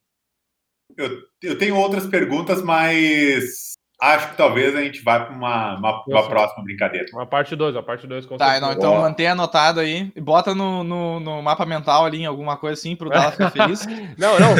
[0.96, 6.04] Eu, eu tenho outras perguntas, mas Acho que talvez a gente vá para uma, uma,
[6.06, 7.06] uma próxima brincadeira.
[7.12, 10.54] Uma parte 2, a parte 2 com Tá, não, então mantém anotado aí e bota
[10.54, 13.86] no, no, no, mapa mental ali em alguma coisa assim pro Dala ficar feliz.
[14.18, 14.54] não, não.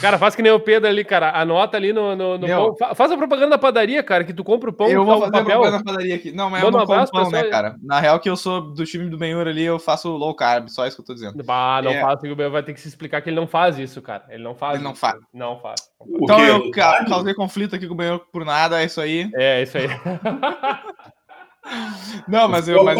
[0.00, 1.30] Cara, faz que nem o Pedro ali, cara.
[1.30, 2.94] Anota ali no, no, no pão.
[2.94, 4.88] Faz a propaganda da padaria, cara, que tu compra o pão.
[4.88, 5.40] Eu vou fazer papel.
[5.40, 6.32] a propaganda da padaria aqui.
[6.32, 7.76] Não, mas Manda eu não um abraço, pão, né, cara?
[7.82, 10.86] Na real que eu sou do time do Benhur ali, eu faço low carb, só
[10.86, 11.42] isso que eu tô dizendo.
[11.44, 12.00] Bah, não é.
[12.00, 14.24] faz, o Benhur vai ter que se explicar que ele não faz isso, cara.
[14.28, 14.74] Ele não faz.
[14.74, 15.20] Ele não faz.
[15.32, 15.91] Não faz.
[16.08, 19.30] Então eu causei conflito aqui com o Benhur por nada, é isso aí.
[19.34, 19.88] É, é isso aí.
[22.28, 22.84] Não, mas eu.
[22.84, 22.98] Mas,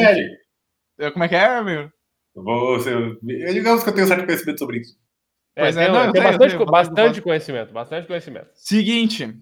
[0.98, 1.90] eu como é que é, meu?
[2.34, 3.18] Eu, vou, eu,
[3.52, 4.96] digamos que eu tenho certo conhecimento sobre isso.
[5.54, 8.48] É, pois é, tem, não, tem bastante, bastante conhecimento, bastante conhecimento.
[8.54, 9.36] Seguinte,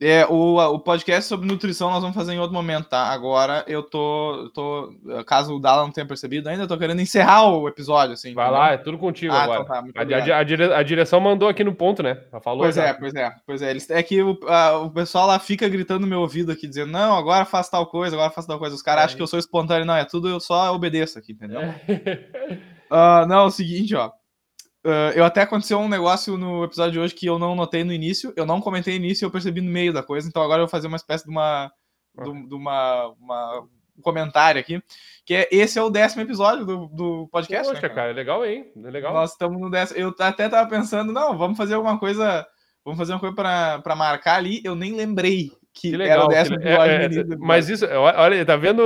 [0.00, 3.06] é, o, o podcast sobre nutrição nós vamos fazer em outro momento, tá?
[3.06, 4.94] Agora eu tô, tô
[5.26, 8.32] caso o Dala não tenha percebido ainda, eu tô querendo encerrar o episódio, assim.
[8.32, 8.60] Vai entendeu?
[8.60, 9.62] lá, é tudo contigo ah, agora.
[9.62, 12.16] Então tá, a, a, a, dire, a, direção mandou aqui no ponto, né?
[12.30, 12.60] Já falou.
[12.60, 12.84] Pois já.
[12.84, 13.70] é, pois é, pois é.
[13.70, 16.92] Eles, é que o, a, o pessoal lá fica gritando no meu ouvido aqui, dizendo,
[16.92, 18.76] não, agora faz tal coisa, agora faz tal coisa.
[18.76, 19.04] Os caras é.
[19.06, 21.60] acham que eu sou espontâneo, não, é tudo, eu só obedeço aqui, entendeu?
[21.60, 21.74] É.
[22.88, 24.12] uh, não, é o seguinte, ó.
[24.84, 27.92] Uh, eu até aconteceu um negócio no episódio de hoje que eu não notei no
[27.92, 30.60] início, eu não comentei no início e eu percebi no meio da coisa, então agora
[30.60, 31.70] eu vou fazer uma espécie de uma.
[32.16, 33.68] de, de uma, uma,
[33.98, 34.80] um comentário aqui,
[35.24, 37.68] que é esse é o décimo episódio do, do podcast.
[37.68, 37.94] Poxa, né, cara?
[37.94, 38.72] cara, é legal, hein?
[38.76, 39.12] É legal.
[39.12, 39.98] Nós estamos no décimo.
[39.98, 42.46] Eu até tava pensando, não, vamos fazer alguma coisa.
[42.84, 44.62] Vamos fazer uma coisa para marcar ali.
[44.64, 48.44] Eu nem lembrei que, que legal, era o décimo que, é, é, Mas isso, olha,
[48.44, 48.82] tá vendo,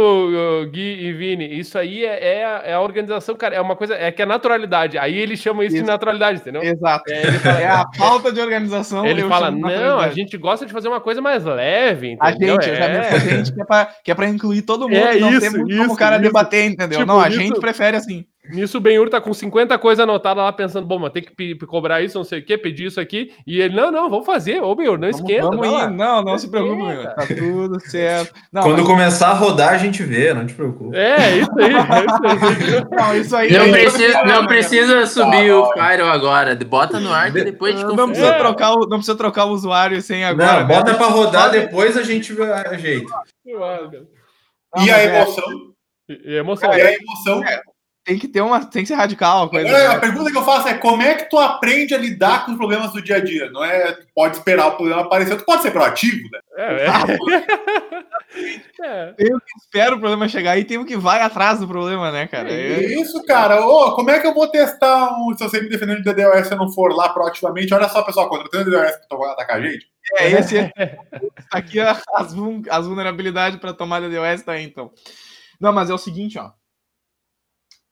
[0.71, 1.59] Gui e Vini?
[1.59, 4.27] Isso aí é, é, a, é, a, organização, cara, é uma coisa, é que é
[4.27, 4.99] naturalidade.
[4.99, 5.85] Aí ele chama isso, isso.
[5.85, 6.63] de naturalidade, entendeu?
[6.63, 7.11] Exato.
[7.11, 9.07] É, fala, é a falta de organização.
[9.07, 12.59] Ele fala, não, a gente gosta de fazer uma coisa mais leve, entendeu?
[12.59, 13.09] A gente, é.
[13.09, 15.51] a gente que é, pra, que é pra incluir todo mundo, é, não isso, tem
[15.51, 16.25] muito isso, como o cara isso.
[16.25, 16.99] debater, entendeu?
[16.99, 18.27] Tipo, não, a gente prefere assim.
[18.51, 22.03] Nisso o Benhur tá com 50 coisas anotadas lá, pensando, bom, mas tem que cobrar
[22.03, 23.33] isso, não sei o quê, pedir isso aqui.
[23.47, 24.61] E ele, não, não, vamos fazer.
[24.61, 25.43] Ô, Benhur, não esquenta.
[25.43, 25.91] Vamos ir.
[25.91, 27.05] Não, não se preocupe, Benhur.
[27.15, 28.35] Tá tudo certo.
[28.53, 28.87] Não, Quando mas...
[28.87, 30.97] começar a rodar, a gente vê, não te preocupe.
[30.97, 31.73] É, isso aí.
[31.73, 32.83] É isso aí.
[32.91, 36.57] não, isso aí não, precisa, não precisa subir o Cairo agora.
[36.57, 40.03] Bota no ar e depois não, não precisa trocar o Não precisa trocar o usuário
[40.03, 40.61] sem agora.
[40.61, 43.13] Não, bota para rodar, depois a gente ajeita.
[43.47, 45.73] E a emoção?
[46.09, 46.75] E a emoção.
[46.75, 47.45] E a emoção.
[47.45, 47.72] É
[48.05, 48.65] tem que ter uma.
[48.65, 49.49] Tem que ser radical.
[49.49, 52.45] Coisa, é, A pergunta que eu faço é como é que tu aprende a lidar
[52.45, 53.49] com os problemas do dia a dia?
[53.51, 56.41] Não é tu pode esperar o problema aparecer, tu pode ser proativo, né?
[56.57, 56.87] É,
[58.83, 59.13] é.
[59.13, 62.11] Tem o que espera o problema chegar e tem o que vai atrás do problema,
[62.11, 62.51] né, cara?
[62.51, 63.65] É isso, cara.
[63.65, 65.33] Ô, como é que eu vou testar um.
[65.37, 68.29] Se você me defendendo de DDoS e eu não for lá proativamente, olha só, pessoal,
[68.29, 69.87] contratando DDoS pra atacar a gente.
[70.19, 70.73] É, esse é.
[71.53, 72.03] aqui as,
[72.69, 74.91] as vulnerabilidades para tomar DDoS tá aí, então.
[75.61, 76.51] Não, mas é o seguinte, ó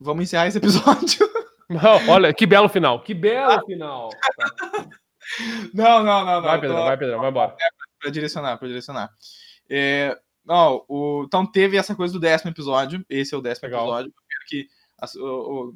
[0.01, 1.29] vamos encerrar esse episódio.
[1.69, 3.01] Não, olha, que belo final.
[3.01, 4.11] Que belo final.
[5.73, 6.43] não, não, não, não.
[6.43, 6.83] Vai, Pedro, tô...
[6.83, 7.55] vai, Pedro, vai embora.
[7.61, 7.69] É,
[8.01, 9.11] para direcionar, para direcionar.
[9.71, 13.07] É, não, o, então teve essa coisa do décimo episódio.
[13.09, 13.83] Esse é o décimo Legal.
[13.85, 14.09] episódio.
[14.09, 14.69] Eu quero que
[14.99, 15.75] a, o, o,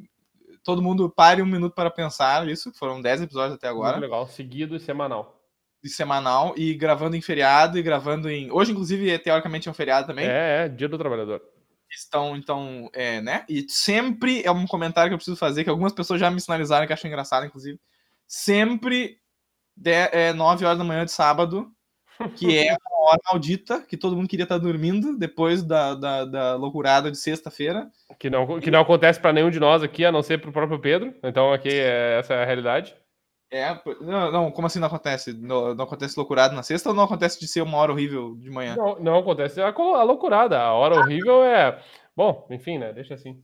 [0.65, 2.73] todo mundo pare um minuto para pensar isso.
[2.73, 3.93] Foram dez episódios até agora.
[3.93, 5.41] Muito legal, seguido e semanal.
[5.81, 8.51] E semanal, e gravando em feriado, e gravando em.
[8.51, 10.27] Hoje, inclusive, teoricamente é um feriado também.
[10.27, 11.41] É, é, dia do trabalhador
[11.91, 13.45] estão, então, é, né?
[13.49, 16.87] E sempre é um comentário que eu preciso fazer, que algumas pessoas já me sinalizaram
[16.87, 17.79] que acham engraçado, inclusive.
[18.27, 19.19] Sempre
[19.77, 21.71] de, é, 9 horas da manhã de sábado,
[22.37, 26.57] que é a hora maldita, que todo mundo queria estar dormindo depois da, da, da
[26.57, 27.91] loucurada de sexta-feira.
[28.19, 30.53] Que não, que não acontece para nenhum de nós aqui, a não ser para o
[30.53, 31.15] próprio Pedro.
[31.23, 32.95] Então, aqui é, essa é a realidade.
[33.55, 35.33] É, não, não, como assim não acontece?
[35.33, 38.51] Não, não, acontece loucurado na sexta ou não acontece de ser uma hora horrível de
[38.51, 38.75] manhã?
[38.75, 40.59] Não, não acontece a, a loucurada.
[40.59, 41.81] A hora horrível é.
[42.17, 42.93] Bom, enfim, né?
[42.93, 43.41] Deixa assim.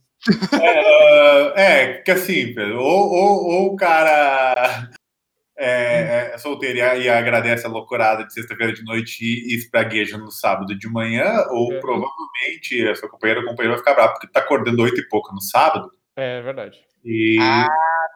[0.60, 4.90] É, é que assim, Pedro, ou, ou, ou o cara
[5.56, 10.76] é, é solteiro e agradece a loucurada de sexta-feira de noite e espragueja no sábado
[10.76, 11.78] de manhã, ou é.
[11.78, 15.32] provavelmente a sua companheira ou companheiro vai ficar bravo porque tá acordando oito e pouco
[15.32, 15.88] no sábado.
[16.16, 16.89] É verdade.
[17.04, 17.38] E...
[17.40, 17.68] Ah,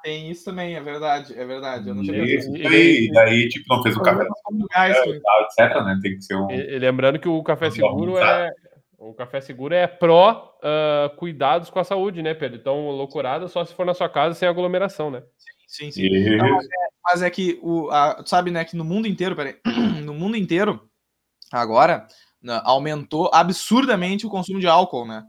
[0.03, 1.89] tem isso também, é verdade, é verdade.
[1.89, 4.27] Eu não tinha isso, e daí, tipo, não fez o café
[4.77, 5.99] é, etc, né?
[6.03, 6.51] Tem que ser um.
[6.51, 8.51] E, lembrando que o café seguro é.
[8.99, 12.59] O café seguro é pró uh, cuidados com a saúde, né, Pedro?
[12.59, 15.23] Então, loucurada só se for na sua casa sem aglomeração, né?
[15.67, 16.09] Sim, sim.
[16.09, 16.37] sim.
[16.37, 19.57] Não, mas, é, mas, é, que o, a, sabe, né, que no mundo inteiro, peraí,
[20.03, 20.89] no mundo inteiro,
[21.53, 22.07] agora,
[22.63, 25.23] aumentou absurdamente o consumo de álcool, né?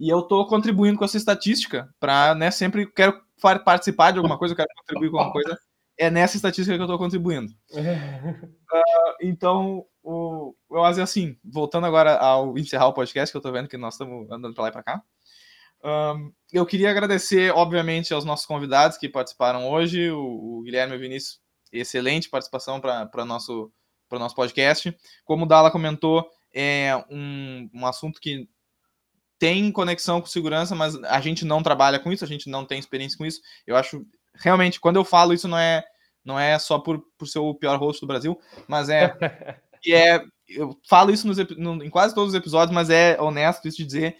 [0.00, 4.56] E eu tô contribuindo com essa estatística para, né, sempre quero participar de alguma coisa,
[4.56, 5.58] quero contribuir com alguma coisa.
[5.98, 7.52] é nessa estatística que eu estou contribuindo.
[7.70, 13.52] uh, então, o, eu acho assim, voltando agora ao encerrar o podcast, que eu estou
[13.52, 15.02] vendo que nós estamos andando para lá e para cá.
[15.84, 20.96] Um, eu queria agradecer, obviamente, aos nossos convidados que participaram hoje, o, o Guilherme e
[20.96, 21.38] o Vinícius,
[21.70, 23.70] excelente participação para o nosso,
[24.10, 24.96] nosso podcast.
[25.26, 28.48] Como o Dala comentou, é um, um assunto que
[29.40, 32.78] tem conexão com segurança, mas a gente não trabalha com isso, a gente não tem
[32.78, 33.40] experiência com isso.
[33.66, 34.04] Eu acho,
[34.34, 35.82] realmente, quando eu falo isso, não é,
[36.22, 38.38] não é só por, por ser o pior host do Brasil,
[38.68, 39.16] mas é.
[39.88, 43.78] é eu falo isso nos, no, em quase todos os episódios, mas é honesto isso
[43.78, 44.16] de dizer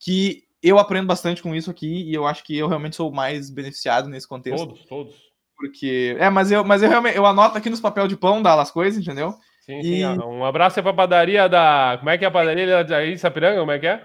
[0.00, 3.50] que eu aprendo bastante com isso aqui e eu acho que eu realmente sou mais
[3.50, 4.66] beneficiado nesse contexto.
[4.66, 5.14] Todos, todos.
[5.56, 6.16] Porque.
[6.18, 9.00] É, mas eu, mas eu realmente eu anoto aqui nos papel de pão das coisas,
[9.00, 9.34] entendeu?
[9.60, 10.04] Sim, sim.
[10.04, 11.96] Um abraço para a padaria da.
[11.98, 13.60] Como é que é a padaria em Sapiranga?
[13.60, 14.04] Como é que é?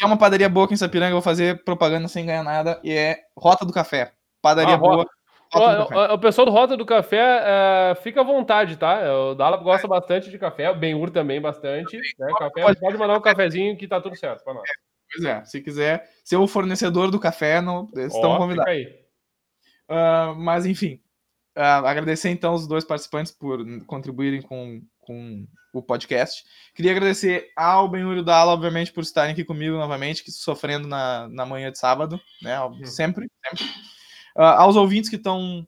[0.00, 2.92] É uma padaria boa aqui em Sapiranga, eu vou fazer propaganda sem ganhar nada, e
[2.92, 4.12] é Rota do Café.
[4.40, 5.06] Padaria ah, boa.
[5.54, 9.00] O, o, pessoal do Rota do Café uh, fica à vontade, tá?
[9.12, 9.90] O Dala gosta é.
[9.90, 11.96] bastante de café, o Benhur também bastante.
[11.96, 12.32] Né?
[12.38, 14.68] Café, pode, pode mandar um cafezinho que tá tudo certo para nós.
[15.10, 18.72] Pois é, se quiser ser o fornecedor do café, não, estão oh, convidados.
[19.90, 21.00] Uh, mas, enfim,
[21.56, 26.44] uh, agradecer então os dois participantes por contribuírem com, com o podcast.
[26.74, 31.44] Queria agradecer ao e Dala, obviamente, por estarem aqui comigo novamente, que sofrendo na, na
[31.44, 32.60] manhã de sábado, né?
[32.64, 32.84] Hum.
[32.84, 33.64] Sempre, sempre.
[34.36, 35.66] Uh, aos ouvintes que estão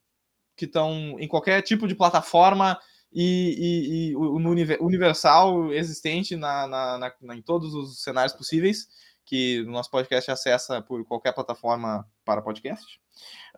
[0.56, 2.78] que estão em qualquer tipo de plataforma
[3.10, 4.51] e, e, e no
[4.85, 8.86] universal existente na, na, na, em todos os cenários possíveis
[9.24, 13.01] que o nosso podcast acessa por qualquer plataforma para podcast.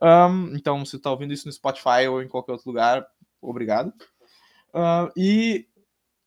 [0.03, 3.07] Um, então, se está ouvindo isso no Spotify ou em qualquer outro lugar,
[3.41, 3.89] obrigado.
[4.75, 5.67] Uh, e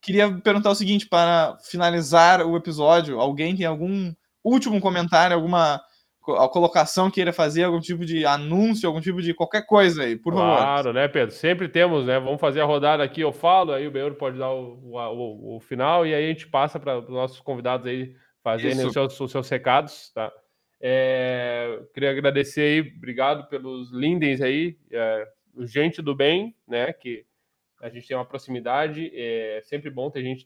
[0.05, 4.13] queria perguntar o seguinte, para finalizar o episódio, alguém tem algum
[4.43, 5.81] último comentário, alguma
[6.21, 10.57] colocação queira fazer, algum tipo de anúncio, algum tipo de qualquer coisa aí, por favor.
[10.57, 11.33] Claro, né, Pedro?
[11.33, 12.19] Sempre temos, né?
[12.19, 15.59] Vamos fazer a rodada aqui, eu falo, aí o Beuro pode dar o, o, o
[15.59, 19.31] final e aí a gente passa para os nossos convidados aí fazendo os seus, os
[19.31, 20.31] seus recados, tá?
[20.81, 25.27] É, queria agradecer aí, obrigado pelos lindens aí, é,
[25.61, 26.91] gente do bem, né?
[26.93, 27.25] Que
[27.81, 30.45] a gente tem uma proximidade, é sempre bom ter gente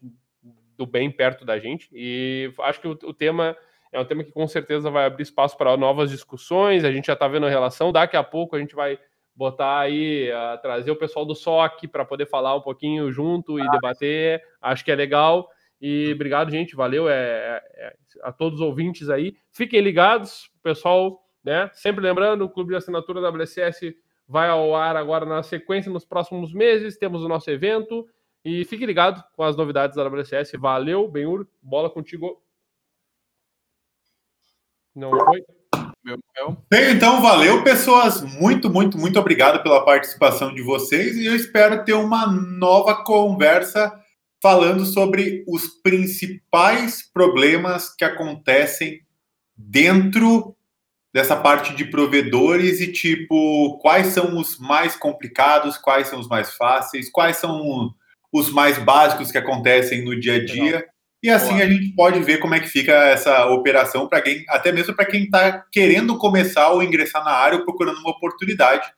[0.78, 1.90] do bem perto da gente.
[1.94, 3.56] E acho que o, o tema
[3.92, 6.86] é um tema que com certeza vai abrir espaço para novas discussões.
[6.86, 7.92] A gente já está vendo a relação.
[7.92, 9.00] Daqui a pouco a gente vai
[9.36, 13.62] botar aí, uh, trazer o pessoal do SOC para poder falar um pouquinho junto e
[13.62, 14.44] ah, debater.
[14.62, 15.50] Acho que é legal.
[15.82, 16.76] E obrigado, gente.
[16.76, 17.94] Valeu é, é, é,
[18.24, 19.36] a todos os ouvintes aí.
[19.52, 21.24] Fiquem ligados, pessoal.
[21.44, 21.70] Né?
[21.74, 23.96] Sempre lembrando, o Clube de Assinatura da WCS
[24.30, 26.98] vai ao ar agora na sequência nos próximos meses.
[26.98, 28.08] Temos o nosso evento.
[28.46, 30.52] E fique ligado com as novidades da WCS.
[30.60, 31.48] Valeu, Benhur.
[31.62, 32.42] Bola contigo.
[34.96, 35.44] Não foi?
[36.70, 38.22] Bem, então valeu, pessoas.
[38.22, 43.92] Muito, muito, muito obrigado pela participação de vocês e eu espero ter uma nova conversa
[44.42, 49.02] falando sobre os principais problemas que acontecem
[49.56, 50.56] dentro
[51.14, 56.54] dessa parte de provedores e tipo quais são os mais complicados, quais são os mais
[56.54, 57.94] fáceis, quais são
[58.32, 60.64] os mais básicos que acontecem no dia a dia.
[60.64, 60.84] Legal.
[61.22, 61.64] E assim Boa.
[61.64, 65.06] a gente pode ver como é que fica essa operação para quem, até mesmo para
[65.06, 68.90] quem está querendo começar ou ingressar na área ou procurando uma oportunidade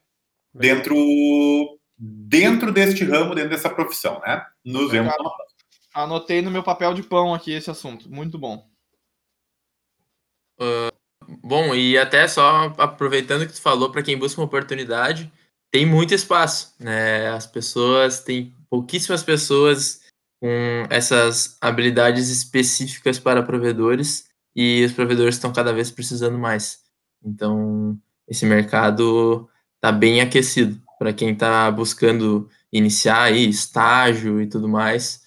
[0.53, 0.75] Legal.
[0.75, 4.43] dentro dentro deste ramo, dentro dessa profissão, né?
[4.65, 5.13] Nos vemos.
[5.93, 8.09] Anotei no meu papel de pão aqui esse assunto.
[8.09, 8.67] Muito bom.
[10.59, 10.91] Uh,
[11.43, 15.31] bom, e até só aproveitando que tu falou, para quem busca uma oportunidade,
[15.71, 17.29] tem muito espaço, né?
[17.29, 20.01] As pessoas, tem pouquíssimas pessoas
[20.39, 26.79] com essas habilidades específicas para provedores e os provedores estão cada vez precisando mais.
[27.23, 27.97] Então,
[28.27, 35.21] esse mercado está bem aquecido para quem está buscando iniciar aí estágio e tudo mais.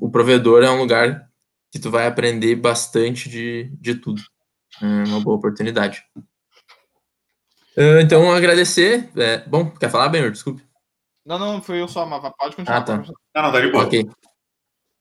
[0.00, 1.30] O provedor é um lugar
[1.72, 4.22] que tu vai aprender bastante de, de tudo.
[4.82, 6.04] É uma boa oportunidade.
[7.76, 9.10] Uh, então, agradecer.
[9.16, 10.30] É, bom, quer falar, Benhur?
[10.30, 10.62] Desculpe.
[11.26, 12.78] Não, não, foi eu só, mas pode continuar.
[12.78, 12.96] Ah, tá.
[12.96, 13.84] Não, não, tá de boa.
[13.84, 14.08] Ok.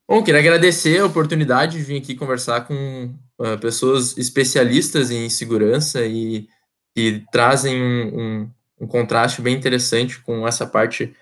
[0.08, 6.06] Bom, queria agradecer a oportunidade de vir aqui conversar com uh, pessoas especialistas em segurança
[6.06, 6.48] e
[6.95, 8.52] que trazem um, um,
[8.82, 11.16] um contraste bem interessante com essa parte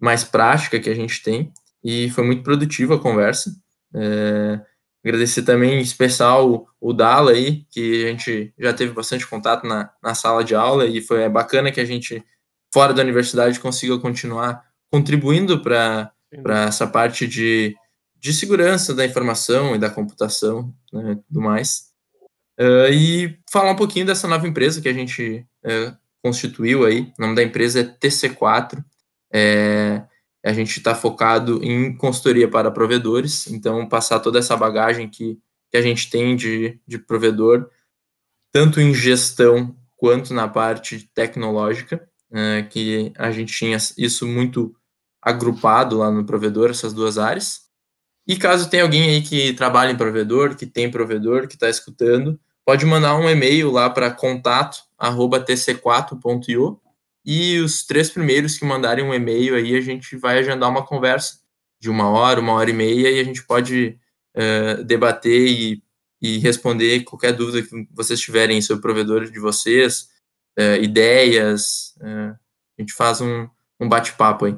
[0.00, 1.52] mais prática que a gente tem.
[1.82, 3.54] E foi muito produtiva a conversa.
[3.94, 4.60] É,
[5.04, 9.66] agradecer também em especial o, o Dala aí, que a gente já teve bastante contato
[9.66, 12.22] na, na sala de aula e foi é bacana que a gente,
[12.72, 16.12] fora da universidade, consiga continuar contribuindo para
[16.66, 17.76] essa parte de,
[18.18, 21.88] de segurança da informação e da computação né, tudo mais.
[22.58, 27.12] Uh, e falar um pouquinho dessa nova empresa que a gente uh, constituiu aí.
[27.16, 28.82] O nome da empresa é TC4.
[29.32, 30.02] é,
[30.48, 35.38] a gente está focado em consultoria para provedores, então passar toda essa bagagem que,
[35.70, 37.68] que a gente tem de, de provedor,
[38.50, 44.74] tanto em gestão quanto na parte tecnológica, é, que a gente tinha isso muito
[45.20, 47.68] agrupado lá no provedor, essas duas áreas.
[48.26, 52.40] E caso tenha alguém aí que trabalha em provedor, que tem provedor, que está escutando,
[52.64, 56.80] pode mandar um e-mail lá para contato@tc4.io
[57.30, 61.38] e os três primeiros que mandarem um e-mail aí a gente vai agendar uma conversa
[61.78, 64.00] de uma hora, uma hora e meia e a gente pode
[64.34, 65.82] uh, debater e,
[66.22, 70.08] e responder qualquer dúvida que vocês tiverem sobre o provedor de vocês,
[70.58, 72.34] uh, ideias, uh,
[72.78, 73.46] a gente faz um,
[73.78, 74.56] um bate-papo aí.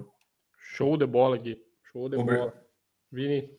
[0.76, 1.60] Show de bola aqui,
[1.90, 2.54] show de bola.
[3.10, 3.50] Vini.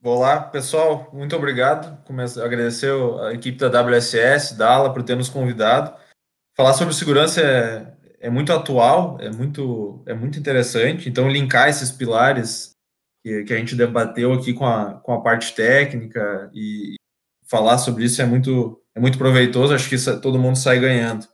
[0.00, 2.02] Vou lá, pessoal, muito obrigado.
[2.04, 5.92] Começo a agradecer a equipe da WSS, da ALA, por ter nos convidado.
[6.56, 11.08] Falar sobre segurança é, é muito atual, é muito, é muito interessante.
[11.08, 12.72] Então, linkar esses pilares
[13.24, 16.96] que, que a gente debateu aqui com a, com a parte técnica e
[17.48, 19.74] falar sobre isso é muito, é muito proveitoso.
[19.74, 21.26] Acho que isso, todo mundo sai ganhando.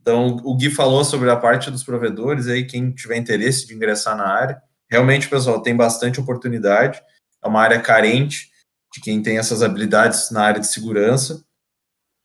[0.00, 4.16] Então, o Gui falou sobre a parte dos provedores, aí quem tiver interesse de ingressar
[4.16, 4.60] na área.
[4.90, 7.00] Realmente, pessoal, tem bastante oportunidade.
[7.42, 8.50] É uma área carente
[8.92, 11.42] de quem tem essas habilidades na área de segurança.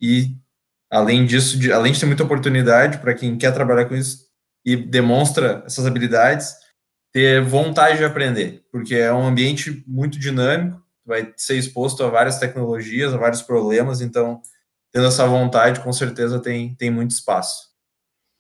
[0.02, 0.36] E,
[0.90, 4.28] além disso, de, além de ter muita oportunidade para quem quer trabalhar com isso
[4.66, 6.54] e demonstra essas habilidades,
[7.14, 12.38] ter vontade de aprender, porque é um ambiente muito dinâmico, vai ser exposto a várias
[12.38, 14.42] tecnologias, a vários problemas, então,
[14.92, 17.70] tendo essa vontade, com certeza tem, tem muito espaço.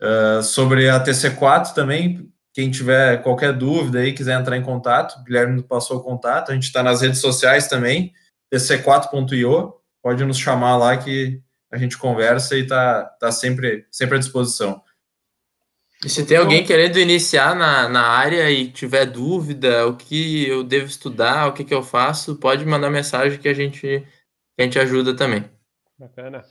[0.01, 5.23] Uh, sobre a TC4 também, quem tiver qualquer dúvida aí, quiser entrar em contato, o
[5.23, 8.13] Guilherme passou o contato, a gente está nas redes sociais também,
[8.53, 14.19] tc4.io, pode nos chamar lá que a gente conversa e está tá sempre, sempre à
[14.19, 14.83] disposição.
[16.03, 20.63] E se tem alguém querendo iniciar na, na área e tiver dúvida, o que eu
[20.63, 24.07] devo estudar, o que, que eu faço, pode mandar mensagem que a gente,
[24.57, 25.43] a gente ajuda também.
[25.97, 26.45] Bacana.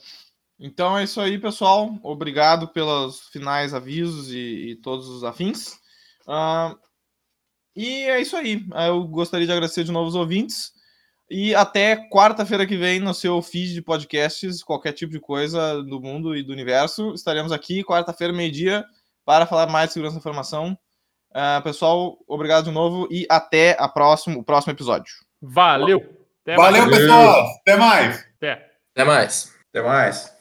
[0.59, 1.99] Então é isso aí, pessoal.
[2.03, 5.75] Obrigado pelos finais avisos e, e todos os afins.
[6.27, 6.77] Uh,
[7.75, 8.67] e é isso aí.
[8.87, 10.73] Eu gostaria de agradecer de novo os ouvintes.
[11.31, 16.01] E até quarta-feira que vem no seu feed de podcasts, qualquer tipo de coisa do
[16.01, 17.13] mundo e do universo.
[17.13, 18.85] Estaremos aqui quarta-feira, meio-dia,
[19.25, 20.79] para falar mais de segurança da informação.
[21.31, 25.13] Uh, pessoal, obrigado de novo e até a próximo, o próximo episódio.
[25.43, 25.99] Valeu!
[26.43, 26.97] Até Valeu, mais.
[26.97, 27.47] pessoal!
[27.61, 28.27] Até mais!
[28.37, 29.55] Até, até mais!
[29.69, 30.38] Até mais!